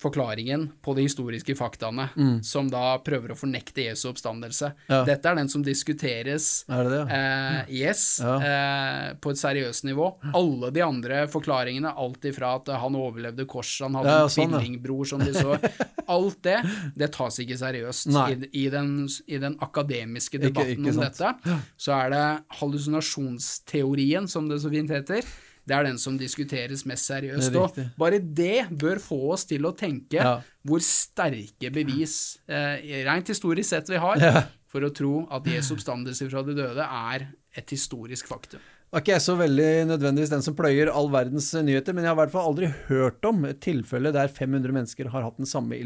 forklaringen 0.00 0.70
på 0.82 0.94
de 0.96 1.04
historiske 1.04 1.54
faktaene, 1.56 2.08
mm. 2.16 2.42
som 2.46 2.68
da 2.72 2.94
prøver 3.04 3.34
å 3.34 3.36
fornekte 3.36 3.84
Jesu 3.84 4.06
oppstandelse. 4.10 4.72
Ja. 4.88 5.02
Dette 5.08 5.28
er 5.28 5.36
den 5.36 5.50
som 5.52 5.64
diskuteres 5.64 6.64
er 6.70 6.86
det 6.86 6.94
det? 6.94 7.02
Eh, 7.16 7.74
yes, 7.82 8.04
ja. 8.24 8.36
eh, 8.40 9.10
på 9.20 9.34
et 9.34 9.40
seriøst 9.40 9.84
nivå. 9.88 10.08
Alle 10.36 10.72
de 10.72 10.84
andre 10.84 11.26
forklaringene, 11.32 11.92
alt 11.92 12.24
ifra 12.30 12.54
at 12.60 12.72
han 12.80 12.96
overlevde 12.96 13.44
korset, 13.50 13.84
han 13.88 14.00
hadde 14.00 14.16
ja, 14.16 14.24
en 14.24 14.34
sånn, 14.36 14.56
tvillingbror 14.56 15.12
som 15.12 15.24
de 15.24 15.34
så 15.36 15.58
Alt 16.10 16.40
det, 16.42 16.56
det 16.98 17.06
tas 17.14 17.36
ikke 17.38 17.54
seriøst. 17.60 18.08
I, 18.10 18.48
i, 18.64 18.64
den, 18.72 19.04
I, 19.30 19.36
den, 19.38 19.54
akademiske 19.62 20.40
debatten 20.42 20.72
ikke, 20.72 20.88
ikke 20.88 20.96
om 20.96 21.04
dette, 21.04 21.60
så 21.78 21.94
er 22.00 22.10
det 22.10 22.24
hallusinasjonsteorien, 22.58 24.26
som 24.30 24.48
det 24.50 24.58
så 24.64 24.72
fint 24.72 24.90
heter 24.90 25.28
det 25.70 25.76
er 25.76 25.86
den 25.86 26.00
som 26.02 26.16
diskuteres 26.18 26.82
mest 26.88 27.06
seriøst. 27.06 27.54
Og 27.60 27.78
bare 28.00 28.18
det 28.18 28.66
bør 28.70 28.98
få 29.02 29.20
oss 29.36 29.46
til 29.48 29.68
å 29.68 29.74
tenke 29.78 30.18
ja. 30.18 30.40
hvor 30.66 30.82
sterke 30.82 31.70
bevis, 31.74 32.40
eh, 32.50 33.04
rent 33.06 33.30
historisk 33.30 33.70
sett, 33.70 33.92
vi 33.92 34.00
har, 34.02 34.18
ja. 34.18 34.44
for 34.70 34.86
å 34.86 34.90
tro 34.94 35.14
at 35.30 35.46
Jesu 35.46 35.76
oppstandelse 35.76 36.26
fra 36.30 36.42
de 36.46 36.58
døde 36.58 36.90
er 37.14 37.30
et 37.56 37.74
historisk 37.74 38.30
faktum. 38.30 38.62
Det 38.90 38.98
er 38.98 39.02
ikke 39.04 39.12
jeg 39.12 39.22
så 39.22 39.34
veldig 39.38 39.66
nødvendigvis 39.86 40.32
den 40.32 40.42
som 40.42 40.54
pløyer 40.58 40.88
all 40.90 41.06
verdens 41.12 41.52
nyheter, 41.54 41.94
men 41.94 42.02
jeg 42.02 42.10
har 42.10 42.16
i 42.16 42.20
hvert 42.24 42.32
fall 42.32 42.48
aldri 42.48 42.72
hørt 42.88 43.28
om 43.28 43.44
et 43.46 43.60
tilfelle 43.62 44.10
der 44.16 44.32
500 44.34 44.74
mennesker 44.74 45.12
har 45.12 45.22
hatt 45.22 45.38
den 45.38 45.46
samme 45.46 45.78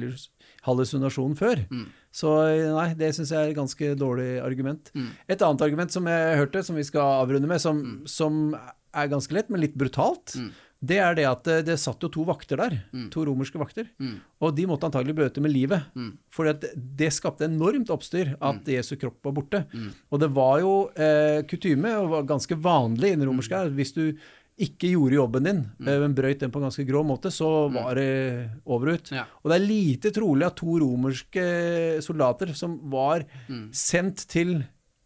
hallusinasjonen 0.65 1.37
før. 1.37 1.61
Mm. 1.69 1.91
Så 2.17 2.33
nei, 2.73 2.87
det 2.97 3.11
syns 3.13 3.35
jeg 3.35 3.43
er 3.43 3.53
et 3.53 3.59
ganske 3.59 3.91
dårlig 4.01 4.39
argument. 4.41 4.89
Mm. 4.97 5.11
Et 5.29 5.45
annet 5.45 5.67
argument 5.67 5.93
som 5.93 6.09
jeg 6.09 6.41
hørte, 6.41 6.65
som 6.65 6.81
vi 6.81 6.87
skal 6.89 7.21
avrunde 7.27 7.51
med, 7.51 7.61
som, 7.61 7.85
mm. 7.85 8.09
som 8.09 8.41
er 8.95 9.11
ganske 9.13 9.35
lett, 9.37 9.51
men 9.53 9.63
litt 9.65 9.75
brutalt, 9.79 10.37
mm 10.39 10.53
det 10.85 11.01
er 11.01 11.17
det 11.17 11.25
at 11.29 11.43
det, 11.47 11.57
det 11.69 11.79
satt 11.81 12.03
jo 12.05 12.11
to 12.13 12.25
vakter 12.29 12.61
der. 12.61 12.77
Mm. 12.95 13.09
To 13.15 13.25
romerske 13.29 13.61
vakter. 13.61 13.89
Mm. 14.03 14.17
Og 14.45 14.55
de 14.57 14.69
måtte 14.69 14.89
antagelig 14.89 15.17
bøte 15.17 15.43
med 15.45 15.55
livet. 15.55 15.89
Mm. 15.97 16.15
For 16.33 16.51
det 16.51 17.11
skapte 17.15 17.49
enormt 17.49 17.93
oppstyr 17.95 18.35
at 18.35 18.63
mm. 18.63 18.71
Jesu 18.77 18.95
kropp 19.01 19.21
var 19.25 19.37
borte. 19.37 19.65
Mm. 19.73 19.91
Og 20.11 20.23
det 20.23 20.31
var 20.37 20.57
jo 20.63 20.73
eh, 20.93 21.41
kutyme, 21.49 21.95
og 22.01 22.11
var 22.19 22.33
ganske 22.35 22.59
vanlig 22.61 23.15
i 23.15 23.19
den 23.19 23.29
romerske 23.29 23.63
her, 23.63 23.73
hvis 23.75 23.95
du 23.97 24.05
ikke 24.65 24.93
gjorde 24.93 25.17
jobben 25.17 25.47
din, 25.49 25.63
eh, 25.83 25.97
men 25.99 26.13
brøyt 26.15 26.45
den 26.45 26.53
på 26.55 26.61
en 26.61 26.69
ganske 26.69 26.85
grå 26.87 27.01
måte, 27.07 27.33
så 27.35 27.49
var 27.75 27.99
det 27.99 28.11
over 28.63 28.95
ut. 28.95 29.11
Ja. 29.15 29.25
Og 29.43 29.51
det 29.51 29.57
er 29.57 29.67
lite 29.67 30.13
trolig 30.15 30.47
at 30.47 30.59
to 30.61 30.77
romerske 30.83 31.47
soldater 32.05 32.53
som 32.55 32.77
var 32.93 33.25
sendt 33.75 34.29
til 34.31 34.61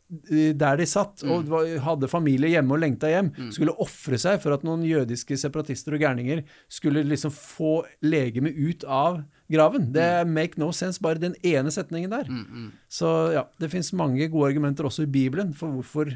der 0.08 0.78
de 0.80 0.86
satt 0.88 1.20
og 1.26 1.50
mm. 1.50 1.80
hadde 1.84 2.08
familie 2.08 2.54
hjemme 2.54 2.72
og 2.76 2.80
lengta 2.80 3.10
hjem, 3.12 3.28
mm. 3.34 3.50
skulle 3.52 3.74
ofre 3.84 4.16
seg 4.20 4.38
for 4.40 4.56
at 4.56 4.64
noen 4.64 4.86
jødiske 4.88 5.36
separatister 5.36 5.96
og 5.96 6.00
gærninger 6.00 6.40
skulle 6.72 7.04
liksom 7.04 7.34
få 7.34 7.82
legemet 8.00 8.56
ut 8.56 8.86
av 8.88 9.20
graven. 9.52 9.90
Det 9.92 10.08
mm. 10.24 10.32
make 10.32 10.60
no 10.60 10.70
sense, 10.72 11.02
bare 11.04 11.20
den 11.20 11.36
ene 11.44 11.72
setningen 11.74 12.14
der. 12.14 12.30
Mm, 12.30 12.46
mm. 12.48 12.70
Så 12.88 13.12
ja, 13.36 13.44
det 13.60 13.72
fins 13.74 13.92
mange 13.96 14.30
gode 14.32 14.52
argumenter 14.54 14.88
også 14.88 15.04
i 15.04 15.12
Bibelen 15.12 15.52
for 15.56 15.76
hvorfor 15.76 16.14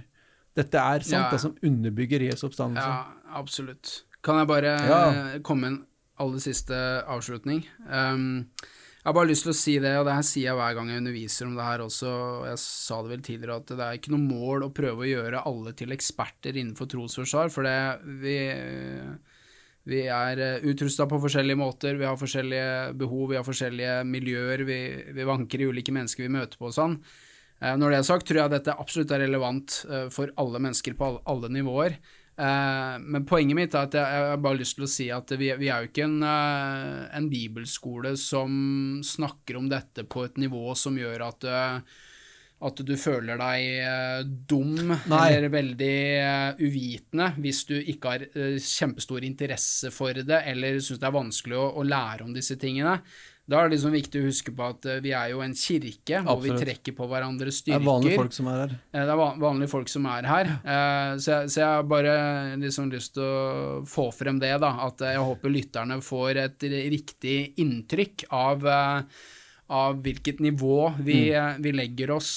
dette 0.56 0.80
er 0.80 1.04
sant, 1.04 1.26
ja. 1.26 1.28
det 1.32 1.40
som 1.40 1.56
underbygger 1.64 2.26
Jesu 2.28 2.46
oppstandelse. 2.48 2.88
Ja, 2.88 3.36
absolutt. 3.40 4.02
Kan 4.24 4.40
jeg 4.40 4.48
bare 4.48 4.76
ja. 4.88 5.02
komme 5.44 5.66
med 5.66 5.74
en 5.74 5.80
aller 6.22 6.42
siste 6.44 6.76
avslutning? 7.10 7.64
Um, 7.88 8.48
jeg 9.02 9.08
har 9.10 9.14
bare 9.16 9.26
lyst 9.32 9.42
til 9.42 9.50
å 9.50 9.58
si 9.58 9.72
det, 9.82 9.96
og 9.98 10.04
det 10.06 10.12
her 10.14 10.26
sier 10.26 10.44
jeg 10.46 10.58
hver 10.60 10.76
gang 10.78 10.90
jeg 10.92 11.02
underviser 11.02 11.48
om 11.48 11.56
det 11.58 11.64
her 11.66 11.82
også, 11.82 12.10
og 12.12 12.44
jeg 12.46 12.60
sa 12.62 12.98
det 13.02 13.10
vel 13.10 13.24
tidligere, 13.26 13.56
at 13.58 13.72
det 13.72 13.86
er 13.88 13.96
ikke 13.98 14.12
noe 14.14 14.22
mål 14.28 14.66
å 14.68 14.74
prøve 14.76 15.02
å 15.02 15.08
gjøre 15.08 15.40
alle 15.50 15.72
til 15.74 15.94
eksperter 15.96 16.54
innenfor 16.54 16.86
trosforsvar, 16.92 17.50
for 17.50 17.66
det 17.66 17.80
vi, 18.22 18.36
vi 19.90 20.04
er 20.06 20.44
eh, 20.46 20.68
utrusta 20.70 21.08
på 21.10 21.18
forskjellige 21.24 21.58
måter, 21.58 21.98
vi 21.98 22.06
har 22.06 22.20
forskjellige 22.20 22.94
behov, 23.02 23.26
vi 23.32 23.40
har 23.40 23.48
forskjellige 23.48 23.98
miljøer, 24.06 24.62
vi, 24.70 24.78
vi 25.18 25.26
vanker 25.26 25.66
i 25.66 25.70
ulike 25.72 25.98
mennesker 25.98 26.28
vi 26.28 26.34
møter 26.38 26.62
på 26.62 26.70
og 26.70 26.78
sånn. 26.78 26.94
Eh, 27.58 27.74
når 27.74 27.96
det 27.96 28.00
er 28.04 28.06
sagt, 28.06 28.30
tror 28.30 28.44
jeg 28.44 28.54
dette 28.54 28.78
absolutt 28.86 29.18
er 29.18 29.26
relevant 29.26 29.80
eh, 29.90 30.06
for 30.14 30.30
alle 30.38 30.62
mennesker 30.62 30.94
på 30.94 31.10
alle, 31.10 31.24
alle 31.26 31.50
nivåer. 31.58 31.98
Uh, 32.32 32.96
men 32.96 33.26
poenget 33.28 33.58
mitt 33.58 33.74
er 33.76 33.84
at 33.84 33.96
jeg, 33.98 34.08
jeg 34.08 34.28
har 34.30 34.38
bare 34.40 34.56
lyst 34.56 34.78
til 34.78 34.86
å 34.86 34.88
si 34.88 35.08
at 35.12 35.34
vi, 35.36 35.50
vi 35.60 35.68
er 35.68 35.82
jo 35.82 35.90
ikke 35.90 36.06
en, 36.06 36.22
uh, 36.24 37.02
en, 37.12 37.26
bibelskole 37.28 38.14
som 38.16 38.54
snakker 39.04 39.58
om 39.60 39.68
dette 39.68 40.06
på 40.08 40.24
et 40.24 40.40
nivå 40.40 40.72
som 40.78 40.96
gjør 40.96 41.26
at, 41.26 41.44
uh, 41.44 42.00
at 42.64 42.80
du 42.88 42.94
føler 42.96 43.36
deg 43.36 44.32
dum 44.48 44.94
Nei. 45.10 45.20
eller 45.34 45.52
veldig 45.52 45.98
uvitende 46.62 47.28
hvis 47.42 47.64
du 47.68 47.74
ikke 47.76 48.14
har 48.14 48.24
kjempestor 48.64 49.26
interesse 49.28 49.90
for 49.92 50.16
det 50.16 50.40
eller 50.54 50.78
syns 50.80 51.02
det 51.02 51.08
er 51.10 51.18
vanskelig 51.18 51.58
å, 51.58 51.66
å 51.82 51.84
lære 51.84 52.24
om 52.24 52.32
disse 52.32 52.56
tingene. 52.56 52.96
Da 53.50 53.58
er 53.58 53.68
det 53.68 53.74
liksom 53.74 53.94
viktig 53.96 54.20
å 54.22 54.28
huske 54.28 54.52
på 54.54 54.66
at 54.70 54.86
uh, 54.86 55.00
vi 55.02 55.10
er 55.18 55.32
jo 55.32 55.42
en 55.42 55.54
kirke 55.58 56.20
Absolutt. 56.20 56.28
hvor 56.30 56.44
vi 56.46 56.62
trekker 56.62 56.96
på 56.96 57.08
hverandres 57.10 57.58
styrker. 57.62 57.82
Det 57.82 57.82
er 57.82 57.90
vanlige 57.90 58.20
folk 58.20 58.36
som 58.36 58.50
er 58.52 58.62
her. 58.62 58.74
Det 58.94 59.02
er 59.02 59.42
vanlige 59.42 59.72
folk 59.72 59.92
som 59.92 60.08
er 60.12 60.30
her. 60.30 60.54
Så, 61.18 61.28
jeg, 61.32 61.50
så, 61.50 61.60
jeg, 61.60 61.68
har 61.68 61.90
bare 61.90 62.16
liksom 62.62 62.92
lyst 62.94 63.16
til 63.18 63.26
å 63.26 63.82
få 63.88 64.08
frem 64.14 64.38
det, 64.42 64.54
da. 64.62 64.72
At 64.86 65.02
jeg 65.04 65.20
håper 65.20 65.52
lytterne 65.52 66.00
får 66.04 66.42
et 66.46 66.66
riktig 66.94 67.38
inntrykk 67.62 68.28
av 68.30 68.68
av 69.72 70.02
hvilket 70.04 70.42
nivå 70.44 70.90
vi, 71.00 71.30
mm. 71.32 71.62
vi, 71.64 71.70
legger 71.72 72.10
oss 72.12 72.32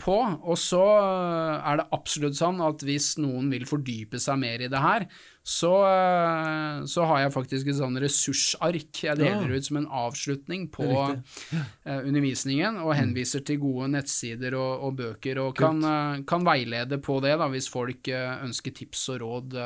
på. 0.00 0.16
Og 0.42 0.58
så 0.58 0.82
er 0.82 1.78
det 1.78 1.90
absolutt 1.94 2.38
sånn 2.38 2.58
at 2.66 2.82
hvis 2.82 3.12
noen 3.22 3.46
vil 3.52 3.68
fordype 3.68 4.18
seg 4.18 4.40
mer 4.42 4.64
i 4.64 4.70
det 4.72 4.80
her, 4.82 5.06
så, 5.42 5.72
eh, 5.88 6.84
så, 6.84 7.04
har 7.08 7.22
jeg 7.22 7.32
faktisk 7.32 7.70
et 7.72 7.78
sånn 7.78 7.96
ressursark 8.00 8.98
jeg 9.00 9.16
deler 9.16 9.54
ut 9.56 9.64
som 9.64 9.78
en 9.80 9.86
avslutning 9.88 10.66
på 10.72 10.84
uh, 10.84 11.14
undervisningen, 11.88 12.76
og 12.82 12.92
mm. 12.92 12.98
henviser 12.98 13.44
til 13.48 13.56
gode 13.62 13.88
nettsider 13.94 14.54
og, 14.58 14.84
og 14.84 14.98
bøker, 14.98 15.40
og 15.40 15.54
kan, 15.56 15.80
uh, 15.80 16.20
kan, 16.28 16.44
veilede 16.44 17.00
på 17.00 17.16
det 17.24 17.32
da, 17.40 17.48
hvis 17.52 17.70
folk 17.72 18.10
ønsker 18.10 18.74
tips 18.76 19.06
og 19.14 19.20
råd 19.22 19.56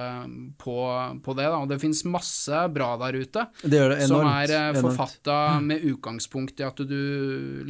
på, 0.63 0.77
på, 1.25 1.37
det. 1.39 1.49
Da. 1.51 1.59
Og 1.59 1.69
det 1.71 1.81
fins 1.83 2.05
masse 2.07 2.63
bra 2.75 2.93
der 3.03 3.19
ute 3.19 3.45
det 3.63 3.73
det 3.75 3.99
enormt, 4.07 4.09
som 4.09 4.31
er 4.31 4.79
forfatta 4.79 5.39
med 5.65 5.85
utgangspunkt 5.91 6.63
i 6.63 6.67
at 6.67 6.83
du, 6.87 6.97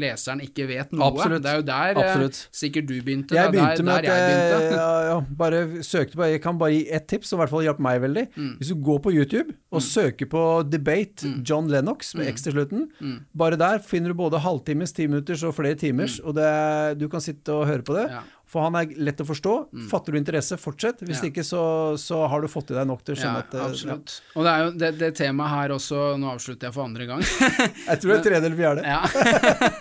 leseren, 0.01 0.45
ikke 0.45 0.69
vet 0.69 0.93
noe. 0.93 1.09
Absolutt. 1.09 1.45
Det 1.45 1.53
er 1.53 1.61
jo 1.61 1.67
der 1.71 2.03
Absolutt. 2.05 2.43
sikkert 2.53 2.89
du 2.91 2.95
begynte. 3.01 3.37
Jeg 3.39 3.53
begynte 3.55 3.81
der, 3.81 3.89
med 3.89 4.09
der 4.09 4.13
at 4.13 4.25
jeg, 4.29 4.47
jeg 4.53 4.79
ja, 4.79 4.93
ja, 5.09 5.19
bare 5.41 5.65
søkte 5.87 6.21
på 6.21 6.29
Jeg 6.29 6.45
kan 6.45 6.61
bare 6.61 6.77
gi 6.77 6.85
ett 6.93 7.09
tips, 7.11 7.33
som 7.33 7.39
i 7.39 7.45
hvert 7.45 7.55
fall 7.55 7.65
hjalp 7.67 7.83
meg 7.85 7.94
meg 7.95 8.05
veldig. 8.05 8.27
Mm. 8.35 8.53
Hvis 8.61 8.73
du 8.75 8.77
går 8.91 9.01
på 9.07 9.15
YouTube 9.15 9.55
og 9.71 9.81
mm. 9.81 9.87
søker 9.87 10.31
på 10.31 10.45
'Debate 10.69 11.31
mm. 11.31 11.41
John 11.49 11.71
Lennox' 11.71 12.13
med 12.19 12.27
mm. 12.27 12.33
X 12.35 12.47
til 12.47 12.57
slutten, 12.59 12.89
mm. 13.01 13.19
bare 13.39 13.61
der 13.61 13.83
finner 13.83 14.13
du 14.13 14.19
både 14.19 14.43
halvtimes, 14.43 14.93
timinutters 14.93 15.43
og 15.47 15.55
flere 15.57 15.79
timers, 15.79 16.21
mm. 16.21 16.27
og 16.29 16.35
det, 16.39 17.01
du 17.01 17.09
kan 17.09 17.25
sitte 17.25 17.55
og 17.55 17.69
høre 17.71 17.87
på 17.87 17.97
det. 17.97 18.09
Ja. 18.13 18.25
For 18.55 18.63
han 18.63 18.77
er 18.79 18.93
lett 19.03 19.19
å 19.19 19.25
forstå. 19.27 19.53
Mm. 19.75 19.87
Fatter 19.91 20.15
du 20.15 20.19
interesse, 20.21 20.57
fortsett. 20.63 21.01
Hvis 21.03 21.19
ja. 21.19 21.31
ikke, 21.33 21.43
så, 21.43 21.63
så, 21.99 22.21
har 22.31 22.45
du 22.45 22.47
fått 22.47 22.69
i 22.71 22.77
deg 22.77 22.87
nok 22.87 23.01
til 23.03 23.17
å 23.17 23.19
skjønne 23.19 23.41
ja, 23.41 23.47
at 23.49 23.57
eh, 23.59 23.65
Absolutt. 23.65 24.13
Ja. 24.15 24.35
Og 24.39 24.47
det 24.47 24.53
er 24.53 24.63
jo 24.63 24.69
det, 24.79 24.91
det 25.01 25.09
temaet 25.19 25.51
her 25.51 25.75
også 25.75 26.03
Nå 26.23 26.29
avslutter 26.31 26.69
jeg 26.69 26.77
for 26.77 26.87
andre 26.87 27.09
gang. 27.09 27.25
jeg 27.89 28.03
tror 28.05 28.13
det 28.13 28.19
er 28.21 28.27
tredje 28.29 28.51
eller 28.51 28.61
fjerde. 28.61 28.85
Ja. 28.87 29.01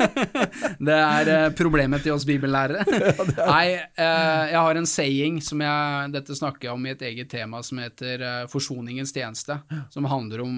det 0.89 0.97
er 0.97 1.29
uh, 1.29 1.45
problemet 1.59 2.01
til 2.07 2.15
oss 2.15 2.25
bibellærere. 2.25 2.81
Nei, 3.53 3.67
uh, 3.77 4.43
jeg 4.49 4.57
har 4.57 4.81
en 4.81 4.89
saying 4.89 5.37
som 5.45 5.61
jeg 5.61 6.11
Dette 6.17 6.39
snakker 6.41 6.71
jeg 6.71 6.73
om 6.73 6.89
i 6.89 6.95
et 6.95 7.05
eget 7.11 7.29
tema 7.29 7.61
som 7.61 7.77
heter 7.83 8.25
Forsoningens 8.49 9.13
tjeneste. 9.13 9.59
Som 9.93 10.09
handler 10.09 10.41
om 10.47 10.57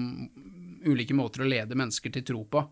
ulike 0.88 1.12
måter 1.20 1.44
å 1.44 1.50
lede 1.52 1.76
mennesker 1.76 2.16
til 2.16 2.24
tro 2.32 2.46
på. 2.48 2.64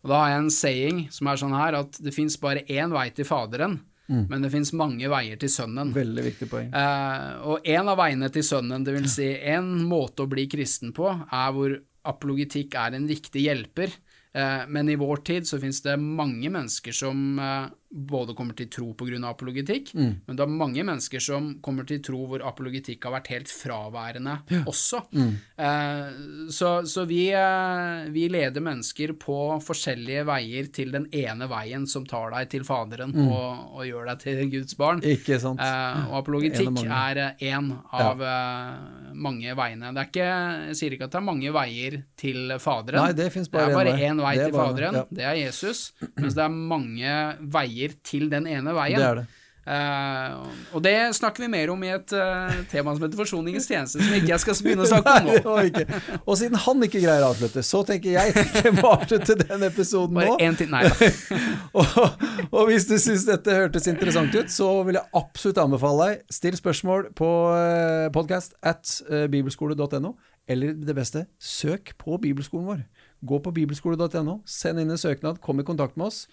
Og 0.00 0.08
Da 0.08 0.22
har 0.22 0.32
jeg 0.32 0.42
en 0.46 0.50
saying 0.54 1.04
som 1.12 1.28
er 1.28 1.44
sånn 1.44 1.56
her 1.58 1.76
at 1.82 2.00
det 2.00 2.16
fins 2.16 2.38
bare 2.40 2.64
én 2.70 2.94
vei 2.94 3.10
til 3.12 3.28
Faderen. 3.28 3.80
Mm. 4.08 4.24
Men 4.30 4.44
det 4.44 4.50
fins 4.54 4.72
mange 4.76 5.08
veier 5.12 5.36
til 5.40 5.50
Sønnen. 5.52 5.92
Veldig 5.92 6.24
viktig 6.24 6.48
poeng. 6.48 6.70
Eh, 6.72 7.32
og 7.44 7.66
en 7.68 7.90
av 7.92 7.98
veiene 8.00 8.30
til 8.32 8.46
Sønnen, 8.46 8.84
det 8.86 8.96
vil 8.96 9.08
si 9.12 9.28
en 9.52 9.74
måte 9.88 10.24
å 10.24 10.30
bli 10.30 10.46
kristen 10.50 10.94
på, 10.96 11.10
er 11.12 11.50
hvor 11.56 11.76
apologitikk 12.08 12.78
er 12.80 12.96
en 12.96 13.08
viktig 13.08 13.44
hjelper. 13.44 13.92
Eh, 14.32 14.64
men 14.68 14.88
i 14.88 14.96
vår 15.00 15.22
tid 15.28 15.48
så 15.48 15.60
finnes 15.60 15.80
det 15.84 15.98
mange 16.00 16.48
mennesker 16.52 16.96
som 16.96 17.38
eh, 17.42 17.68
både 17.90 18.34
kommer 18.36 18.56
til 18.56 18.68
tro 18.68 18.90
pga. 18.92 19.16
apologitikk, 19.30 19.94
mm. 19.94 20.12
men 20.26 20.36
det 20.36 20.44
er 20.44 20.52
mange 20.52 20.84
mennesker 20.84 21.22
som 21.22 21.48
kommer 21.64 21.86
til 21.88 22.02
tro 22.04 22.20
hvor 22.28 22.42
apologitikk 22.44 23.06
har 23.08 23.14
vært 23.16 23.30
helt 23.32 23.52
fraværende 23.52 24.34
ja. 24.52 24.60
også. 24.68 25.00
Mm. 25.16 25.30
Eh, 25.56 26.18
så, 26.52 26.72
så 26.86 27.04
vi, 27.08 27.30
eh, 27.32 28.10
vi, 28.12 28.26
leder 28.28 28.60
mennesker 28.64 29.14
på 29.20 29.38
forskjellige 29.64 30.26
veier 30.28 30.68
til 30.74 30.92
den 30.92 31.08
ene 31.16 31.48
veien 31.48 31.86
som 31.88 32.04
tar 32.08 32.34
deg 32.34 32.50
til 32.52 32.66
Faderen 32.68 33.14
mm. 33.14 33.24
og, 33.24 33.64
og, 33.78 33.82
gjør 33.88 34.12
deg 34.12 34.22
til 34.26 34.42
Guds 34.52 34.76
barn. 34.78 35.00
Ikke 35.16 35.40
sant. 35.40 35.62
Eh, 35.64 36.02
og 36.10 36.20
apologitikk 36.20 36.82
er 36.84 37.22
én 37.32 37.72
av 37.72 38.20
ja. 38.20 38.36
Eh, 38.38 39.14
mange 39.18 39.56
veiene. 39.56 39.94
Det 39.96 40.02
er 40.02 40.10
ikke, 40.12 40.28
jeg 40.68 40.78
sier 40.78 40.94
ikke 40.94 41.08
at 41.08 41.16
det 41.16 41.20
er 41.22 41.26
mange 41.26 41.56
veier 41.56 41.98
til 42.20 42.52
Faderen. 42.60 43.00
Nei, 43.00 43.16
det, 43.16 43.30
det 43.32 43.64
er 43.64 43.72
bare 43.72 43.96
én 43.96 44.20
vei, 44.20 44.36
til 44.42 44.54
Faderen, 44.54 45.00
ja. 45.00 45.06
det 45.08 45.24
er 45.24 45.40
Jesus, 45.40 45.88
mens 46.18 46.36
det 46.36 46.44
er 46.44 46.52
mange 46.52 47.16
veier 47.56 47.77
veier 47.78 47.98
til 48.04 48.30
den 48.30 48.46
ene 48.46 48.74
veien. 48.74 48.98
Det 48.98 49.10
er 49.10 49.20
det. 49.22 49.28
Uh, 49.68 50.46
og 50.72 50.80
det 50.80 50.94
snakker 51.12 51.42
vi 51.44 51.48
mer 51.52 51.68
om 51.68 51.82
i 51.84 51.90
et 51.92 52.12
uh, 52.16 52.54
tema 52.70 52.94
som 52.96 53.02
heter 53.04 53.18
Forsoningens 53.20 53.66
tjeneste, 53.68 54.00
som 54.00 54.14
ikke 54.16 54.30
jeg 54.30 54.40
skal 54.40 54.56
begynne 54.64 54.86
å 54.86 54.88
snakke 54.88 55.12
om 55.18 55.26
nå. 55.28 55.98
Og 56.22 56.38
siden 56.40 56.56
han 56.64 56.86
ikke 56.86 57.02
greier 57.02 57.26
å 57.26 57.34
avslutte, 57.34 57.60
så 57.68 57.82
tenker 57.84 58.14
jeg 58.14 58.32
ikke 58.32 58.72
bare 58.78 58.94
avslutte 59.02 59.36
den 59.42 59.66
episoden 59.68 60.16
Bare 60.16 60.30
nå. 60.30 60.38
En 60.46 60.56
til, 60.56 60.72
nei 60.72 60.86
da. 60.88 61.10
og, 61.82 62.00
og, 62.48 62.62
hvis 62.70 62.88
du 62.88 62.96
syns 62.96 63.28
dette 63.28 63.60
hørtes 63.60 63.90
interessant 63.92 64.32
ut, 64.38 64.48
så 64.48 64.70
vil 64.88 65.02
jeg 65.02 65.12
absolutt 65.20 65.60
anbefale 65.66 66.08
deg 66.14 66.38
still 66.38 66.56
spørsmål 66.56 67.10
på 67.20 67.32
eh, 67.52 68.08
podkast 68.14 68.56
at 68.64 68.94
bibelskole.no, 69.28 70.16
eller 70.48 70.78
det 70.80 70.96
beste, 70.96 71.28
søk 71.36 71.92
på 72.00 72.16
bibelskolen 72.24 72.70
vår. 72.72 72.86
Gå 73.28 73.44
på 73.44 73.52
bibelskole.no, 73.52 74.40
send 74.48 74.80
inn 74.80 74.96
en 74.96 75.00
søknad, 75.00 75.42
kom 75.44 75.60
i 75.60 75.68
kontakt 75.68 76.00
med 76.00 76.08
oss. 76.08 76.24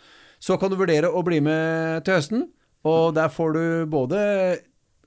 Så 0.45 0.59
kan 0.61 0.69
du 0.69 0.77
vurdere 0.77 1.09
å 1.09 1.23
bli 1.25 1.39
med 1.41 2.05
til 2.05 2.19
høsten, 2.19 2.47
og 2.85 3.15
der 3.17 3.31
får 3.33 3.55
du 3.55 3.63
både 3.89 4.19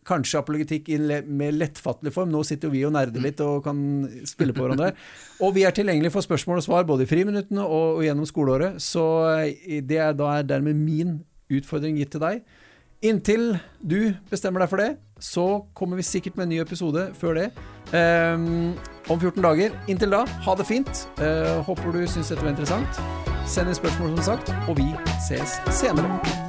kanskje 0.09 0.41
apologetikk 0.41 0.89
mer 1.28 1.55
lettfattelig 1.55 2.14
form. 2.14 2.32
Nå 2.32 2.41
sitter 2.47 2.68
jo 2.68 2.74
vi 2.74 2.84
og 2.89 2.95
nerder 2.97 3.22
litt 3.22 3.43
og 3.45 3.61
kan 3.66 3.78
spille 4.26 4.55
på 4.57 4.64
hverandre. 4.64 4.95
Og 5.45 5.53
vi 5.55 5.66
er 5.68 5.74
tilgjengelige 5.76 6.14
for 6.14 6.24
spørsmål 6.24 6.62
og 6.62 6.64
svar 6.64 6.86
både 6.89 7.05
i 7.05 7.11
friminuttene 7.11 7.62
og, 7.62 8.01
og 8.01 8.07
gjennom 8.07 8.26
skoleåret. 8.26 8.80
Så 8.82 9.05
det 9.84 10.01
er 10.01 10.16
da 10.16 10.32
er 10.39 10.49
dermed 10.49 10.80
min 10.80 11.18
utfordring 11.53 12.01
gitt 12.01 12.14
til 12.16 12.24
deg. 12.24 12.41
Inntil 13.03 13.53
du 13.79 14.15
bestemmer 14.31 14.65
deg 14.65 14.71
for 14.73 14.83
det, 14.83 14.89
så 15.23 15.45
kommer 15.79 16.01
vi 16.01 16.07
sikkert 16.07 16.37
med 16.37 16.49
en 16.49 16.53
ny 16.57 16.59
episode 16.63 17.05
før 17.15 17.39
det. 17.39 17.47
Um, 17.95 18.75
om 19.09 19.21
14 19.21 19.43
dager. 19.43 19.79
Inntil 19.89 20.11
da, 20.11 20.25
ha 20.27 20.57
det 20.59 20.67
fint. 20.67 21.07
Uh, 21.21 21.63
håper 21.69 21.95
du 21.95 22.03
syns 22.11 22.35
dette 22.35 22.43
var 22.43 22.57
interessant. 22.57 23.01
Send 23.47 23.71
inn 23.71 23.79
spørsmål, 23.79 24.19
som 24.19 24.35
sagt, 24.35 24.53
og 24.67 24.77
vi 24.83 24.91
ses 25.29 25.61
senere. 25.71 26.48